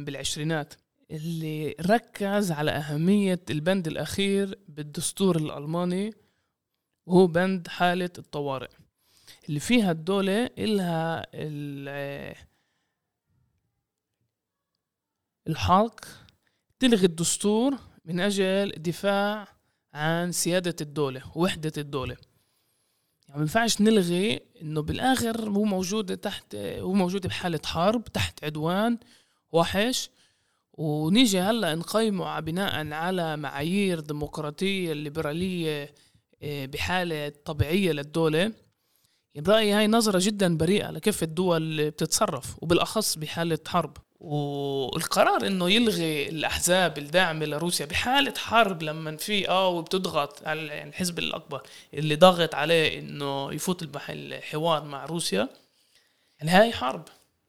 بالعشرينات 0.00 0.74
اللي 1.10 1.74
ركز 1.80 2.52
على 2.52 2.70
أهمية 2.70 3.40
البند 3.50 3.86
الأخير 3.86 4.58
بالدستور 4.68 5.36
الألماني 5.36 6.14
وهو 7.06 7.26
بند 7.26 7.68
حالة 7.68 8.10
الطوارئ 8.18 8.70
اللي 9.48 9.60
فيها 9.60 9.90
الدولة 9.92 10.50
إلها 10.58 11.26
الحق 15.48 16.00
تلغي 16.78 17.06
الدستور 17.06 17.74
من 18.04 18.20
أجل 18.20 18.72
الدفاع 18.76 19.48
عن 19.98 20.32
سيادة 20.32 20.76
الدولة 20.80 21.22
ووحدة 21.34 21.72
الدولة. 21.78 22.16
يعني 23.28 23.38
ما 23.38 23.42
ينفعش 23.42 23.80
نلغي 23.80 24.40
إنه 24.62 24.82
بالآخر 24.82 25.48
هو 25.48 25.64
موجود 25.64 26.16
تحت 26.16 26.54
هو 26.54 26.92
موجود 26.92 27.26
بحالة 27.26 27.60
حرب 27.64 28.04
تحت 28.04 28.44
عدوان 28.44 28.98
وحش. 29.52 30.10
ونيجي 30.72 31.40
هلأ 31.40 31.74
نقيمه 31.74 32.40
بناء 32.40 32.92
على 32.92 33.36
معايير 33.36 34.00
ديمقراطية 34.00 34.92
ليبرالية 34.92 35.94
آه، 36.42 36.66
بحالة 36.66 37.28
طبيعية 37.44 37.92
للدولة. 37.92 38.38
يعني 38.38 39.46
برأيي 39.46 39.72
هاي 39.72 39.86
نظرة 39.86 40.18
جدا 40.22 40.56
بريئة 40.56 40.90
لكيف 40.90 41.22
الدول 41.22 41.90
بتتصرف 41.90 42.62
وبالأخص 42.62 43.18
بحالة 43.18 43.58
حرب. 43.66 43.96
والقرار 44.20 45.46
إنه 45.46 45.70
يلغي 45.70 46.28
الأحزاب 46.28 46.98
الداعمة 46.98 47.46
لروسيا 47.46 47.86
بحالة 47.86 48.34
حرب 48.36 48.82
لما 48.82 49.16
في 49.16 49.48
آه 49.48 49.68
وبتضغط 49.68 50.46
على 50.46 50.66
يعني 50.66 50.90
الحزب 50.90 51.18
الأكبر 51.18 51.62
اللي 51.94 52.16
ضاغط 52.16 52.54
عليه 52.54 52.98
إنه 52.98 53.52
يفوت 53.52 53.88
الحوار 54.08 54.84
مع 54.84 55.04
روسيا. 55.04 55.48
يعني 56.38 56.50
هاي 56.50 56.72
حرب. 56.72 57.04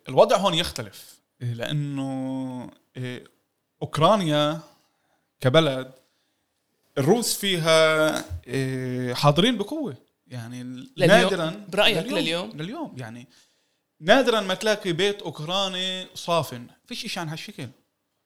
الوضع 0.10 0.38
هون 0.38 0.54
يختلف 0.54 1.20
لأنه 1.40 2.72
إيه، 2.98 3.24
أوكرانيا 3.82 4.60
كبلد 5.40 5.92
الروس 6.98 7.38
فيها 7.38 8.26
إيه، 8.48 9.14
حاضرين 9.14 9.58
بقوة. 9.58 9.98
يعني 10.28 10.88
نادرا 10.98 11.66
برأيك 11.70 11.98
لليوم 11.98 12.20
لليوم, 12.20 12.52
لليوم. 12.56 12.96
يعني 12.98 13.28
نادرا 14.02 14.41
ما 14.41 14.54
تلاقي 14.54 14.91
بيت 14.91 15.22
أوكراني 15.22 16.08
صافن. 16.16 16.68
فيش 16.88 17.08
شيء 17.08 17.20
عن 17.20 17.30
هالشكل. 17.30 17.70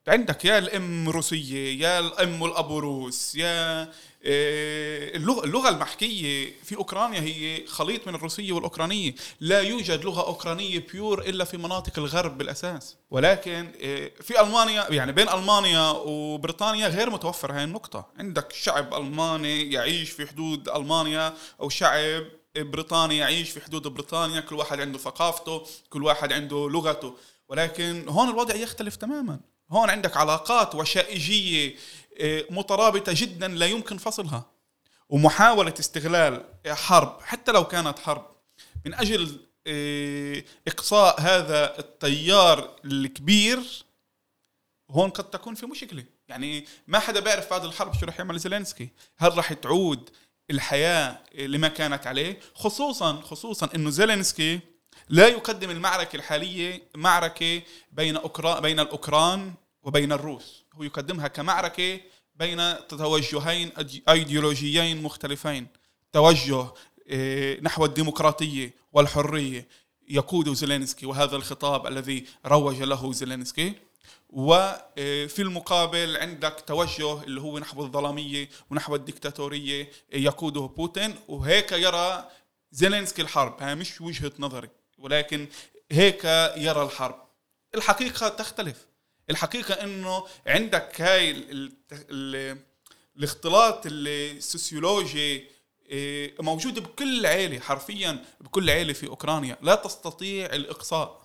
عندك 0.07 0.45
يا 0.45 0.57
الأم 0.57 1.09
روسيه 1.09 1.79
يا 1.81 1.99
الأم 1.99 2.41
والابو 2.41 2.79
روس 2.79 3.35
يا 3.35 3.91
إيه، 4.23 5.15
اللغة 5.15 5.45
اللغة 5.45 5.69
المحكية 5.69 6.53
في 6.63 6.75
أوكرانيا 6.75 7.19
هي 7.19 7.67
خليط 7.67 8.07
من 8.07 8.15
الروسية 8.15 8.51
والأوكرانية. 8.51 9.15
لا 9.39 9.61
يوجد 9.61 10.05
لغة 10.05 10.27
أوكرانية 10.27 10.79
بيور 10.91 11.21
إلا 11.21 11.45
في 11.45 11.57
مناطق 11.57 11.99
الغرب 11.99 12.37
بالأساس. 12.37 12.95
ولكن 13.11 13.71
إيه، 13.79 14.13
في 14.21 14.41
ألمانيا 14.41 14.87
يعني 14.89 15.11
بين 15.11 15.29
ألمانيا 15.29 15.89
وبريطانيا 15.89 16.87
غير 16.87 17.09
متوفر 17.09 17.51
هاي 17.51 17.63
النقطة. 17.63 18.07
عندك 18.19 18.53
شعب 18.53 18.93
ألماني 18.93 19.71
يعيش 19.71 20.09
في 20.09 20.27
حدود 20.27 20.69
ألمانيا 20.69 21.33
أو 21.61 21.69
شعب 21.69 22.23
بريطاني 22.57 23.17
يعيش 23.17 23.49
في 23.49 23.61
حدود 23.61 23.87
بريطانيا 23.87 24.39
كل 24.39 24.55
واحد 24.55 24.81
عنده 24.81 24.97
ثقافته 24.97 25.67
كل 25.89 26.03
واحد 26.03 26.33
عنده 26.33 26.69
لغته. 26.69 27.17
ولكن 27.47 28.05
هون 28.09 28.29
الوضع 28.29 28.55
يختلف 28.55 28.95
تماما. 28.95 29.39
هون 29.71 29.89
عندك 29.89 30.17
علاقات 30.17 30.75
وشائجية 30.75 31.75
إيه، 32.17 32.47
مترابطة 32.49 33.13
جدا 33.15 33.47
لا 33.47 33.65
يمكن 33.65 33.97
فصلها. 33.97 34.45
ومحاولة 35.09 35.73
استغلال 35.79 36.45
حرب 36.67 37.21
حتى 37.21 37.51
لو 37.51 37.63
كانت 37.63 37.99
حرب 37.99 38.35
من 38.85 38.93
أجل 38.93 39.39
إيه، 39.67 40.45
إقصاء 40.67 41.21
هذا 41.21 41.79
التيار 41.79 42.75
الكبير 42.85 43.59
هون 44.89 45.09
قد 45.09 45.29
تكون 45.29 45.55
في 45.55 45.65
مشكلة. 45.65 46.05
يعني 46.27 46.65
ما 46.87 46.99
حدا 46.99 47.19
بيعرف 47.19 47.49
بعد 47.49 47.65
الحرب 47.65 47.93
شو 47.99 48.05
رح 48.05 48.19
يعمل 48.19 48.39
زيلينسكي. 48.39 48.89
هل 49.17 49.37
رح 49.37 49.53
تعود 49.53 50.09
الحياة 50.51 51.19
لما 51.35 51.67
كانت 51.67 52.07
عليه 52.07 52.39
خصوصا 52.53 53.21
خصوصا 53.21 53.69
إنه 53.75 53.89
زيلينسكي 53.89 54.59
لا 55.09 55.27
يقدم 55.27 55.69
المعركة 55.69 56.15
الحالية 56.15 56.83
معركة 56.95 57.61
بين 57.91 58.17
أوكرا 58.17 58.59
بين 58.59 58.79
الأوكران 58.79 59.53
وبين 59.83 60.11
الروس. 60.11 60.63
هو 60.73 60.83
يقدمها 60.83 61.27
كمعركة 61.27 61.99
بين 62.35 62.87
توجهين 62.87 63.71
أيديولوجيين 64.09 65.03
مختلفين. 65.03 65.67
توجه 66.11 66.67
إيه، 67.07 67.61
نحو 67.61 67.85
الديمقراطية 67.85 68.73
والحرية 68.91 69.67
يقود 70.09 70.53
زيلينسكي 70.53 71.05
وهذا 71.05 71.35
الخطاب 71.35 71.87
الذي 71.87 72.25
روج 72.45 72.81
له 72.81 73.13
زيلينسكي. 73.13 73.73
وفي 74.33 75.41
المقابل 75.41 76.17
عندك 76.17 76.63
توجه 76.67 77.23
اللي 77.23 77.41
هو 77.41 77.59
نحو 77.59 77.83
الظلامية 77.83 78.49
ونحو 78.71 78.95
الدكتاتورية 78.95 79.91
يقوده 80.13 80.61
بوتين 80.61 81.15
وهيك 81.27 81.71
يرى 81.71 82.29
زيلينسكي 82.71 83.21
الحرب. 83.21 83.63
هاي 83.63 83.75
مش 83.75 84.01
وجهة 84.01 84.31
نظري 84.39 84.69
ولكن 84.97 85.47
هيك 85.91 86.25
يرى 86.57 86.83
الحرب. 86.83 87.23
الحقيقة 87.75 88.29
تختلف. 88.29 88.85
الحقيقة 89.29 89.73
إنه 89.73 90.27
عندك 90.47 91.01
هاي 91.01 91.31
ال 91.31 91.73
ال 91.91 92.57
الاختلاط 93.17 93.81
السوسيولوجي 93.85 95.53
إيه، 95.89 96.35
موجود 96.39 96.79
بكل 96.79 97.25
عيلة 97.25 97.59
حرفيا 97.59 98.25
بكل 98.41 98.69
عيلة 98.69 98.93
في 98.93 99.07
أوكرانيا. 99.07 99.57
لا 99.61 99.75
تستطيع 99.75 100.45
الإقصاء. 100.45 101.22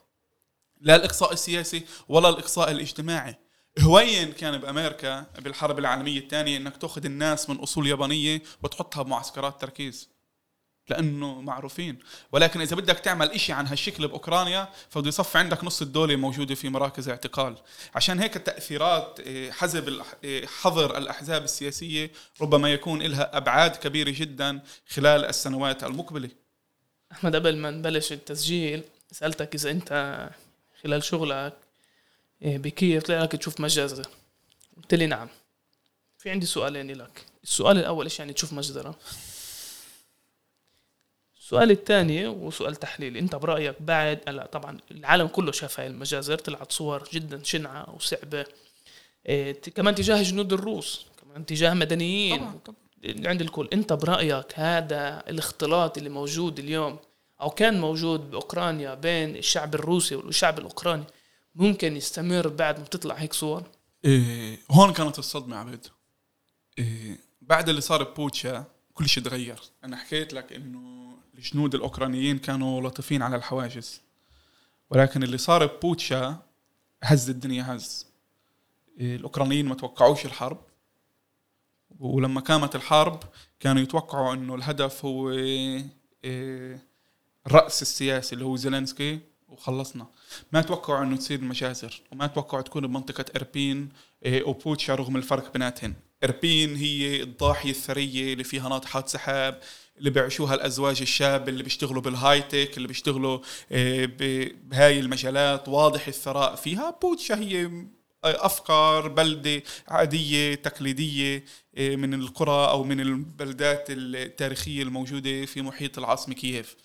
لا 0.80 0.96
الإقصاء 0.96 1.32
السياسي 1.32 1.84
ولا 2.08 2.28
الإقصاء 2.28 2.70
الاجتماعي. 2.70 3.38
هوين 3.80 4.32
كان 4.32 4.58
بأمريكا 4.58 5.26
بالحرب 5.38 5.78
العالمية 5.78 6.18
الثانية 6.18 6.56
إنك 6.56 6.76
تأخذ 6.76 7.04
الناس 7.04 7.50
من 7.50 7.56
أصول 7.56 7.86
يابانية 7.86 8.42
وتحطها 8.62 9.02
بمعسكرات 9.02 9.60
تركيز. 9.60 10.08
لأنه 10.88 11.40
معروفين. 11.40 11.98
ولكن 12.32 12.60
إذا 12.60 12.76
بدك 12.76 12.98
تعمل 12.98 13.30
إشي 13.30 13.52
عن 13.52 13.66
هالشكل 13.66 14.08
بأوكرانيا 14.08 14.68
فبده 14.90 15.08
يصفي 15.08 15.38
عندك 15.38 15.64
نص 15.64 15.82
الدولة 15.82 16.16
موجودة 16.16 16.54
في 16.54 16.68
مراكز 16.68 17.08
اعتقال. 17.08 17.56
عشان 17.94 18.20
هيك 18.20 18.36
التأثيرات 18.36 19.20
إيه، 19.20 19.52
حزب 19.52 20.02
إيه، 20.24 20.46
حظر 20.46 20.98
الأحزاب 20.98 21.44
السياسية 21.44 22.10
ربما 22.40 22.72
يكون 22.72 23.02
لها 23.02 23.36
أبعاد 23.36 23.76
كبيرة 23.76 24.10
جدا 24.10 24.60
خلال 24.88 25.24
السنوات 25.24 25.84
المقبلة. 25.84 26.30
أحمد 27.12 27.36
قبل 27.36 27.56
ما 27.56 27.70
نبلش 27.70 28.12
التسجيل 28.12 28.82
سألتك 29.12 29.54
إذا 29.54 29.70
أنت 29.70 30.30
خلال 30.82 31.02
شغلك 31.02 31.52
إيه، 32.42 32.58
بكيف 32.58 33.02
طلع 33.02 33.22
لك 33.22 33.32
تشوف 33.32 33.60
مجازر 33.60 34.06
قلت 34.76 34.94
لي 34.94 35.06
نعم. 35.06 35.28
في 36.18 36.30
عندي 36.30 36.46
سؤالين 36.46 36.90
لك. 36.90 37.26
السؤال 37.42 37.78
الأول 37.78 38.04
إيش 38.04 38.18
يعني 38.18 38.32
تشوف 38.32 38.52
مجزرة؟ 38.52 38.98
السؤال 41.40 41.70
الثاني 41.70 42.26
وسؤال 42.26 42.76
تحليلي. 42.76 43.18
أنت 43.18 43.34
برأيك 43.36 43.82
بعد 43.82 44.20
لا 44.28 44.46
طبعا 44.46 44.78
العالم 44.90 45.26
كله 45.26 45.52
شاف 45.52 45.80
هاي 45.80 45.86
المجازر 45.86 46.38
طلعت 46.38 46.72
صور 46.72 47.08
جدا 47.12 47.42
شنعة 47.42 47.94
وصعبة. 47.94 48.46
إيه 49.26 49.52
كمان 49.52 49.94
تجاه 49.94 50.22
جنود 50.22 50.52
الروس 50.52 51.06
كمان 51.22 51.46
تجاه 51.46 51.74
مدنيين. 51.74 52.38
طبعا 52.38 52.58
طبعا. 52.64 53.28
عند 53.28 53.40
الكل. 53.40 53.68
أنت 53.72 53.92
برأيك 53.92 54.46
هذا 54.54 55.24
الاختلاط 55.28 55.98
اللي 55.98 56.10
موجود 56.10 56.58
اليوم 56.58 56.98
أو 57.40 57.50
كان 57.50 57.80
موجود 57.80 58.30
بأوكرانيا 58.30 58.94
بين 58.94 59.36
الشعب 59.36 59.74
الروسي 59.74 60.14
والشعب 60.14 60.58
الأوكراني 60.58 61.04
ممكن 61.54 61.96
يستمر 61.96 62.48
بعد 62.48 62.78
ما 62.78 62.84
تطلع 62.84 63.14
هيك 63.14 63.32
صور؟ 63.32 63.62
إيه 64.04 64.58
هون 64.70 64.92
كانت 64.92 65.18
الصدمة 65.18 65.56
عبد 65.56 65.86
إيه 66.78 67.18
بعد 67.42 67.68
اللي 67.68 67.80
صار 67.80 68.02
ببوتشا 68.02 68.64
كل 68.94 69.08
شيء 69.08 69.22
تغير. 69.22 69.60
أنا 69.84 69.96
حكيت 69.96 70.32
لك 70.32 70.52
إنه 70.52 71.16
الجنود 71.34 71.74
الأوكرانيين 71.74 72.38
كانوا 72.38 72.80
لطيفين 72.80 73.22
على 73.22 73.36
الحواجز. 73.36 74.00
ولكن 74.90 75.22
اللي 75.22 75.38
صار 75.38 75.66
ببوتشا 75.66 76.42
هز 77.02 77.30
الدنيا 77.30 77.74
هز. 77.74 78.06
الأوكرانيين 79.00 79.66
ما 79.66 79.74
توقعوش 79.74 80.26
الحرب. 80.26 80.58
ولما 81.98 82.40
قامت 82.40 82.76
الحرب 82.76 83.22
كانوا 83.60 83.82
يتوقعوا 83.82 84.34
إنه 84.34 84.54
الهدف 84.54 85.04
هو 85.04 85.30
إيه، 85.30 86.87
الرأس 87.48 87.82
السياسي 87.82 88.34
اللي 88.34 88.44
هو 88.44 88.56
زيلينسكي 88.56 89.18
وخلصنا. 89.48 90.06
ما 90.52 90.62
توقعوا 90.62 91.04
إنه 91.04 91.16
تصير 91.16 91.40
مجازر 91.40 92.00
وما 92.12 92.26
توقعوا 92.26 92.62
تكون 92.62 92.86
بمنطقة 92.86 93.24
إربين 93.36 93.88
إيه، 94.24 94.44
وبوتشا 94.44 94.94
رغم 94.94 95.16
الفرق 95.16 95.52
بيناتهن 95.52 95.94
إربين 96.24 96.76
هي 96.76 97.22
الضاحية 97.22 97.70
الثرية 97.70 98.32
اللي 98.32 98.44
فيها 98.44 98.68
ناطحات 98.68 99.08
سحاب 99.08 99.60
اللي 99.98 100.10
بيعيشوها 100.10 100.54
الأزواج 100.54 101.00
الشاب 101.00 101.48
اللي 101.48 101.62
بيشتغلوا 101.62 102.02
بالهاي 102.02 102.42
تك 102.42 102.76
اللي 102.76 102.88
بيشتغلوا 102.88 103.38
آه، 103.72 104.04
بهاي 104.64 105.00
المجالات. 105.00 105.68
واضح 105.68 106.08
الثراء. 106.08 106.54
فيها 106.54 106.98
بوتشا 107.02 107.34
هي 107.38 107.70
افقر 108.24 109.08
بلده 109.08 109.62
عادية 109.88 110.54
تقليدية 110.54 111.44
آه، 111.78 111.96
من 111.96 112.14
القرى 112.14 112.70
أو 112.70 112.84
من 112.84 113.00
البلدات 113.00 113.86
التاريخية 113.88 114.82
الموجودة 114.82 115.44
في 115.46 115.62
محيط 115.62 115.98
العاصمة 115.98 116.34
كييف. 116.34 116.76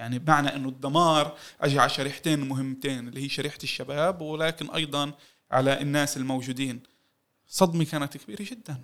يعني 0.00 0.18
بمعنى 0.18 0.56
إنه 0.56 0.68
الدمار 0.68 1.36
اجى 1.60 1.78
على 1.78 1.90
شريحتين 1.90 2.40
مهمتين 2.48 3.08
اللي 3.08 3.24
هي 3.24 3.28
شريحة 3.28 3.58
الشباب 3.62 4.20
ولكن 4.20 4.70
أيضا 4.70 5.12
على 5.50 5.80
الناس 5.80 6.16
الموجودين. 6.16 6.80
صدمة 7.48 7.84
كانت 7.84 8.16
كبيرة 8.16 8.42
جدا. 8.42 8.80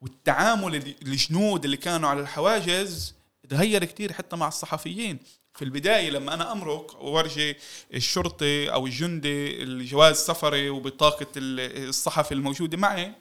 والتعامل 0.00 0.94
الجنود 1.02 1.64
اللي 1.64 1.76
كانوا 1.76 2.08
على 2.08 2.20
الحواجز 2.20 3.14
تغير 3.48 3.84
كتير 3.84 4.12
حتى 4.12 4.36
مع 4.36 4.48
الصحفيين. 4.48 5.18
في 5.54 5.64
البداية 5.64 6.10
لما 6.10 6.34
أنا 6.34 6.52
امرق 6.52 7.02
وورجي 7.02 7.56
الشرطي 7.94 8.72
أو 8.72 8.86
الجندي 8.86 9.62
الجواز 9.62 10.16
سفري 10.16 10.70
وبطاقة 10.70 11.26
الصحفي 11.36 12.34
الموجودة 12.34 12.76
معي 12.76 13.12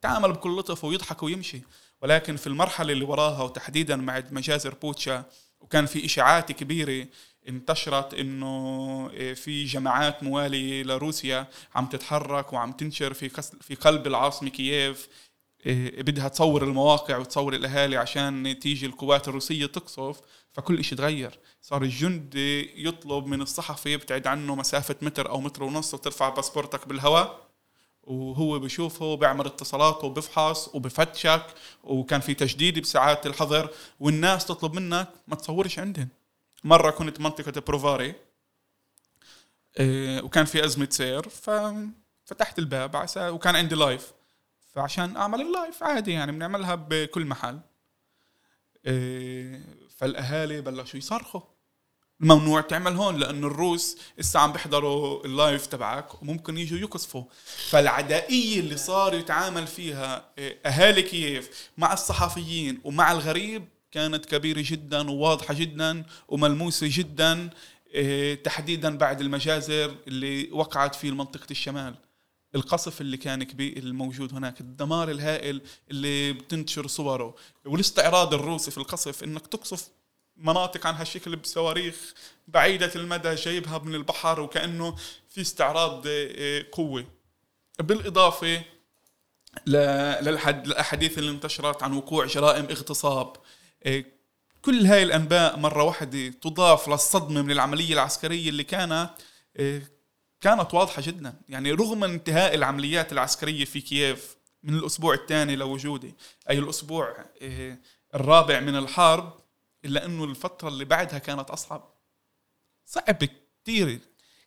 تعامل 0.00 0.32
بكل 0.32 0.58
لطف 0.58 0.84
ويضحك 0.84 1.22
ويمشي. 1.22 1.62
ولكن 2.02 2.36
في 2.36 2.46
المرحلة 2.46 2.92
اللي 2.92 3.04
وراها 3.04 3.42
وتحديدا 3.42 3.96
مع 3.96 4.22
مجازر 4.30 4.74
بوتشا 4.74 5.24
وكان 5.60 5.86
في 5.86 6.04
إشاعات 6.04 6.52
كبيرة 6.52 7.06
انتشرت 7.48 8.14
إنه 8.14 9.08
في 9.34 9.64
جماعات 9.64 10.22
مواليه 10.22 10.82
لروسيا 10.82 11.46
عم 11.74 11.86
تتحرك 11.86 12.52
وعم 12.52 12.72
تنشر 12.72 13.14
في 13.14 13.28
في 13.60 13.74
قلب 13.74 14.06
العاصمة 14.06 14.48
كييف 14.48 15.08
إيه، 15.66 16.02
بدها 16.02 16.28
تصور 16.28 16.64
المواقع 16.64 17.16
وتصور 17.16 17.54
الأهالي 17.54 17.96
عشان 17.96 18.58
تيجي 18.58 18.86
القوات 18.86 19.28
الروسية 19.28 19.66
تقصف 19.66 20.20
فكل 20.52 20.84
شيء 20.84 20.98
تغير. 20.98 21.38
صار 21.62 21.82
الجندي 21.82 22.84
يطلب 22.88 23.26
من 23.26 23.42
الصحفي 23.42 23.92
يبتعد 23.92 24.26
عنه 24.26 24.54
مسافة 24.54 24.96
متر 25.02 25.28
أو 25.30 25.40
متر 25.40 25.62
ونص 25.62 25.94
وترفع 25.94 26.28
باسبورتك 26.28 26.88
بالهواء. 26.88 27.47
وهو 28.08 28.58
بشوفه 28.58 29.14
بيعمل 29.14 29.46
اتصالات 29.46 30.04
وبفحص 30.04 30.68
وبفتشك 30.74 31.46
وكان 31.84 32.20
في 32.20 32.34
تجديد 32.34 32.78
بساعات 32.78 33.26
الحظر 33.26 33.70
والناس 34.00 34.46
تطلب 34.46 34.74
منك 34.74 35.08
ما 35.28 35.36
تصورش 35.36 35.78
عندهم. 35.78 36.08
مرة 36.64 36.90
كنت 36.90 37.20
منطقة 37.20 37.60
بروفاري 37.60 38.14
إيه، 39.78 40.22
وكان 40.22 40.44
في 40.44 40.64
أزمة 40.64 40.88
سير 40.90 41.28
ففتحت 41.28 42.58
الباب 42.58 43.06
وكان 43.18 43.56
عندي 43.56 43.74
live. 43.74 44.12
فعشان 44.74 45.16
أعمل 45.16 45.40
ال 45.40 45.48
live 45.48 45.82
عادي 45.82 46.12
يعني 46.12 46.32
بنعملها 46.32 46.74
بكل 46.74 47.24
محل. 47.24 47.60
إيه، 48.86 49.62
فالأهالي 49.96 50.60
بلشوا 50.60 50.98
يصرخوا. 50.98 51.40
ممنوع 52.20 52.60
تعمل 52.60 52.96
هون 52.96 53.16
لأنه 53.16 53.46
الروس 53.46 53.96
لسه 54.18 54.40
عم 54.40 54.52
بيحضروا 54.52 55.24
ال 55.26 55.34
live 55.34 55.66
تبعك 55.66 56.22
وممكن 56.22 56.58
يجوا 56.58 56.78
يقصفوا. 56.78 57.24
فالعدائية 57.68 58.60
اللي 58.60 58.76
صار 58.76 59.14
يتعامل 59.14 59.66
فيها 59.66 60.24
آه، 60.38 60.56
أهالي 60.66 61.02
كييف 61.02 61.70
مع 61.76 61.92
الصحفيين 61.92 62.80
ومع 62.84 63.12
الغريب 63.12 63.68
كانت 63.92 64.26
كبيرة 64.26 64.62
جدا 64.64 65.10
وواضحة 65.10 65.54
جدا 65.54 66.04
وملموسة 66.28 66.86
جدا 66.90 67.50
آه، 67.94 68.34
تحديدا 68.34 68.98
بعد 68.98 69.20
المجازر 69.20 69.94
اللي 70.08 70.48
وقعت 70.52 70.94
في 70.94 71.10
منطقة 71.10 71.46
الشمال. 71.50 71.94
القصف 72.54 73.00
اللي 73.00 73.16
كان 73.16 73.42
كبير 73.42 73.76
الموجود 73.76 74.34
هناك 74.34 74.60
الدمار 74.60 75.10
الهائل 75.10 75.60
اللي 75.90 76.32
بتنشر 76.32 76.86
صوره. 76.86 77.34
والاستعراض 77.64 78.34
الروسي 78.34 78.70
في 78.70 78.78
القصف 78.78 79.24
إنك 79.24 79.46
تقصف 79.46 79.88
مناطق 80.38 80.86
عن 80.86 80.94
هالشكل 80.94 81.36
بصواريخ 81.36 82.14
بعيدة 82.48 82.92
المدى 82.96 83.34
جايبها 83.34 83.78
من 83.78 83.94
البحر 83.94 84.40
وكأنه 84.40 84.96
في 85.28 85.40
استعراض 85.40 86.02
آه، 86.06 86.64
قوة. 86.72 87.04
بالإضافة 87.78 88.62
للأحاديث 89.66 91.18
اللي 91.18 91.30
انتشرت 91.30 91.82
عن 91.82 91.92
وقوع 91.92 92.26
جرائم 92.26 92.64
اغتصاب 92.64 93.36
آه، 93.84 94.04
كل 94.62 94.86
هاي 94.86 95.02
الأنباء 95.02 95.58
مرة 95.58 95.82
واحدة 95.82 96.28
تضاف 96.28 96.88
للصدمة 96.88 97.42
من 97.42 97.50
العملية 97.50 97.94
العسكرية 97.94 98.48
اللي 98.48 98.64
كانت 98.64 99.10
آه، 99.56 99.82
كانت 100.40 100.74
واضحة 100.74 101.02
جدا. 101.02 101.34
يعني 101.48 101.72
رغم 101.72 102.04
انتهاء 102.04 102.54
العمليات 102.54 103.12
العسكرية 103.12 103.64
في 103.64 103.80
كييف 103.80 104.36
من 104.62 104.74
الأسبوع 104.74 105.14
الثاني 105.14 105.56
لوجودي 105.56 106.14
أي 106.50 106.58
الأسبوع 106.58 107.16
الرابع 108.14 108.60
من 108.60 108.76
الحرب 108.76 109.47
إلا 109.84 110.04
إنه 110.04 110.24
الفترة 110.24 110.68
اللي 110.68 110.84
بعدها 110.84 111.18
كانت 111.18 111.50
أصعب. 111.50 111.94
صعب 112.84 113.18
كثير 113.64 114.00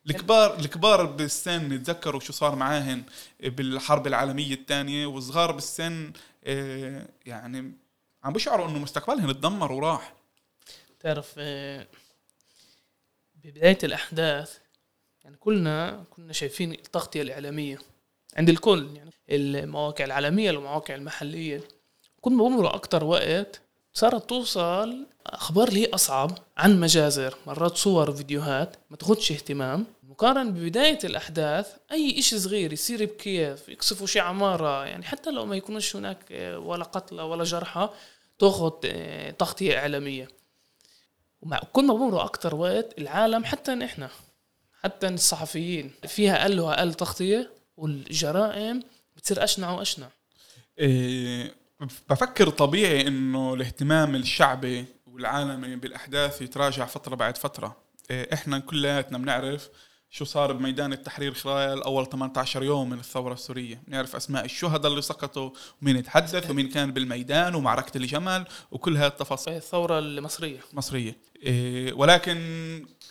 الكبار 0.10 0.60
الكبار 0.60 1.06
بالسن 1.06 1.72
يتذكروا 1.72 2.20
شو 2.20 2.34
صار 2.34 2.56
معاهن 2.56 3.04
بالحرب 3.40 4.08
العالمية 4.08 4.54
الثانية 4.54 5.06
والصغار 5.06 5.52
بالسن 5.52 6.14
آه، 6.44 7.08
يعني 7.26 7.72
عم 8.24 8.34
بيشعروا 8.34 8.70
إنه 8.70 8.80
مستقبلهم 8.80 9.32
تدمر 9.32 9.72
وراح. 9.72 10.14
تعرف 11.00 11.36
آه، 11.38 11.88
ببداية 13.36 13.78
الأحداث 13.84 14.58
يعني 15.24 15.38
كلنا 15.38 16.06
كنا 16.10 16.34
شايفين 16.34 16.72
التغطية 16.72 17.22
الإعلامية 17.22 17.80
عند 18.38 18.50
الكل. 18.50 18.96
يعني 18.96 19.12
المواقع 19.30 20.06
العالمية 20.06 20.52
والمواقع 20.52 20.96
المحلية. 20.96 21.62
كنا 22.22 22.44
بمروا 22.44 22.76
أكثر 22.76 23.04
وقت 23.04 23.62
صارت 23.94 24.30
توصل 24.30 25.06
أخبار 25.28 25.68
اللي 25.68 25.82
هي 25.82 25.90
أصعب 25.90 26.38
عن 26.58 26.80
مجازر 26.80 27.38
مرات 27.48 27.78
صور 27.78 28.10
وفيديوهات 28.10 28.76
ما 28.90 28.98
تاخدش 28.98 29.32
اهتمام. 29.32 29.86
مقارنة 30.04 30.50
ببداية 30.50 31.00
الأحداث 31.04 31.68
أي 31.92 32.20
إشي 32.20 32.40
صغير 32.40 32.74
يصير 32.74 33.06
بكيف 33.06 33.70
يقصفوا 33.70 34.08
شي 34.08 34.20
عمارة 34.20 34.86
يعني 34.86 35.04
حتى 35.04 35.32
لو 35.32 35.46
ما 35.46 35.56
يكونش 35.56 35.96
هناك 35.96 36.18
ولا 36.58 36.84
قتلى 36.84 37.22
ولا 37.22 37.44
جرحى 37.44 37.90
تاخد 38.40 38.74
آه، 38.86 39.32
تغطية 39.32 39.78
إعلامية. 39.78 40.28
ومع 41.42 41.60
كل 41.74 41.86
ما 41.86 41.94
بمروا 41.94 42.24
أكتر 42.24 42.56
وقت 42.56 42.98
العالم 42.98 43.44
حتى 43.46 43.76
نحن 43.76 44.08
حتى 44.84 45.08
الصحفيين 45.08 45.92
فيها 46.08 46.42
أقل 46.42 46.60
وأقل 46.60 46.94
تغطية 46.94 47.52
والجرائم 47.78 48.84
بتصير 49.16 49.44
أشنع 49.44 49.72
وأشنع. 49.72 50.08
إيه 50.80 51.61
بفكر 52.10 52.50
طبيعي 52.50 53.08
إنه 53.08 53.54
الاهتمام 53.54 54.16
الشعبي 54.16 54.86
والعالمي 55.06 55.76
بالأحداث 55.76 56.42
يتراجع 56.42 56.86
فترة 56.86 57.16
بعد 57.16 57.38
فترة. 57.38 57.78
إيه، 58.12 58.34
إحنا 58.34 58.60
كلياتنا 58.60 59.18
بنعرف 59.18 59.70
شو 60.10 60.26
صار 60.26 60.54
بميدان 60.54 60.94
التحرير 60.94 61.34
خلال 61.34 61.84
أول 61.84 62.10
18 62.10 62.64
يوم 62.64 62.90
من 62.90 63.00
الثورة 63.00 63.34
السورية. 63.34 63.82
بنعرف 63.88 64.16
أسماء 64.16 64.46
الشهداء 64.46 64.92
اللي 64.92 65.02
سقطوا 65.02 65.50
ومين 65.82 65.98
يتحدث 65.98 66.50
ومين 66.50 66.70
كان 66.70 66.92
بالميدان 66.92 67.56
ومعركة 67.56 67.98
الجمل 67.98 68.46
وكل 68.72 68.98
هاي 68.98 69.08
التفاصيل. 69.08 69.54
الثورة 69.54 70.00
المصرية. 70.00 70.60
مصرية. 70.74 71.18
إيه 71.44 71.94
ولكن 71.94 72.38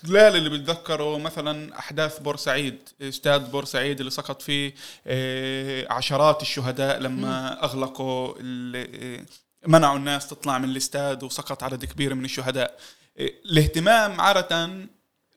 قلال 0.04 0.36
اللي 0.36 0.50
بيتذكروا 0.50 1.18
مثلا 1.18 1.78
أحداث 1.78 2.18
بورسعيد 2.18 2.78
استاد 3.02 3.50
بورسعيد 3.50 3.98
اللي 3.98 4.10
سقط 4.10 4.42
فيه 4.42 4.74
إيه 5.06 5.92
عشرات 5.92 6.42
الشهداء 6.42 6.98
لما 6.98 7.64
أغلقوا 7.64 8.34
إيه، 8.40 9.26
منعوا 9.66 9.96
الناس 9.96 10.28
تطلع 10.28 10.58
من 10.58 10.68
الاستاد 10.68 11.22
وسقط 11.22 11.62
عدد 11.62 11.84
كبير 11.84 12.14
من 12.14 12.24
الشهداء. 12.24 12.78
إيه 13.18 13.34
الاهتمام 13.44 14.20
عادة 14.20 14.70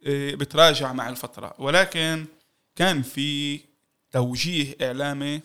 إيه، 0.06 0.36
بتراجع 0.36 0.94
مع 0.94 1.10
الفترة. 1.10 1.54
ولكن 1.58 2.26
كان 2.76 3.02
في 3.02 3.60
توجيه 4.12 4.76
إعلامي 4.82 5.42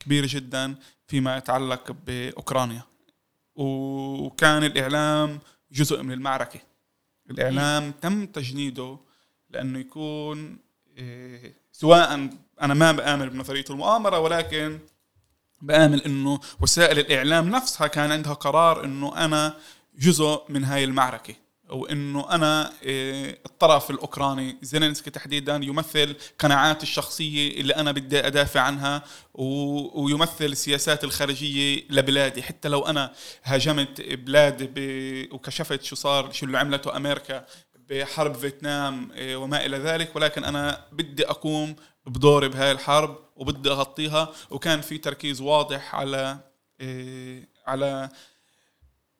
كبير 0.00 0.26
جدا 0.26 0.74
فيما 1.08 1.36
يتعلق 1.36 1.96
بأوكرانيا. 2.06 2.82
وكان 3.54 4.64
الإعلام 4.64 5.40
جزء 5.72 6.02
من 6.02 6.12
المعركة. 6.12 6.60
الإعلام 7.30 7.92
تم 7.92 8.26
تجنيده 8.26 8.98
لأنه 9.50 9.78
يكون 9.78 10.58
إيه، 10.96 11.54
سواء 11.72 12.30
أنا 12.62 12.74
ما 12.74 12.92
بآمن 12.92 13.28
بنظرية 13.28 13.64
المؤامرة 13.70 14.18
ولكن 14.18 14.78
بآمن 15.62 16.00
إنه 16.00 16.40
وسائل 16.60 16.98
الإعلام 16.98 17.50
نفسها 17.50 17.86
كان 17.86 18.12
عندها 18.12 18.32
قرار 18.32 18.84
إنه 18.84 19.24
أنا 19.24 19.56
جزء 19.98 20.42
من 20.48 20.64
هاي 20.64 20.84
المعركة. 20.84 21.34
وانه 21.70 22.30
أنا 22.30 22.72
إيه، 22.82 23.40
الطرف 23.46 23.90
الأوكراني 23.90 24.58
زيلينسكي 24.62 25.10
تحديدا 25.10 25.60
يمثل 25.62 26.16
قناعاتي 26.38 26.82
الشخصية 26.82 27.60
اللي 27.60 27.76
أنا 27.76 27.92
بدي 27.92 28.26
أدافع 28.26 28.60
عنها 28.60 29.02
ويمثل 29.34 30.44
السياسات 30.44 31.04
الخارجية 31.04 31.82
لبلادي. 31.90 32.42
حتى 32.42 32.68
لو 32.68 32.86
أنا 32.86 33.12
هاجمت 33.44 34.00
بلاد 34.00 34.72
وكشفت 35.32 35.82
شو 35.82 35.96
صار 35.96 36.32
شو 36.32 36.46
اللي 36.46 36.58
عملته 36.58 36.96
أمريكا 36.96 37.46
بحرب 37.74 38.34
فيتنام 38.34 39.12
إيه، 39.12 39.36
وما 39.36 39.66
إلى 39.66 39.78
ذلك 39.78 40.16
ولكن 40.16 40.44
أنا 40.44 40.84
بدي 40.92 41.30
أقوم 41.30 41.76
بدوري 42.06 42.48
بهاي 42.48 42.72
الحرب 42.72 43.18
وبدي 43.36 43.70
أغطيها. 43.70 44.32
وكان 44.50 44.80
في 44.80 44.98
تركيز 44.98 45.40
واضح 45.40 45.94
على 45.94 46.38
إيه، 46.80 47.48
على 47.66 48.08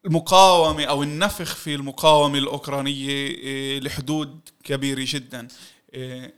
المقاومة 0.07 0.85
أو 0.85 1.03
النفخ 1.03 1.55
في 1.55 1.75
المقاومة 1.75 2.39
الأوكرانية 2.39 3.09
إيه، 3.11 3.81
لحدود 3.81 4.49
كبيرة 4.65 5.05
جدا. 5.09 5.49
إيه، 5.95 6.35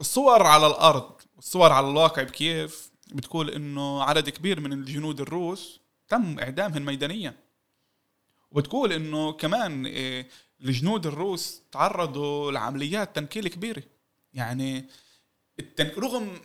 الصور 0.00 0.42
على 0.42 0.66
الأرض 0.66 1.12
الصور 1.38 1.72
على 1.72 1.88
الواقع 1.88 2.22
بكييف 2.22 2.90
بتقول 3.12 3.50
إنه 3.50 4.02
عدد 4.02 4.28
كبير 4.28 4.60
من 4.60 4.72
الجنود 4.72 5.20
الروس 5.20 5.80
تم 6.08 6.38
إعدامهم 6.38 6.84
ميدانيا. 6.84 7.34
وبتقول 8.50 8.92
إنه 8.92 9.32
كمان 9.32 9.86
إيه، 9.86 10.28
الجنود 10.60 11.06
الروس 11.06 11.62
تعرضوا 11.72 12.52
لعمليات 12.52 13.16
تنكيل 13.16 13.48
كبيرة. 13.48 13.82
يعني 14.32 14.86
التن... 15.58 15.90
رغم 15.98 16.40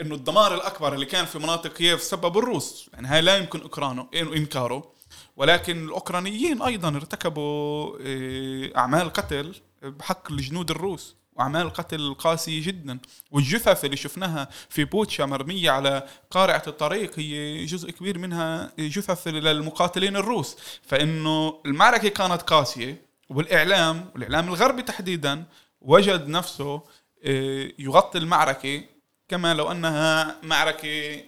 إنه 0.00 0.14
الدمار 0.14 0.54
الأكبر 0.54 0.94
اللي 0.94 1.06
كان 1.06 1.24
في 1.24 1.38
مناطق 1.38 1.72
كييف 1.72 2.02
سبب 2.02 2.38
الروس 2.38 2.90
يعني 2.92 3.06
هاي 3.08 3.20
لا 3.20 3.36
يمكن 3.36 3.60
إكرانه 3.60 4.08
إنكاره. 4.14 4.93
ولكن 5.36 5.84
الأوكرانيين 5.84 6.62
أيضا 6.62 6.88
ارتكبوا 6.88 7.96
آه، 8.00 8.78
أعمال 8.78 9.12
قتل 9.12 9.54
بحق 9.82 10.32
الجنود 10.32 10.70
الروس 10.70 11.16
وأعمال 11.32 11.70
قتل 11.70 12.14
قاسية 12.14 12.66
جدا. 12.66 12.98
والجثث 13.30 13.84
اللي 13.84 13.96
شفناها 13.96 14.48
في 14.68 14.84
بوتشا 14.84 15.22
مرمية 15.22 15.70
على 15.70 16.06
قارعة 16.30 16.62
الطريق 16.66 17.18
هي 17.18 17.64
جزء 17.64 17.90
كبير 17.90 18.18
منها 18.18 18.72
جثث 18.78 19.28
للمقاتلين 19.28 20.16
الروس. 20.16 20.56
فإنه 20.82 21.60
المعركة 21.66 22.08
كانت 22.08 22.42
قاسية 22.42 23.02
والإعلام 23.28 24.10
والإعلام 24.14 24.48
الغربي 24.48 24.82
تحديدا 24.82 25.44
وجد 25.80 26.28
نفسه 26.28 26.82
آه، 27.24 27.72
يغطي 27.78 28.18
المعركة 28.18 28.82
كما 29.28 29.54
لو 29.54 29.70
أنها 29.70 30.36
معركة 30.42 31.20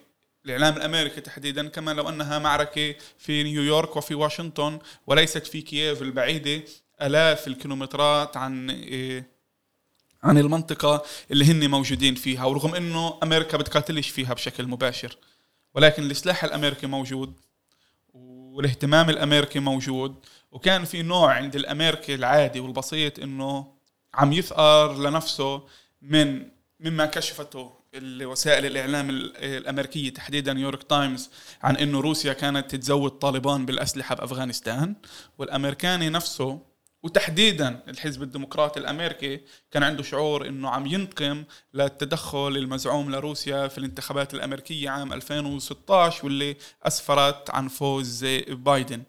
الإعلام 0.47 0.77
الأمريكي 0.77 1.21
تحديدا 1.21 1.69
كما 1.69 1.91
لو 1.91 2.09
أنها 2.09 2.39
معركة 2.39 2.95
في 3.19 3.43
نيويورك 3.43 3.97
وفي 3.97 4.15
واشنطن 4.15 4.79
وليست 5.07 5.47
في 5.47 5.63
كييف 5.63 6.03
البعيدة 6.03 6.63
آلاف 7.03 7.47
الكيلومترات 7.47 8.37
عن 8.37 8.71
إيه، 8.71 9.27
عن 10.23 10.39
المنطقة 10.39 11.03
اللي 11.31 11.45
هن 11.45 11.71
موجودين 11.71 12.15
فيها 12.15 12.45
ورغم 12.45 12.75
أنه 12.75 13.19
أمريكا 13.23 13.59
بتقاتلش 13.59 14.09
فيها 14.09 14.35
بشكل 14.35 14.67
مباشر. 14.67 15.17
ولكن 15.75 16.11
السلاح 16.11 16.45
الأمريكي 16.45 16.87
موجود 16.87 17.33
والاهتمام 18.13 19.11
الأمريكي 19.11 19.59
موجود 19.59 20.15
وكان 20.53 20.85
في 20.85 21.03
نوع 21.03 21.33
عند 21.33 21.57
الأمريكي 21.57 22.15
العادي 22.15 22.61
والبسيط 22.61 23.19
أنه 23.19 23.73
عم 24.15 24.33
يثأر 24.33 24.99
لنفسه 24.99 25.63
من 26.03 26.49
مما 26.81 27.07
كشفته 27.07 27.76
وسائل 28.23 28.67
الإعلام 28.67 29.11
الأمريكية 29.37 30.11
تحديدا 30.11 30.53
نيويورك 30.53 30.83
تايمز 30.83 31.31
عن 31.63 31.77
إنه 31.77 32.01
روسيا 32.01 32.33
كانت 32.33 32.71
تتزود 32.71 33.11
طالبان 33.11 33.67
بالأسلحة 33.67 34.15
بأفغانستان 34.15 34.95
والأمريكاني 35.39 36.09
نفسه 36.09 36.61
وتحديدا 37.03 37.81
الحزب 37.89 38.23
الديمقراطي 38.23 38.81
الأمريكي 38.81 39.41
كان 39.71 39.83
عنده 39.83 40.03
شعور 40.03 40.49
إنه 40.49 40.69
عم 40.71 40.87
ينتقم 40.87 41.45
للتدخل 41.75 42.57
المزعوم 42.57 43.11
لروسيا 43.11 43.69
في 43.69 43.79
الانتخابات 43.79 44.35
الأمريكية 44.35 44.91
عام 44.91 45.13
2016 45.13 46.25
واللي 46.25 46.57
أسفرت 46.83 47.51
عن 47.51 47.69
فوز 47.69 48.25
بايدن 48.49 49.03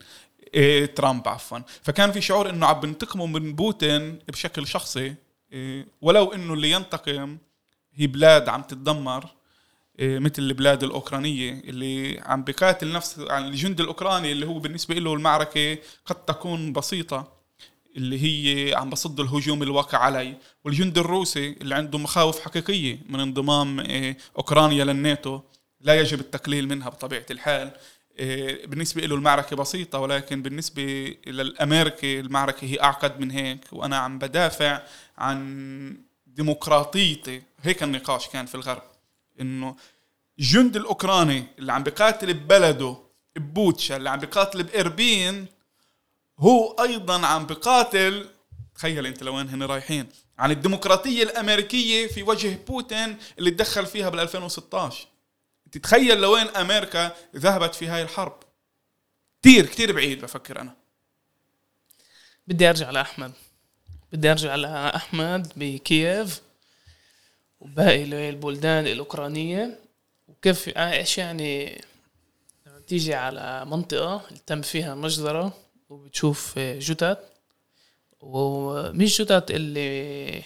إيه 0.54 0.86
ترامب 0.86 1.28
عفوا. 1.28 1.60
فكان 1.84 2.12
في 2.12 2.22
شعور 2.22 2.50
إنه 2.50 2.66
عم 2.66 2.80
بينتقموا 2.80 3.28
من 3.28 3.54
بوتين 3.56 4.20
بشكل 4.28 4.68
شخصي 4.68 5.16
إيه 5.54 5.88
ولو 6.02 6.34
إنه 6.34 6.54
اللي 6.54 6.72
ينتقم 6.72 7.38
هي 7.98 8.08
بلاد 8.08 8.50
عم 8.50 8.62
تتدمر 8.62 9.26
إيه 10.00 10.20
مثل 10.20 10.42
البلاد 10.42 10.84
الأوكرانية 10.84 11.52
اللي 11.52 12.20
عم 12.26 12.44
بقاتل 12.44 12.92
نفس 12.92 13.20
عن 13.30 13.48
الجند 13.48 13.82
الأوكراني 13.82 14.32
اللي 14.32 14.46
هو 14.48 14.60
بالنسبة 14.60 14.96
له 14.96 15.14
المعركة 15.14 15.78
قد 16.06 16.26
تكون 16.26 16.74
بسيطة 16.74 17.38
اللي 17.98 18.24
هي 18.24 18.76
عم 18.76 18.90
بصد 18.90 19.20
الهجوم 19.20 19.64
الواقع 19.64 19.98
علي. 19.98 20.38
والجند 20.66 20.98
الروسي 20.98 21.56
اللي 21.62 21.76
عنده 21.76 21.98
مخاوف 21.98 22.40
حقيقية 22.40 23.00
من 23.10 23.20
انضمام 23.20 23.80
إيه 23.80 24.18
أوكرانيا 24.38 24.86
للناتو 24.86 25.42
لا 25.82 26.00
يجب 26.00 26.20
التقليل 26.20 26.68
منها 26.68 26.90
بطبيعة 26.90 27.26
الحال. 27.32 27.72
إيه، 28.20 28.66
بالنسبة 28.66 29.02
له 29.02 29.16
المعركة 29.16 29.56
بسيطة 29.56 30.00
ولكن 30.00 30.42
بالنسبة 30.42 31.16
للأمريكي 31.28 32.20
المعركة 32.20 32.66
هي 32.66 32.82
أعقد 32.82 33.20
من 33.20 33.32
هيك. 33.32 33.66
وأنا 33.72 33.98
عم 33.98 34.20
بدافع 34.20 34.82
عن 35.18 35.98
ديمقراطيتي 36.28 37.42
هيك 37.62 37.84
النقاش 37.84 38.28
كان 38.28 38.46
في 38.46 38.56
الغرب 38.56 38.84
إنه 39.42 39.76
الجند 40.40 40.76
الأوكراني 40.76 41.46
اللي 41.60 41.74
عم 41.74 41.84
بقاتل 41.84 42.34
ببلده 42.34 42.98
ببوتشا 43.36 43.96
اللي 43.96 44.10
عم 44.10 44.20
بقاتل 44.20 44.64
بإربين 44.64 45.46
هو 46.40 46.76
أيضا 46.84 47.26
عم 47.26 47.46
بقاتل 47.46 48.30
تخيل 48.76 49.06
أنت 49.06 49.24
لوين 49.24 49.50
هن 49.50 49.64
رايحين 49.64 50.10
عن 50.38 50.52
الديمقراطية 50.52 51.24
الأمريكية 51.24 52.08
في 52.08 52.24
وجه 52.24 52.60
بوتين 52.68 53.18
اللي 53.40 53.52
تدخل 53.52 53.86
فيها 53.86 54.10
بال 54.10 54.20
2016 54.20 55.08
تتخيل 55.72 56.22
لوين 56.22 56.48
أمريكا 56.48 57.16
ذهبت 57.36 57.76
في 57.76 57.88
هاي 57.88 58.02
الحرب. 58.02 58.40
كثير 59.42 59.66
كثير 59.66 59.92
بعيد 59.92 60.22
بفكر 60.22 60.62
أنا. 60.62 60.76
بدي 62.48 62.70
أرجع 62.70 62.90
لأحمد. 62.90 63.32
بدي 64.14 64.32
أرجع 64.32 64.56
لأحمد 64.56 65.52
بكييف. 65.56 66.42
وباقي 67.60 68.04
البلدان 68.30 68.88
الأوكرانية. 68.88 69.80
وكيف 70.28 70.78
إيش 70.78 71.18
يعني 71.18 71.82
تيجي 72.88 73.14
على 73.14 73.66
منطقة 73.66 74.22
تم 74.46 74.62
فيها 74.62 74.96
مجزرة 74.96 75.54
وبتشوف 75.90 76.60
جثث 76.60 77.18
ومش 78.22 79.22
جثث 79.22 79.52
اللي 79.52 80.44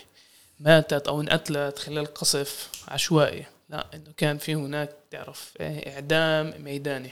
ماتت 0.59 1.07
أو 1.07 1.21
انقتلت 1.21 1.79
خلال 1.79 2.13
قصف 2.13 2.69
عشوائي. 2.87 3.45
لا 3.69 3.87
إنه 3.93 4.13
كان 4.17 4.37
في 4.37 4.55
هناك 4.55 4.89
تعرف 5.11 5.53
إيه، 5.59 5.93
إعدام 5.93 6.63
ميداني. 6.63 7.11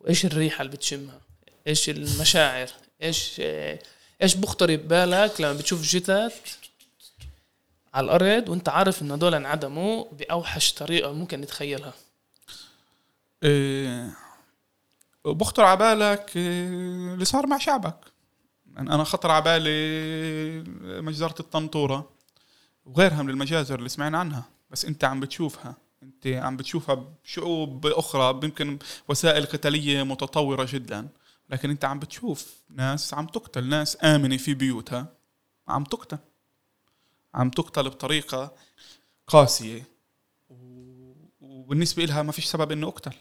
وإيش 0.00 0.24
الريحة 0.26 0.62
اللي 0.62 0.72
بتشمها؟ 0.72 1.20
إيش 1.66 1.90
المشاعر؟ 1.90 2.68
إيش 3.02 3.40
إيه، 3.40 3.82
إيش 4.22 4.34
بخطر 4.34 4.76
ببالك 4.76 5.40
لما 5.40 5.52
بتشوف 5.52 5.82
جثث 5.82 6.56
على 7.96 8.04
الأرض 8.04 8.48
وأنت 8.48 8.68
عارف 8.68 9.02
إن 9.02 9.10
هدول 9.10 9.34
انعدموا 9.34 10.04
بأوحش 10.12 10.72
طريقة 10.72 11.12
ممكن 11.12 11.40
نتخيلها. 11.40 11.92
إيه 13.42 14.16
بخطر 15.24 15.64
على 15.64 15.76
بالك 15.76 16.36
إيه 16.36 16.68
اللي 17.14 17.24
صار 17.24 17.46
مع 17.46 17.58
شعبك. 17.58 17.98
أنا 18.78 19.04
خطر 19.04 19.30
على 19.30 19.44
بالي 19.44 21.00
مجزرة 21.00 21.34
الطنطورة 21.40 22.10
وغيرها 22.84 23.22
من 23.22 23.30
المجازر 23.30 23.78
اللي 23.78 23.88
سمعنا 23.88 24.18
عنها. 24.18 24.44
بس 24.70 24.84
أنت 24.84 25.04
عم 25.04 25.20
بتشوفها. 25.20 25.74
أنت 26.02 26.26
عم 26.26 26.56
بتشوفها 26.56 27.04
بشعوب 27.24 27.86
أخرى 27.86 28.40
يمكن 28.42 28.78
وسائل 29.08 29.46
قتالية 29.46 30.02
متطورة 30.02 30.68
جدا. 30.72 31.08
لكن 31.50 31.70
أنت 31.70 31.84
عم 31.84 31.98
بتشوف 31.98 32.54
ناس 32.70 33.14
عم 33.14 33.26
تقتل 33.26 33.64
ناس 33.64 34.04
آمنة 34.04 34.36
في 34.36 34.54
بيوتها 34.54 35.06
عم 35.68 35.84
تقتل. 35.84 36.18
عم 37.36 37.50
تقتل 37.50 37.90
بطريقه 37.90 38.54
قاسية. 39.26 39.84
وبالنسبة 41.40 42.04
لها 42.04 42.22
ما 42.22 42.32
فيش 42.32 42.44
سبب 42.44 42.72
إنه 42.72 42.88
أقتل. 42.88 43.12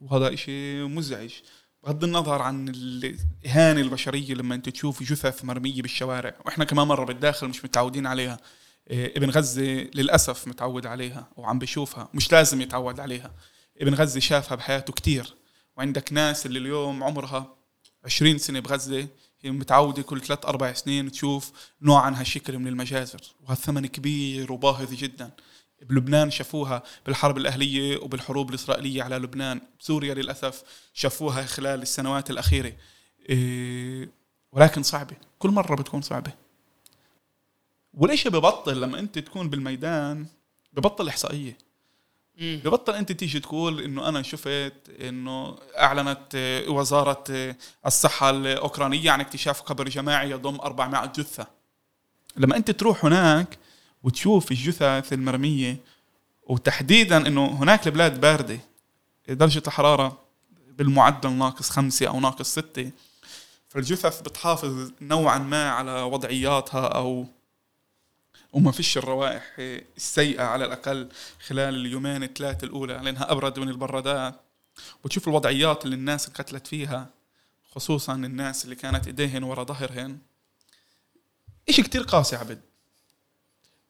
وهذا 0.00 0.34
إشي 0.34 0.82
مزعج. 0.82 1.34
بغض 1.82 2.04
النظر 2.04 2.42
عن 2.42 2.68
الإهانة 2.68 3.80
البشرية 3.80 4.34
لما 4.34 4.54
أنت 4.54 4.68
تشوف 4.68 5.02
جثث 5.02 5.44
مرمية 5.44 5.82
بالشوارع 5.82 6.34
وإحنا 6.46 6.64
كمان 6.64 6.86
مرة 6.86 7.04
بالداخل 7.04 7.48
مش 7.48 7.64
متعودين 7.64 8.06
عليها. 8.06 8.38
إيه، 8.90 9.16
ابن 9.16 9.30
غزة 9.30 9.90
للأسف 9.94 10.48
متعود 10.48 10.86
عليها 10.86 11.28
وعم 11.36 11.58
بشوفها 11.58 12.08
مش 12.14 12.32
لازم 12.32 12.60
يتعود 12.60 13.00
عليها. 13.00 13.34
ابن 13.80 13.94
غزة 13.94 14.20
شافها 14.20 14.54
بحياته 14.56 14.92
كتير. 14.92 15.34
وعندك 15.76 16.12
ناس 16.12 16.46
اللي 16.46 16.58
اليوم 16.58 17.04
عمرها 17.04 17.56
20 18.04 18.38
سنة 18.38 18.60
بغزة 18.60 19.08
هي 19.42 19.50
متعودة 19.50 20.02
كل 20.02 20.20
ثلاث 20.20 20.46
أربع 20.46 20.72
سنين 20.72 21.10
تشوف 21.10 21.52
نوع 21.82 22.00
عن 22.00 22.14
هالشكل 22.14 22.58
من 22.58 22.66
المجازر 22.66 23.20
وهالثمن 23.44 23.86
كبير 23.86 24.52
وباهظ 24.52 24.94
جدا. 24.94 25.30
بلبنان 25.82 26.30
شافوها 26.30 26.82
بالحرب 27.06 27.38
الأهلية 27.38 27.98
وبالحروب 27.98 28.50
الإسرائيلية 28.50 29.02
على 29.02 29.16
لبنان 29.16 29.60
سوريا 29.78 30.14
للأسف 30.14 30.62
شافوها 30.94 31.46
خلال 31.46 31.82
السنوات 31.82 32.30
الأخيرة. 32.30 32.72
إيه 33.28 34.10
ولكن 34.52 34.82
صعبة 34.82 35.16
كل 35.38 35.50
مرة 35.50 35.74
بتكون 35.74 36.02
صعبة. 36.02 36.32
وليش 37.94 38.28
ببطل 38.28 38.80
لما 38.80 38.98
أنت 38.98 39.18
تكون 39.18 39.50
بالميدان؟ 39.50 40.26
ببطل 40.72 41.08
إحصائية. 41.08 41.69
ببطل 42.40 42.94
أنت 42.94 43.12
تيجي 43.12 43.40
تقول 43.40 43.80
إنه 43.80 44.08
أنا 44.08 44.22
شفت 44.22 44.72
إنه 45.00 45.56
أعلنت 45.78 46.62
وزارة 46.68 47.24
الصحة 47.86 48.30
الأوكرانية 48.30 49.10
عن 49.10 49.20
اكتشاف 49.20 49.60
قبر 49.62 49.88
جماعي 49.88 50.30
يضم 50.30 50.54
400 50.54 51.06
جثة. 51.06 51.46
لما 52.36 52.56
أنت 52.56 52.70
تروح 52.70 53.04
هناك 53.04 53.58
وتشوف 54.02 54.50
الجثث 54.50 55.12
المرمية 55.12 55.76
وتحديدا 56.46 57.26
إنه 57.26 57.46
هناك 57.46 57.86
البلاد 57.86 58.20
باردة 58.20 58.58
درجة 59.28 59.62
الحرارة 59.66 60.18
بالمعدل 60.68 61.32
ناقص 61.32 61.70
خمسة 61.70 62.06
أو 62.08 62.20
ناقص 62.20 62.52
ستة 62.52 62.90
فالجثث 63.68 64.20
بتحافظ 64.20 64.92
نوعا 65.00 65.38
ما 65.38 65.70
على 65.70 66.02
وضعياتها 66.02 66.86
أو 66.86 67.26
وما 68.52 68.72
فيش 68.72 68.98
الروائح 68.98 69.54
السيئة 69.96 70.42
على 70.42 70.64
الأقل 70.64 71.08
خلال 71.46 71.74
اليومين 71.74 72.22
الثلاثة 72.22 72.64
الأولى 72.64 72.94
لأنها 72.94 73.32
أبرد 73.32 73.58
من 73.58 73.68
البرادات. 73.68 74.40
وتشوف 75.04 75.28
الوضعيات 75.28 75.84
اللي 75.84 75.96
الناس 75.96 76.28
انقتلت 76.28 76.66
فيها 76.66 77.10
خصوصا 77.70 78.14
الناس 78.14 78.64
اللي 78.64 78.76
كانت 78.76 79.06
إيديهن 79.06 79.42
ورا 79.42 79.64
ظهرهن. 79.64 80.18
اشي 81.68 81.82
كتير 81.82 82.02
قاسي 82.02 82.36
عبد؟ 82.36 82.60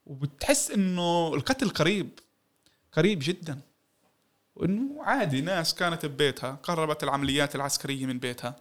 وبتحس 0.06 0.70
إنه 0.70 1.34
القتل 1.34 1.68
قريب 1.68 2.18
قريب 2.92 3.18
جدا. 3.22 3.60
وإنه 4.56 5.02
عادي 5.02 5.40
ناس 5.40 5.74
كانت 5.74 6.06
ببيتها 6.06 6.58
قربت 6.62 7.02
العمليات 7.02 7.54
العسكرية 7.54 8.06
من 8.06 8.18
بيتها. 8.18 8.56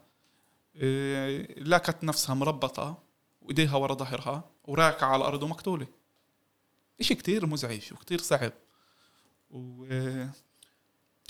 إيه، 0.76 1.64
لاقت 1.64 2.04
نفسها 2.04 2.36
مربطة. 2.36 3.09
وإيديها 3.50 3.76
ورا 3.76 3.94
ظهرها 3.94 4.44
وراكعة 4.64 5.08
على 5.08 5.22
الأرض 5.22 5.44
ومقتولة. 5.44 5.88
إشي 7.02 7.16
كتير 7.16 7.46
مزعج 7.46 7.94
وكتير 7.94 8.22
صعب. 8.22 8.52
و 9.52 9.86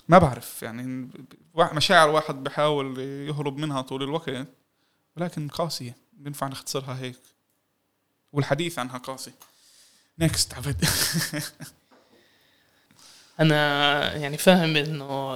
ما 0.08 0.18
بعرف 0.18 0.64
يعني 0.64 1.10
مشاعر 1.56 2.10
واحد 2.10 2.44
بحاول 2.44 3.00
يهرب 3.00 3.58
منها 3.58 3.82
طول 3.82 4.04
الوقت 4.04 4.48
ولكن 5.18 5.48
قاسية. 5.48 5.96
بينفع 6.14 6.48
نختصرها 6.48 7.00
هيك. 7.00 7.20
والحديث 8.34 8.80
عنها 8.80 8.98
قاسي. 8.98 9.32
نيكست 10.20 10.54
عبد 10.54 10.86
أنا 13.40 14.16
يعني 14.16 14.38
فاهم 14.38 14.76
إنه 14.76 15.36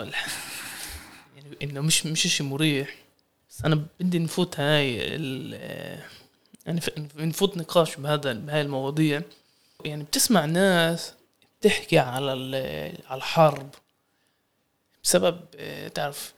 يعني 1.35 1.57
إنه 1.63 1.81
مش 1.81 2.05
مش 2.05 2.21
شيء 2.21 2.47
مريح. 2.47 2.95
بس 3.49 3.65
أنا 3.65 3.85
بدي 3.99 4.19
نفوت 4.19 4.59
هاي 4.59 5.17
يعني 6.65 6.81
نفوت 7.15 7.57
نقاش 7.57 7.95
بهذا 7.95 8.33
بهاي 8.33 8.61
المواضيع. 8.61 9.21
يعني 9.85 10.03
بتسمع 10.03 10.45
ناس 10.45 11.13
بتحكي 11.59 11.99
على 11.99 12.31
على 13.09 13.17
الحرب 13.17 13.69
بسبب 15.03 15.39
آه، 15.55 15.87
تعرف 15.87 16.33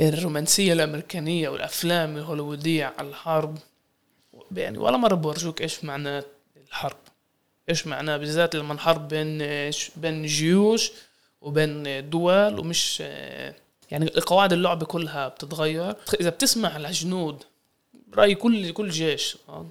الرومانسية 0.00 0.72
الأمريكانية 0.72 1.48
والأفلام 1.48 2.16
الهوليوودية 2.16 2.94
على 2.98 3.08
الحرب. 3.08 3.58
يعني 4.56 4.78
ولا 4.78 4.96
مرة 4.96 5.14
بورجوك 5.14 5.62
إيش 5.62 5.84
معنى 5.84 6.22
الحرب. 6.68 6.96
إيش 7.68 7.86
معناه 7.86 8.16
بالذات 8.16 8.56
لما 8.56 8.72
الحرب 8.72 9.08
بين 9.08 9.38
بين 9.96 10.26
جيوش 10.26 10.92
وبين 11.40 12.10
دول 12.10 12.58
ومش 12.60 12.98
آه، 13.06 13.54
يعني 13.90 14.06
قواعد 14.08 14.52
اللعبة 14.52 14.86
كلها 14.86 15.28
بتتغير. 15.28 15.96
إذا 16.20 16.30
بتسمع 16.30 16.76
الجنود 16.76 17.44
برايي 18.14 18.34
كل 18.34 18.72
كل 18.72 18.90
جيش 18.90 19.36
آه، 19.48 19.66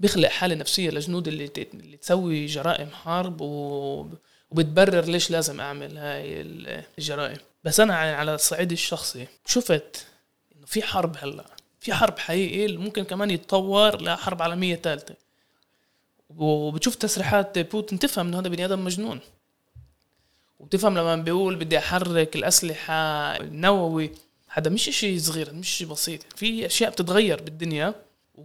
بيخلق 0.00 0.28
حالة 0.28 0.54
نفسية 0.54 0.90
لجنود 0.90 1.28
اللي 1.28 1.50
اللي 1.74 1.96
تسوي 1.96 2.46
جرائم 2.46 2.90
حرب 2.90 3.40
و 3.40 4.06
وبتبرر 4.50 5.04
ليش 5.04 5.30
لازم 5.30 5.60
أعمل 5.60 5.98
هاي 5.98 6.40
ال- 6.40 6.84
الجرائم. 6.98 7.38
بس 7.64 7.80
أنا 7.80 7.96
على 7.96 8.34
الصعيد 8.34 8.72
الشخصي 8.72 9.26
شفت 9.46 10.06
إنه 10.56 10.66
في 10.66 10.82
حرب 10.82 11.16
هلأ 11.20 11.44
في 11.80 11.94
حرب 11.94 12.18
حقيقي 12.18 12.64
اللي 12.66 12.76
ممكن 12.78 13.04
كمان 13.04 13.30
يتطور 13.30 14.02
لحرب 14.02 14.42
عالمية 14.42 14.76
ثالثه 14.76 15.14
وبتشوف 16.30 16.94
تسريحات 16.94 17.58
بوتين 17.58 17.98
تفهم 17.98 18.26
إنه 18.28 18.38
هذا 18.38 18.48
بني 18.48 18.64
آدم 18.64 18.84
مجنون. 18.84 19.20
وبتفهم 20.58 20.98
لما 20.98 21.16
بيقول 21.16 21.56
بدي 21.56 21.78
أحرك 21.78 22.36
الأسلحة 22.36 22.92
النووي. 23.36 24.10
هذا 24.56 24.70
مش 24.70 24.88
إشي 24.88 25.18
صغير 25.18 25.52
مش 25.52 25.68
إشي 25.74 25.84
بسيط. 25.84 26.20
في 26.36 26.66
أشياء 26.66 26.90
بتتغير 26.90 27.42
بالدنيا 27.42 27.94
و- 28.34 28.44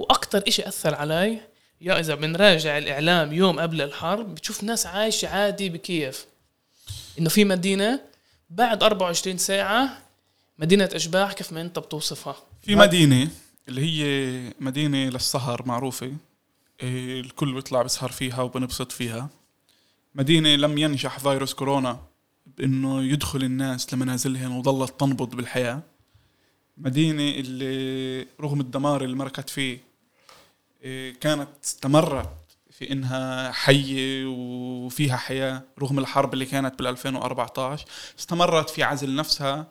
وأكتر 0.00 0.42
إشي 0.48 0.68
أثر 0.68 0.94
علي 0.94 1.40
يا 1.80 2.00
إذا 2.00 2.14
بنراجع 2.14 2.78
الإعلام 2.78 3.32
يوم 3.32 3.60
قبل 3.60 3.80
الحرب 3.82 4.34
بتشوف 4.34 4.62
ناس 4.64 4.86
عايشة 4.86 5.28
عادي 5.28 5.68
بكييف. 5.68 6.26
إنه 7.18 7.28
في 7.28 7.44
مدينة 7.44 8.00
بعد 8.50 8.82
24 8.82 9.38
ساعة 9.38 9.98
مدينة 10.58 10.88
إشباح 10.94 11.32
كيف 11.32 11.52
ما 11.52 11.60
أنت 11.60 11.78
بتوصفها. 11.78 12.36
في 12.62 12.74
مدينة 12.74 13.30
اللي 13.68 13.80
هي 13.80 14.52
مدينة 14.60 14.98
للسهر 15.08 15.62
معروفة 15.66 16.12
إيه، 16.82 17.20
الكل 17.20 17.54
بيطلع 17.54 17.82
بيسهر 17.82 18.10
فيها 18.12 18.42
وبنبسط 18.42 18.92
فيها. 18.92 19.28
مدينة 20.14 20.48
لم 20.56 20.78
ينجح 20.78 21.18
فيروس 21.18 21.54
كورونا. 21.54 21.98
بأنه 22.58 23.02
يدخل 23.02 23.42
الناس 23.42 23.94
لمنازلهم 23.94 24.58
وظلت 24.58 25.00
تنبض 25.00 25.34
بالحياة. 25.34 25.82
مدينة 26.78 27.28
اللي 27.30 28.26
رغم 28.40 28.60
الدمار 28.60 29.04
اللي 29.04 29.16
مركت 29.16 29.50
فيه 29.50 29.78
إيه، 30.82 31.14
كانت 31.14 31.48
استمرت 31.64 32.30
في 32.70 32.92
إنها 32.92 33.52
حية 33.52 34.24
وفيها 34.26 35.16
حياة 35.16 35.62
رغم 35.78 35.98
الحرب 35.98 36.34
اللي 36.34 36.46
كانت 36.46 36.78
بال 36.78 36.86
2014 36.86 37.84
استمرت 38.18 38.70
في 38.70 38.82
عزل 38.82 39.14
نفسها 39.14 39.66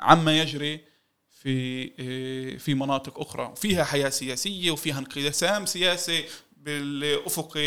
عما 0.00 0.38
يجري 0.38 0.80
في 1.42 1.48
إيه، 1.48 2.58
في 2.58 2.74
مناطق 2.74 3.20
أخرى. 3.20 3.54
فيها 3.56 3.84
حياة 3.84 4.08
سياسية 4.08 4.70
وفيها 4.70 4.98
انقسام 4.98 5.66
سياسي 5.66 6.24
بالأفقي 6.60 7.60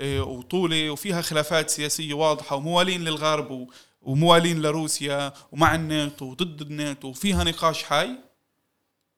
إيه، 0.00 0.20
وطولي 0.20 0.90
وفيها 0.90 1.22
خلافات 1.22 1.70
سياسية 1.70 2.14
واضحة 2.14 2.56
وموالين 2.56 3.04
للغرب 3.04 3.68
وموالين 4.02 4.62
لروسيا 4.62 5.32
ومع 5.52 5.74
الناتو 5.74 6.24
وضد 6.24 6.60
الناتو 6.60 7.08
وفيها 7.08 7.44
نقاش 7.44 7.84
حي. 7.84 8.10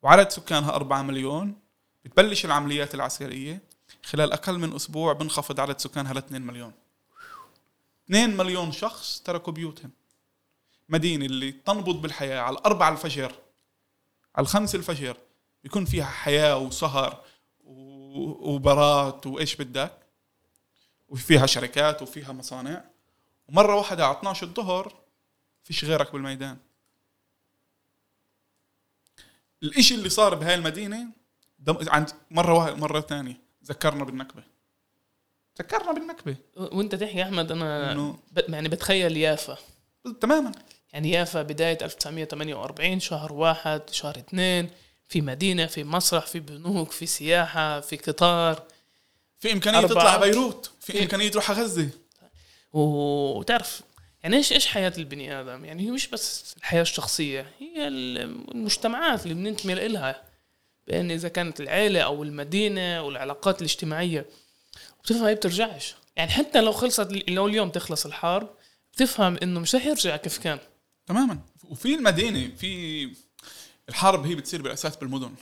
وعدد 0.02 0.30
سكانها 0.30 0.74
4 0.74 1.02
مليون. 1.02 1.54
بتبلش 2.04 2.44
العمليات 2.44 2.94
العسكرية 2.94 3.62
خلال 4.02 4.32
أقل 4.32 4.58
من 4.58 4.74
أسبوع 4.74 5.12
بنخفض 5.12 5.60
عدد 5.60 5.78
سكانها 5.78 6.14
ل 6.14 6.18
2 6.18 6.42
مليون. 6.42 6.72
2 8.06 8.36
مليون 8.36 8.72
شخص 8.72 9.20
تركوا 9.20 9.52
بيوتهم. 9.52 9.90
مدينة 10.88 11.26
اللي 11.26 11.52
تنبض 11.52 12.02
بالحياة 12.02 12.40
على 12.40 12.58
الأربعة 12.58 12.92
الفجر. 12.92 13.32
على 14.36 14.44
الخمس 14.44 14.74
الفجر 14.74 15.16
يكون 15.64 15.84
فيها 15.84 16.04
حياة 16.04 16.58
وسهر. 16.58 17.24
و- 18.14 18.54
وبارات 18.54 19.26
وإيش 19.26 19.56
بدك؟ 19.56 19.92
وفيها 21.08 21.46
شركات 21.46 22.02
وفيها 22.02 22.32
مصانع. 22.32 22.84
ومرة 23.48 23.74
واحدة 23.76 24.06
على 24.06 24.18
12 24.18 24.46
الظهر 24.46 24.92
فيش 25.64 25.84
غيرك 25.84 26.12
بالميدان. 26.12 26.56
الإشي 29.62 29.94
اللي 29.94 30.08
صار 30.08 30.34
بهاي 30.34 30.54
المدينة 30.54 31.06
دم 31.58 31.76
عند 31.88 32.10
مرة 32.30 32.52
واحدة 32.54 32.74
مرة 32.76 33.00
ثانية 33.00 33.40
ذكرنا 33.64 34.04
بالنكبة. 34.04 34.42
ذكرنا 35.58 35.92
بالنكبة. 35.92 36.36
وانت 36.56 36.94
تحكي 36.94 37.22
أحمد 37.22 37.52
أنا 37.52 37.94
إنه- 37.94 38.16
ب- 38.32 38.52
يعني 38.52 38.68
بتخيل 38.68 39.16
يافا. 39.16 39.58
تماما. 40.20 40.52
يعني 40.92 41.10
يافا 41.10 41.42
بداية 41.42 41.78
1948 41.82 43.00
شهر 43.00 43.32
واحد 43.32 43.90
شهر 43.90 44.16
اثنين. 44.16 44.70
في 45.14 45.20
مدينة 45.20 45.66
في 45.66 45.84
مسرح 45.84 46.26
في 46.26 46.40
بنوك 46.40 46.90
في 46.90 47.06
سياحة 47.06 47.80
في 47.80 47.96
قطار. 47.96 48.62
في 49.38 49.52
إمكانية 49.52 49.78
أربعة. 49.78 49.90
تطلع 49.90 50.16
بيروت 50.16 50.70
في 50.80 50.92
في- 50.92 51.02
إمكانية 51.02 51.30
تروح 51.30 51.50
و- 52.72 53.38
وتعرف 53.38 53.80
يعني 54.22 54.36
إيش 54.36 54.52
إيش 54.52 54.66
حياة 54.66 54.92
البني 54.98 55.40
آدم؟ 55.40 55.64
يعني 55.64 55.86
هي 55.86 55.90
مش 55.90 56.08
بس 56.08 56.54
الحياة 56.58 56.82
الشخصية 56.82 57.50
هي 57.60 57.88
المجتمعات 57.88 59.22
اللي 59.22 59.34
بننتمي 59.34 59.74
لها. 59.74 60.22
بأن 60.86 61.10
إذا 61.10 61.28
كانت 61.28 61.60
العيلة 61.60 62.00
أو 62.00 62.22
المدينة 62.22 63.02
والعلاقات 63.02 63.60
الاجتماعية 63.60 64.26
بتفهم 65.04 65.24
هي 65.24 65.34
بترجعش. 65.34 65.94
يعني 66.16 66.30
حتى 66.30 66.60
لو 66.60 66.72
خلصت 66.72 67.08
لو 67.28 67.46
اليوم 67.46 67.70
تخلص 67.70 68.06
الحرب 68.06 68.50
بتفهم 68.92 69.38
إنه 69.42 69.60
مش 69.60 69.74
رح 69.74 69.86
يرجع 69.86 70.16
كيف 70.16 70.38
كان. 70.38 70.58
تماما. 71.06 71.38
وفي 71.64 71.94
المدينة 71.94 72.50
في 72.56 73.23
الحرب 73.88 74.26
هي 74.26 74.34
بتصير 74.34 74.62
بالأساس 74.62 74.96
بالمدن. 74.96 75.34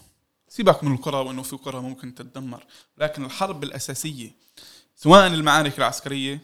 سيبك 0.49 0.84
من 0.84 0.93
القرى 0.95 1.16
وإنه 1.16 1.43
في 1.43 1.57
قرى 1.57 1.80
ممكن 1.80 2.14
تتدمر 2.14 2.64
لكن 2.99 3.24
الحرب 3.24 3.64
الأساسية 3.64 4.30
سواء 4.97 5.26
المعارك 5.26 5.78
العسكرية 5.78 6.40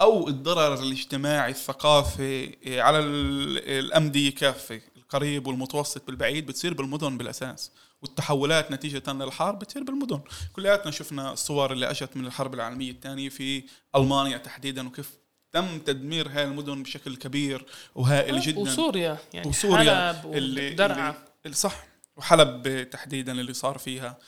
أو 0.00 0.28
الضرر 0.28 0.74
الاجتماعي 0.82 1.50
الثقافي 1.50 2.56
على 2.80 2.98
ال- 2.98 3.68
الامديه 3.68 4.34
كافه 4.34 4.80
القريب 4.96 5.46
والمتوسط 5.46 6.06
بالبعيد 6.06 6.46
بتصير 6.46 6.74
بالمدن 6.74 7.18
بالأساس. 7.18 7.70
والتحولات 8.02 8.70
نتيجة 8.70 9.12
للحرب 9.12 9.58
بتصير 9.58 9.82
بالمدن. 9.82 10.20
كلياتنا 10.52 10.90
شفنا 10.90 11.32
الصور 11.32 11.72
اللي 11.72 11.90
أجت 11.90 12.16
من 12.16 12.26
الحرب 12.26 12.54
العالمية 12.54 12.90
الثانية 12.90 13.28
في 13.28 13.62
ألمانيا 13.96 14.36
تحديدا 14.38 14.86
وكيف 14.86 15.10
تم 15.52 15.78
تدمير 15.78 16.28
هاي 16.28 16.44
المدن 16.44 16.82
بشكل 16.82 17.16
كبير 17.16 17.66
وهائل 17.94 18.40
جدا. 18.40 18.58
وسوريا 18.60 19.18
يعني 19.32 19.48
وسوريا 19.48 20.12
حلب 20.12 20.34
اللي, 20.34 20.68
اللي 20.68 21.14
صح 21.50 21.84
وحلب 22.16 22.82
تحديدا 22.90 23.32
اللي 23.32 23.52
صار 23.52 23.78
فيها. 23.78 24.18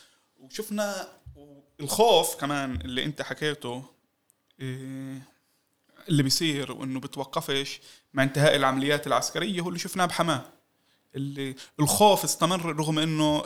وشفنا 0.41 1.09
الخوف 1.81 2.37
كمان 2.37 2.81
اللي 2.81 3.05
انت 3.05 3.23
حكيته 3.23 3.85
إيه، 4.61 5.23
اللي 6.09 6.23
بيصير 6.23 6.73
وإنه 6.73 7.01
بتوقفش 7.01 7.81
مع 8.15 8.23
انتهاء 8.23 8.57
العمليات 8.57 9.07
العسكرية 9.07 9.61
هو 9.61 9.69
اللي 9.69 9.79
شفناه 9.79 10.07
بحماة. 10.07 10.43
اللي 11.15 11.55
الخوف 11.81 12.25
استمر 12.25 12.77
رغم 12.77 12.99
إنه 12.99 13.41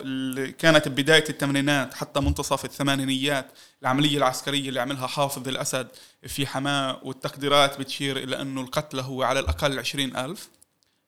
كانت 0.50 0.88
بداية 0.88 1.24
الثمانينات 1.28 1.94
حتى 1.94 2.20
منتصف 2.20 2.64
الثمانينيات 2.64 3.46
العملية 3.82 4.18
العسكرية 4.18 4.68
اللي 4.68 4.80
عملها 4.80 5.06
حافظ 5.06 5.48
الأسد 5.48 5.88
في 6.26 6.46
حماة 6.46 7.00
والتقديرات 7.02 7.80
بتشير 7.80 8.16
إلى 8.16 8.40
إنه 8.40 8.60
القتلى 8.60 9.02
هو 9.02 9.22
على 9.22 9.40
الأقل 9.40 9.78
عشرين 9.78 10.16
ألف. 10.16 10.48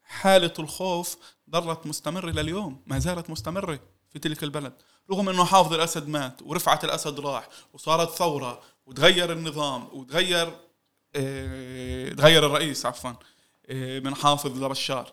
حالة 0.05 0.53
الخوف 0.59 1.17
ظلت 1.53 1.87
مستمرة 1.87 2.31
لليوم 2.31 2.83
ما 2.87 2.99
زالت 2.99 3.31
مستمرة 3.31 3.81
في 4.13 4.19
تلك 4.19 4.43
البلد. 4.43 4.73
رغم 5.11 5.29
إنه 5.29 5.45
حافظ 5.45 5.73
الأسد 5.73 6.09
مات 6.09 6.43
ورفعت 6.43 6.85
الأسد 6.85 7.21
راح 7.21 7.49
وصارت 7.73 8.11
ثورة 8.11 8.63
وتغير 8.87 9.33
النظام 9.33 9.89
وتغير 9.93 10.57
آه 11.17 12.09
تغير 12.13 12.47
الرئيس 12.47 12.87
عفوا 12.87 13.13
آه 13.67 14.01
من 14.01 14.15
حافظ 14.15 14.65
لبشار. 14.65 15.13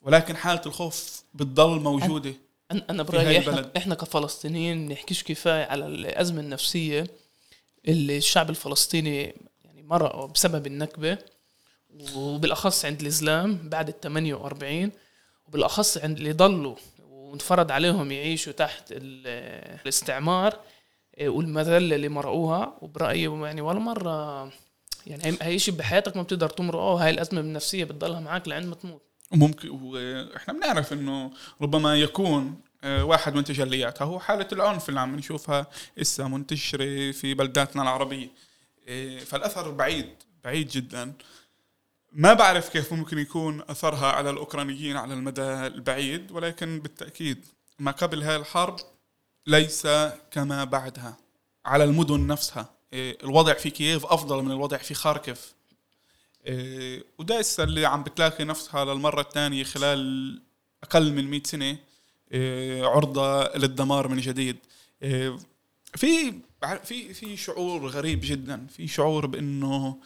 ولكن 0.00 0.36
حالة 0.36 0.62
الخوف 0.66 1.22
بتضل 1.34 1.80
موجودة 1.80 2.34
هاي 2.70 3.02
برأيي 3.04 3.38
إحنا. 3.38 3.70
إحنا 3.76 3.94
كفلسطينيين 3.94 4.88
بنحكيش 4.88 5.24
كفاية 5.24 5.64
على 5.64 5.86
الأزمة 5.86 6.40
النفسية 6.40 7.06
اللي 7.88 8.16
الشعب 8.16 8.50
الفلسطيني 8.50 9.34
يعني 9.64 9.82
مرق 9.82 10.24
بسبب 10.24 10.66
النكبة 10.66 11.18
وبالأخص 12.14 12.84
عند 12.84 13.00
الإسلام 13.00 13.68
بعد 13.68 13.88
ال 13.88 14.00
48 14.00 14.90
وبالاخص 15.52 15.98
عند 15.98 16.16
اللي 16.18 16.32
ضلوا 16.32 16.76
وانفرض 17.08 17.72
عليهم 17.72 18.12
يعيشوا 18.12 18.52
تحت 18.52 18.84
ال- 18.92 19.78
الاستعمار 19.82 20.56
إيه، 21.18 21.28
والمذلة 21.28 21.76
اللي 21.96 22.08
مرقوها 22.08 22.78
وبرأيي 22.80 23.22
يعني 23.24 23.60
ولا 23.60 23.78
مرة 23.78 24.44
يعني 25.06 25.36
هي- 25.42 25.58
شيء 25.58 25.74
بحياتك 25.74 26.16
ما 26.16 26.22
بتقدر 26.22 26.48
تمرقه 26.50 27.04
هاي 27.04 27.10
الأزمة 27.10 27.40
النفسية 27.40 27.84
بتضلها 27.84 28.20
معك 28.20 28.48
لعند 28.48 28.66
ما 28.66 28.74
تموت. 28.74 29.02
وممكن 29.32 29.68
وإحنا 29.70 30.54
بنعرف 30.54 30.92
إنه 30.92 31.30
ربما 31.62 31.96
يكون 31.96 32.60
آه، 32.84 33.04
واحد 33.04 33.34
من 33.34 33.44
تجلياتها 33.44 34.04
هو 34.04 34.20
حالة 34.20 34.48
العنف 34.52 34.88
اللي 34.88 35.00
عم 35.00 35.16
نشوفها 35.16 35.66
إسا 36.00 36.24
منتشرة 36.24 37.10
في 37.12 37.34
بلداتنا 37.34 37.82
العربية. 37.82 38.28
آه، 38.88 39.18
فالأثر 39.18 39.70
بعيد 39.70 40.06
بعيد 40.44 40.68
جدا. 40.68 41.12
ما 42.14 42.32
بعرف 42.32 42.68
كيف 42.68 42.92
ممكن 42.92 43.18
يكون 43.18 43.62
أثرها 43.68 44.06
على 44.06 44.30
الأوكرانيين 44.30 44.96
على 44.96 45.14
المدى 45.14 45.42
البعيد 45.42 46.32
ولكن 46.32 46.80
بالتأكيد 46.80 47.44
ما 47.78 47.90
قبل 47.90 48.22
هاي 48.22 48.36
الحرب 48.36 48.76
ليس 49.46 49.88
كما 50.30 50.64
بعدها 50.64 51.16
على 51.66 51.84
المدن 51.84 52.26
نفسها. 52.26 52.70
آه، 52.94 53.16
الوضع 53.24 53.54
في 53.54 53.70
كييف 53.70 54.06
أفضل 54.06 54.42
من 54.42 54.50
الوضع 54.50 54.76
في 54.76 54.94
خاركف 54.94 55.54
إيه، 56.46 57.04
وده 57.18 57.44
اللي 57.58 57.86
عم 57.86 58.02
بتلاقي 58.02 58.44
نفسها 58.44 58.84
للمرة 58.84 59.20
الثانية 59.20 59.64
خلال 59.64 60.42
أقل 60.82 61.12
من 61.12 61.30
100 61.30 61.42
سنة. 61.44 61.78
آه، 62.32 62.86
عرضة 62.86 63.56
للدمار 63.56 64.08
من 64.08 64.20
جديد. 64.20 64.56
في 65.96 66.34
في 66.84 67.14
في 67.14 67.36
شعور 67.36 67.86
غريب 67.86 68.20
جدا. 68.22 68.66
في 68.66 68.88
شعور 68.88 69.26
بأنه 69.26 69.98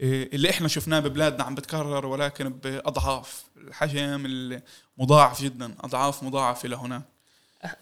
اللي 0.00 0.50
إحنا 0.50 0.68
شفناه 0.68 1.00
ببلادنا 1.00 1.44
عم 1.44 1.54
بتكرر 1.54 2.06
ولكن 2.06 2.48
بأضعاف 2.48 3.44
الحجم 3.56 4.60
مضاعف 4.98 5.42
جدا 5.42 5.74
أضعاف 5.80 6.22
مضاعفه 6.22 6.68
لهناك 6.68 7.02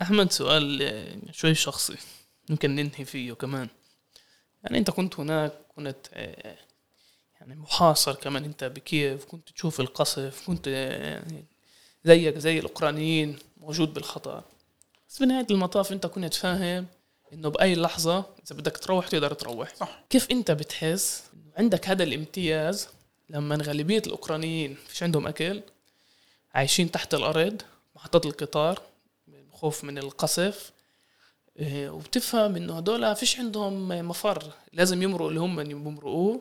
أحمد 0.03 0.33
سؤال 0.33 1.21
شوي 1.33 1.55
شخصي 1.55 1.97
ممكن 2.51 2.75
ننهي 2.75 3.05
فيه 3.05 3.33
كمان. 3.33 3.69
يعني 4.65 4.79
أنت 4.79 4.91
كنت 4.91 5.21
هناك 5.21 5.53
كنت 5.77 5.97
يعني 7.41 7.55
محاصر 7.55 8.15
كمان 8.15 8.45
أنت 8.45 8.65
بكيف 8.65 9.25
كنت 9.25 9.49
تشوف 9.51 9.81
القصف 9.81 10.47
كنت 10.47 10.67
يعني 10.67 11.45
زيك 12.05 12.39
زي 12.39 12.59
الأوكرانيين 12.59 13.39
موجود 13.57 13.95
بالخطر 13.95 14.43
بس 15.09 15.19
في 15.19 15.27
نهاية 15.27 15.47
المطاف 15.51 15.93
أنت 15.93 16.07
كنت 16.07 16.35
فاهم 16.35 16.87
إنه 17.33 17.49
بأي 17.49 17.75
لحظة 17.75 18.19
إذا 18.19 18.57
بدك 18.57 18.77
تروح 18.77 19.09
تقدر 19.09 19.33
تروح. 19.33 19.75
صح. 19.75 20.05
كيف 20.11 20.31
أنت 20.31 20.51
بتحس 20.51 21.23
عندك 21.57 21.89
هذا 21.89 22.03
الامتياز 22.03 22.89
لما 23.31 23.59
غالبية 23.63 24.03
الأوكرانيين 24.07 24.77
فيش 24.89 25.03
عندهم 25.03 25.27
أكل 25.27 25.63
عايشين 26.55 26.91
تحت 26.91 27.15
الأرض 27.15 27.63
محطات 27.97 28.27
القطار 28.27 28.83
خوف 29.53 29.85
من 29.85 29.99
القصف 29.99 30.73
إيه، 31.59 31.91
وبتفهم 31.91 32.57
إنه 32.57 32.77
هدول 32.77 33.17
فيش 33.17 33.39
عندهم 33.39 33.89
مفر. 33.89 34.45
لازم 34.73 35.03
يمرقوا 35.03 35.29
اللي 35.29 35.41
هم 35.41 35.61
يمرقوه 35.61 36.41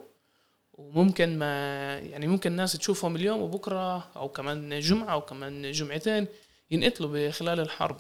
وممكن 0.74 1.40
ما 1.40 2.00
يعني 2.00 2.28
ممكن 2.28 2.52
الناس 2.52 2.74
تشوفهم 2.74 3.16
اليوم 3.16 3.42
وبكرة 3.42 3.98
أو 4.16 4.30
كمان 4.30 4.80
جمعة 4.80 5.14
أو 5.14 5.22
كمان 5.22 5.72
جمعتين 5.72 6.28
ينقتلوا 6.72 7.10
بخلال 7.14 7.60
الحرب. 7.60 7.98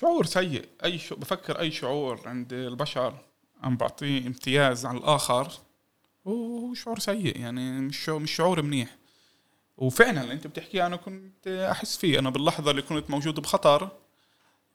شعور 0.00 0.26
سيء. 0.26 0.68
أي 0.84 0.98
شو 0.98 1.16
بفكر 1.16 1.60
أي 1.60 1.70
شعور 1.70 2.28
عند 2.28 2.52
البشر 2.52 3.14
عم 3.62 3.76
بعطيه 3.76 4.26
امتياز 4.26 4.86
على 4.86 4.98
الآخر 4.98 5.52
هو 6.26 6.74
شعور 6.74 6.98
سيء 6.98 7.40
يعني 7.40 7.80
مش 7.80 8.08
مش 8.08 8.30
شعور 8.30 8.62
منيح. 8.62 8.96
وفعلا 9.76 10.22
اللي 10.22 10.32
أنت 10.32 10.46
بتحكيه 10.46 10.86
أنا 10.86 10.96
كنت 10.96 11.48
أحس 11.48 11.96
فيه. 11.96 12.18
أنا 12.18 12.30
باللحظة 12.30 12.70
اللي 12.70 12.82
كنت 12.82 13.10
موجود 13.10 13.40
بخطر 13.40 13.88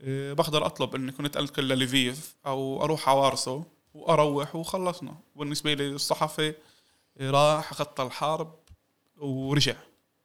إيه، 0.02 0.34
بقدر 0.34 0.66
أطلب 0.66 0.96
إني 0.96 1.12
كنت 1.12 1.38
انقل 1.38 1.64
لليفيف 1.64 2.36
أو 2.46 2.84
أروح 2.84 3.10
على 3.10 3.20
وارسو 3.20 3.64
وأروح 3.94 4.56
وخلصنا. 4.56 5.16
بالنسبة 5.36 5.74
لي 5.74 5.88
الصحفي 5.88 6.54
راح 7.22 7.74
خط 7.74 8.02
الحرب 8.02 8.56
ورجع. 9.18 9.76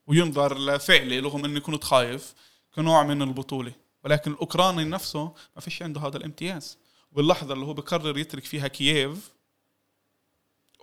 وينظر 0.07 0.59
لفعلي 0.59 1.19
رغم 1.19 1.45
إني 1.45 1.61
كنت 1.61 1.85
خايف 1.85 2.35
كنوع 2.75 3.03
من 3.03 3.23
البطولة. 3.23 3.86
ولكن 4.07 4.33
الأوكراني 4.33 4.85
نفسه 4.85 5.35
ما 5.57 5.61
فيش 5.61 5.83
عنده 5.83 6.01
هذا 6.01 6.17
الامتياز. 6.17 6.79
باللحظه 7.13 7.55
اللي 7.55 7.67
هو 7.67 7.75
بقرر 7.75 8.19
يترك 8.19 8.45
فيها 8.45 8.69
كييف 8.69 9.33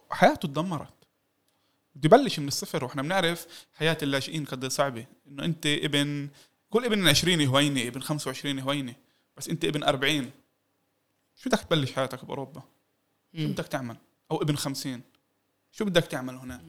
حياته 0.10 0.48
تدمرت. 0.48 0.94
بده 1.96 2.18
يبلش 2.18 2.40
من 2.40 2.48
الصفر 2.48 2.84
وإحنا 2.84 3.02
بنعرف 3.02 3.48
حياة 3.74 3.98
اللاجئين 4.02 4.46
قد 4.46 4.68
صعبة. 4.68 5.06
إنه 5.28 5.46
أنت 5.46 5.66
ابن 5.66 6.30
كل 6.70 6.86
ابن 6.86 7.08
20 7.08 7.42
هوينه 7.48 7.88
ابن 7.88 8.02
25 8.02 8.60
هوينه 8.60 8.96
بس 9.38 9.50
أنت 9.50 9.66
ابن 9.66 9.84
40 9.84 10.32
شو 11.36 11.50
بدك 11.50 11.60
تبلش 11.60 11.92
حياتك 11.92 12.26
بأوروبا؟ 12.26 12.62
شو 13.38 13.48
بدك 13.48 13.68
تعمل؟ 13.68 13.98
أو 14.32 14.42
ابن 14.42 14.58
50 14.58 15.02
شو 15.72 15.86
بدك 15.86 16.06
تعمل 16.06 16.36
هناك 16.36 16.62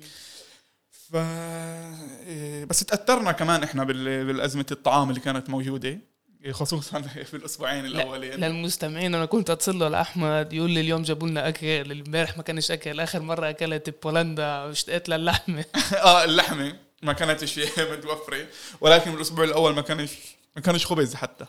ف 0.90 1.16
إيه، 1.16 2.64
بس 2.64 2.80
تأثرنا 2.80 3.32
كمان 3.32 3.62
إحنا 3.62 3.84
بالأزمة 3.84 4.66
الطعام 4.70 5.10
اللي 5.10 5.20
كانت 5.20 5.50
موجودة. 5.50 6.13
خصوصا 6.52 7.00
في 7.30 7.34
الأسبوعين 7.34 7.86
الأولين. 7.86 8.44
للمستمعين 8.44 9.14
أنا 9.14 9.26
كنت 9.26 9.50
أتصل 9.50 9.78
له 9.78 9.88
لأحمد 9.88 10.52
يقول 10.52 10.70
لي 10.70 10.80
اليوم 10.80 11.02
جابوا 11.02 11.28
لنا 11.28 11.48
أكل 11.48 11.92
امبارح 11.92 12.36
ما 12.36 12.42
كانش 12.42 12.70
أكل 12.70 13.00
آخر 13.00 13.22
مرة 13.22 13.50
أكلت 13.50 14.02
بولندا 14.02 14.64
واشتقت 14.64 15.08
للحمة. 15.08 15.64
آه 15.94 16.24
اللحمة 16.24 16.76
ما 17.02 17.12
كانتش 17.12 17.60
متوفرة 17.78 18.46
ولكن 18.80 19.12
بالاسبوع 19.12 19.44
الأول 19.44 19.74
ما 19.74 19.82
كانش 19.82 20.10
ما 20.56 20.62
كانش 20.62 20.86
خبز 20.86 21.14
حتى. 21.14 21.46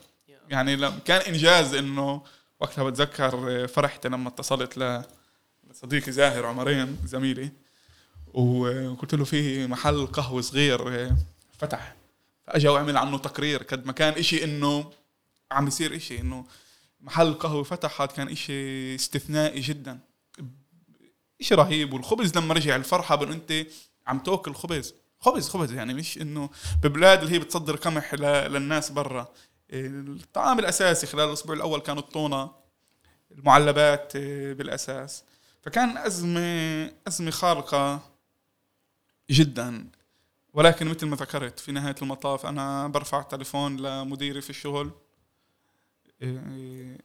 يعني 0.50 0.92
كان 1.06 1.22
إنجاز 1.22 1.74
إنه 1.74 2.22
وقتها 2.60 2.84
بتذكر 2.84 3.68
فرحت 3.68 4.08
لما 4.08 4.30
اتصلت 4.30 4.78
ل 4.78 5.02
صديقي 5.74 6.12
زاهر 6.12 6.46
عمرين 6.46 6.98
زميلي 7.06 7.52
وقلت 8.34 9.16
له 9.16 9.26
في 9.26 9.68
محل 9.68 10.08
قهوة 10.08 10.42
صغير 10.42 11.12
فتح. 11.60 11.96
فاجا 12.48 12.70
وعمل 12.70 12.98
عنه 12.98 13.18
تقرير. 13.18 13.64
قد 13.64 13.86
ما 13.86 13.92
كان 13.92 14.14
إشي 14.14 14.44
إنه 14.44 14.92
عم 15.52 15.68
يصير 15.68 15.96
إشي 15.96 16.20
إنه 16.20 16.46
محل 17.02 17.34
قهوة 17.34 17.64
فتح 17.64 18.02
هذا 18.02 18.12
كان 18.12 18.30
إشي 18.30 18.96
استثنائي 18.96 19.62
جدا. 19.62 20.00
إشي 21.42 21.56
رهيب. 21.56 21.94
والخبز 21.94 22.38
لما 22.38 22.54
رجع 22.54 22.76
الفرحة 22.76 23.16
بأنه 23.16 23.34
أنت 23.34 23.68
عم 24.08 24.20
تأكل 24.20 24.54
خبز. 24.54 24.94
خبز 25.20 25.50
خبز 25.50 25.74
يعني 25.74 25.94
مش 25.94 26.18
إنه 26.18 26.50
ببلاد 26.84 27.22
اللي 27.22 27.34
هي 27.34 27.40
بتصدر 27.40 27.76
قمح 27.76 28.14
للناس 28.14 28.92
برا. 28.92 29.34
الطعام 29.72 30.60
الأساسي 30.60 31.08
خلال 31.08 31.28
الأسبوع 31.28 31.56
الأول 31.56 31.80
كان 31.80 31.98
الطونة 31.98 32.52
المعلبات 33.32 34.16
آه، 34.16 34.54
بالأساس. 34.54 35.24
فكان 35.62 35.98
أزمة 35.98 36.92
أزمة 37.08 37.32
خارقة 37.32 38.00
جدا. 39.32 39.88
ولكن 40.56 40.88
مثل 40.88 41.06
ما 41.06 41.16
ذكرت 41.16 41.60
في 41.60 41.72
نهاية 41.72 41.96
المطاف 42.02 42.46
أنا 42.46 42.88
برفع 42.88 43.22
تليفون 43.22 43.78
لمديري 43.78 44.42
في 44.42 44.50
الشغل. 44.50 44.92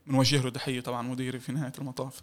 بنوجه 0.06 0.42
له 0.42 0.50
تحية 0.50 0.80
طبعا 0.80 1.02
مديري 1.02 1.40
في 1.40 1.52
نهاية 1.52 1.72
المطاف. 1.78 2.20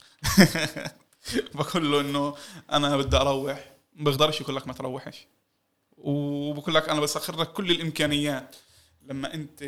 بقول 1.56 1.92
له 1.92 2.02
إنه 2.02 2.36
أنا 2.72 2.98
بدي 2.98 3.18
أروح 3.18 3.74
ما 3.94 4.04
بقدرش 4.04 4.42
يقول 4.42 4.56
لك 4.56 4.68
ما 4.68 4.74
تروحش. 4.74 5.28
وبقول 5.98 6.76
لك 6.76 6.90
أنا 6.90 7.00
بسخر 7.00 7.40
لك 7.40 7.54
كل 7.54 7.72
الإمكانيات. 7.72 8.56
لما 9.02 9.34
أنت 9.34 9.64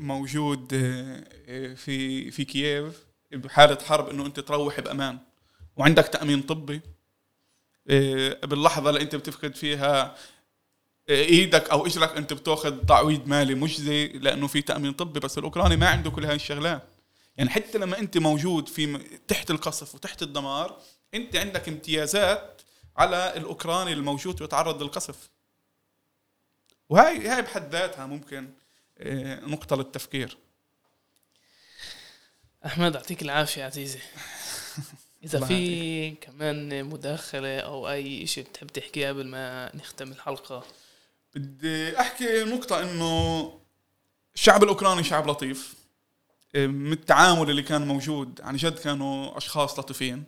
موجود 0.00 0.74
آه، 0.74 1.74
في 1.74 2.30
في 2.30 2.44
كييف 2.44 3.06
بحالة 3.32 3.78
حرب 3.84 4.08
إنه 4.08 4.26
أنت 4.26 4.40
تروح 4.40 4.80
بأمان. 4.80 5.18
وعندك 5.76 6.08
تأمين 6.08 6.42
طبي. 6.42 6.80
إيه، 7.90 8.40
باللحظة 8.40 8.90
اللي 8.90 9.00
أنت 9.02 9.16
بتفقد 9.16 9.54
فيها 9.54 10.04
إيه، 10.04 10.14
إيدك 11.08 11.70
أو 11.70 11.86
إجرك 11.86 12.16
أنت 12.16 12.32
بتاخذ 12.32 12.86
تعويض 12.86 13.26
مالي 13.26 13.54
مجزي 13.54 14.08
لأنه 14.08 14.46
في 14.46 14.62
تأمين 14.62 14.92
طبي 14.92 15.20
بس 15.20 15.38
الأوكراني 15.38 15.76
ما 15.76 15.88
عنده 15.88 16.10
كل 16.10 16.24
هاي 16.24 16.34
الشغلات 16.34 16.82
يعني 17.36 17.50
حتى 17.50 17.78
لما 17.78 17.98
أنت 17.98 18.18
موجود 18.18 18.68
في 18.68 18.98
تحت 19.28 19.50
القصف 19.50 19.94
وتحت 19.94 20.22
الدمار 20.22 20.80
أنت 21.14 21.36
عندك 21.36 21.68
امتيازات 21.68 22.62
على 22.96 23.36
الأوكراني 23.36 23.92
الموجود 23.92 24.42
ويتعرض 24.42 24.82
للقصف. 24.82 25.30
وهاي 26.88 27.28
هاي 27.28 27.42
بحد 27.42 27.72
ذاتها 27.72 28.06
ممكن 28.06 28.50
إيه، 29.00 29.40
نقطة 29.40 29.76
للتفكير. 29.76 30.36
أحمد 32.66 32.94
يعطيك 32.94 33.22
العافية 33.22 33.64
عزيزي. 33.64 33.98
إذا 35.24 35.46
في 35.46 36.10
كمان 36.10 36.84
مداخلة 36.84 37.60
أو 37.60 37.90
أي 37.90 38.26
شيء 38.26 38.44
بتحب 38.44 38.66
تحكيه 38.66 39.08
قبل 39.08 39.26
ما 39.26 39.76
نختم 39.76 40.12
الحلقة 40.12 40.64
بدي 41.34 42.00
أحكي 42.00 42.44
نقطة 42.44 42.82
إنه 42.82 43.52
الشعب 44.34 44.62
الأوكراني 44.62 45.04
شعب 45.04 45.30
لطيف. 45.30 45.74
من 46.54 46.92
التعامل 46.92 47.50
اللي 47.50 47.62
كان 47.62 47.86
موجود 47.86 48.40
عن 48.40 48.56
جد 48.56 48.78
كانوا 48.78 49.36
أشخاص 49.36 49.78
لطيفين. 49.78 50.24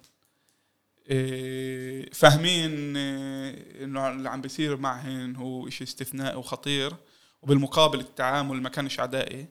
إيه، 1.11 2.13
فاهمين 2.13 2.97
إيه، 2.97 3.85
إنه 3.85 4.09
اللي 4.09 4.29
عم 4.31 4.41
بيصير 4.41 4.77
معهم 4.77 5.37
هو 5.37 5.69
شيء 5.69 5.87
استثنائي 5.87 6.37
وخطير. 6.37 6.95
وبالمقابل 7.43 8.01
التعامل 8.01 8.63
ما 8.63 8.69
كانش 8.69 9.01
عدائي. 9.01 9.47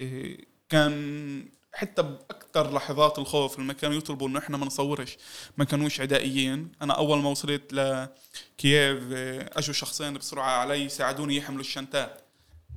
إيه، 0.00 0.38
كان 0.68 1.48
حتى 1.72 2.02
بأكثر 2.02 2.74
لحظات 2.74 3.18
الخوف 3.18 3.58
لما 3.58 3.72
كانوا 3.72 3.96
يطلبوا 3.96 4.28
إنه 4.28 4.38
إحنا 4.38 4.56
ما 4.56 4.66
نصورش 4.66 5.18
ما 5.56 5.64
كانوش 5.64 6.00
عدائيين. 6.00 6.72
أنا 6.82 6.94
أول 6.94 7.18
ما 7.18 7.28
وصلت 7.30 7.72
لكييف 7.72 9.12
أجوا 9.56 9.74
شخصين 9.74 10.14
بسرعة 10.14 10.50
علي 10.50 10.88
ساعدوني 10.88 11.36
يحملوا 11.36 11.60
الشنتات 11.60 12.20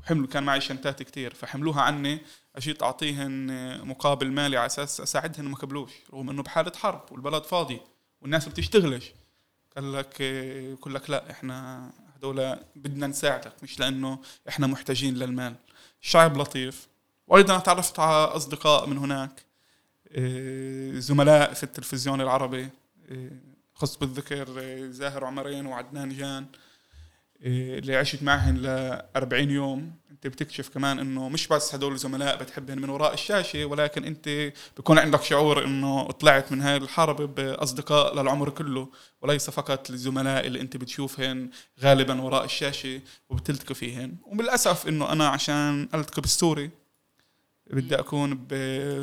حملوا 0.03 0.27
كان 0.27 0.43
معي 0.43 0.61
شنتات 0.61 1.03
كتير. 1.03 1.34
فحملوها 1.34 1.81
عني 1.81 2.22
أجيت 2.55 2.84
أعطيهن 2.84 3.47
مقابل 3.88 4.31
مالي 4.31 4.57
على 4.57 4.65
أساس 4.65 5.01
أساعدهن 5.01 5.45
ما 5.45 5.55
قبلوش. 5.55 5.91
رغم 6.13 6.30
إنه 6.30 6.43
بحالة 6.43 6.72
حرب 6.76 7.05
والبلد 7.11 7.43
فاضي 7.43 7.80
والناس 8.22 8.47
بتشتغلش. 8.47 9.11
قال 9.76 9.93
لك 9.93 10.22
يقول 10.72 10.95
لك 10.95 11.09
لا 11.09 11.31
إحنا 11.31 11.89
هذول 12.18 12.57
بدنا 12.76 13.07
نساعدك 13.07 13.53
مش 13.63 13.80
لأنه 13.80 14.19
إحنا 14.49 14.68
محتاجين 14.68 15.15
للمال. 15.15 15.55
الشعب 16.01 16.38
لطيف. 16.38 16.90
وأيضا 17.32 17.60
تعرفت 17.60 17.99
على 17.99 18.24
أصدقاء 18.24 18.88
من 18.88 18.98
هناك 18.98 19.45
إيه، 20.12 20.99
زملاء 20.99 21.53
في 21.53 21.64
التلفزيون 21.64 22.22
العربي 22.22 22.70
إيه، 23.12 23.41
خص 23.74 23.98
بالذكر 23.98 24.60
إيه، 24.60 24.91
زاهر 24.91 25.26
عمرين 25.26 25.66
وعدنان 25.66 26.18
جان 26.18 26.45
اللي 27.41 27.95
عشت 27.95 28.24
معهن 28.24 28.58
ل 28.58 28.68
40 29.16 29.52
يوم. 29.52 29.91
أنت 30.12 30.28
بتكشف 30.28 30.70
كمان 30.70 30.99
إنه 30.99 31.30
مش 31.30 31.48
بس 31.48 31.76
هدول 31.76 31.94
الزملاء 31.94 32.38
بتحبهم 32.38 32.82
من 32.82 32.90
وراء 32.90 33.14
الشاشة 33.14 33.66
ولكن 33.66 34.06
أنت 34.06 34.53
بكون 34.78 34.99
عندك 34.99 35.24
شعور 35.24 35.64
إنه 35.64 36.12
طلعت 36.12 36.52
من 36.52 36.62
هاي 36.62 36.78
الحرب 36.78 37.36
بأصدقاء 37.36 38.16
للعمر 38.16 38.49
كله 38.49 38.88
وليس 39.22 39.49
فقط 39.49 39.90
الزملاء 39.90 40.48
اللي 40.48 40.62
أنت 40.62 40.78
بتشوفهن 40.78 41.49
غالبا 41.80 42.22
وراء 42.22 42.45
الشاشة 42.45 43.02
وبتلتقي 43.30 43.76
فيهن. 43.76 44.16
وللاسف 44.26 44.88
إنه 44.88 45.12
أنا 45.12 45.28
عشان 45.28 45.90
ألتقي 45.94 46.22
بالسوري 46.22 46.81
بدي 47.72 47.99
أكون 47.99 48.48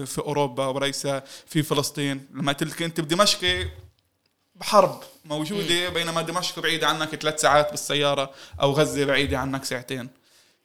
في 0.05 0.19
أوروبا 0.19 0.67
وليس 0.67 1.07
في 1.47 1.63
فلسطين. 1.63 2.27
لما 2.35 2.53
تلتقي 2.53 2.85
أنت 2.85 3.01
بدمشق 3.01 3.69
بحرب 4.55 5.03
موجودة 5.25 5.89
بينما 5.89 6.23
دمشق 6.23 6.61
بعيدة 6.61 6.87
عنك 6.87 7.15
ثلاث 7.15 7.41
ساعات 7.41 7.71
بالسيارة 7.71 8.31
أو 8.61 8.73
غزة 8.73 9.05
بعيدة 9.05 9.39
عنك 9.39 9.65
ساعتين. 9.65 10.09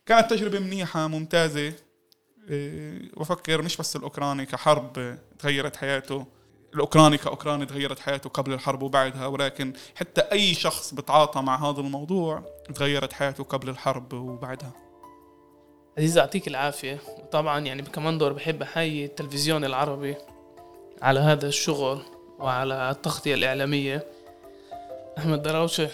كانت 0.06 0.30
تجربة 0.30 0.60
منيحة 0.60 1.08
ممتازة. 1.08 1.74
بفكر 3.18 3.62
مش 3.62 3.78
بس 3.78 3.96
الأوكراني 3.96 4.46
كحرب 4.46 5.18
تغيرت 5.40 5.76
حياته 5.76 6.26
الأوكراني 6.74 7.18
كأوكراني 7.18 7.66
تغيرت 7.66 8.00
حياته 8.00 8.30
قبل 8.30 8.54
الحرب 8.54 8.82
وبعدها 8.82 9.28
ولكن 9.28 9.74
حتى 9.96 10.22
أي 10.22 10.54
شخص 10.54 10.94
بتعاطى 10.94 11.42
مع 11.42 11.70
هذا 11.70 11.80
الموضوع 11.80 12.44
تغيرت 12.76 13.14
حياته 13.14 13.44
قبل 13.44 13.70
الحرب 13.70 14.14
وبعدها. 14.14 14.83
عزيز 15.98 16.18
يعطيك 16.18 16.48
العافية. 16.48 17.00
وطبعا 17.20 17.60
يعني 17.60 17.82
كمان 17.82 18.18
دور 18.18 18.34
بحب 18.34 18.62
أحيي 18.62 19.06
التلفزيون 19.06 19.66
العربي 19.66 20.16
على 21.02 21.20
هذا 21.20 21.48
الشغل 21.48 22.02
وعلى 22.40 22.92
التغطية 22.92 23.36
الإعلامية. 23.36 24.08
أحمد 25.18 25.42
دراوشة 25.42 25.90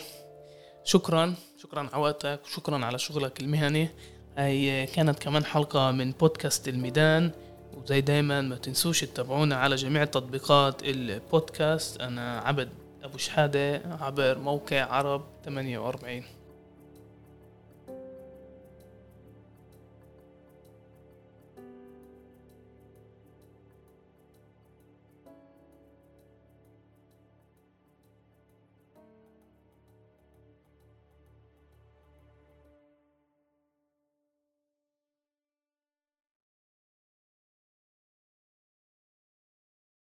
شكرا. 0.84 1.36
شكرا 1.58 1.90
على 1.94 2.02
وقتك 2.02 2.40
وشكرا 2.46 2.86
على 2.86 3.00
شغلك 3.00 3.40
المهني. 3.40 3.90
هاي 4.38 4.86
كانت 4.86 5.20
كمان 5.20 5.46
حلقة 5.46 5.92
من 5.92 6.12
بودكاست 6.12 6.68
الميدان. 6.68 7.32
وزي 7.78 8.02
دايما 8.02 8.42
ما 8.42 8.56
تنسوش 8.56 9.02
تتابعونا 9.02 9.56
على 9.56 9.76
جميع 9.76 10.06
تطبيقات 10.06 10.84
البودكاست. 10.84 12.02
أنا 12.02 12.40
عبد 12.40 12.70
أبو 13.04 13.18
شحادة 13.18 13.82
عبر 14.02 14.38
موقع 14.38 14.84
عرب 14.84 15.24
48 15.46 16.24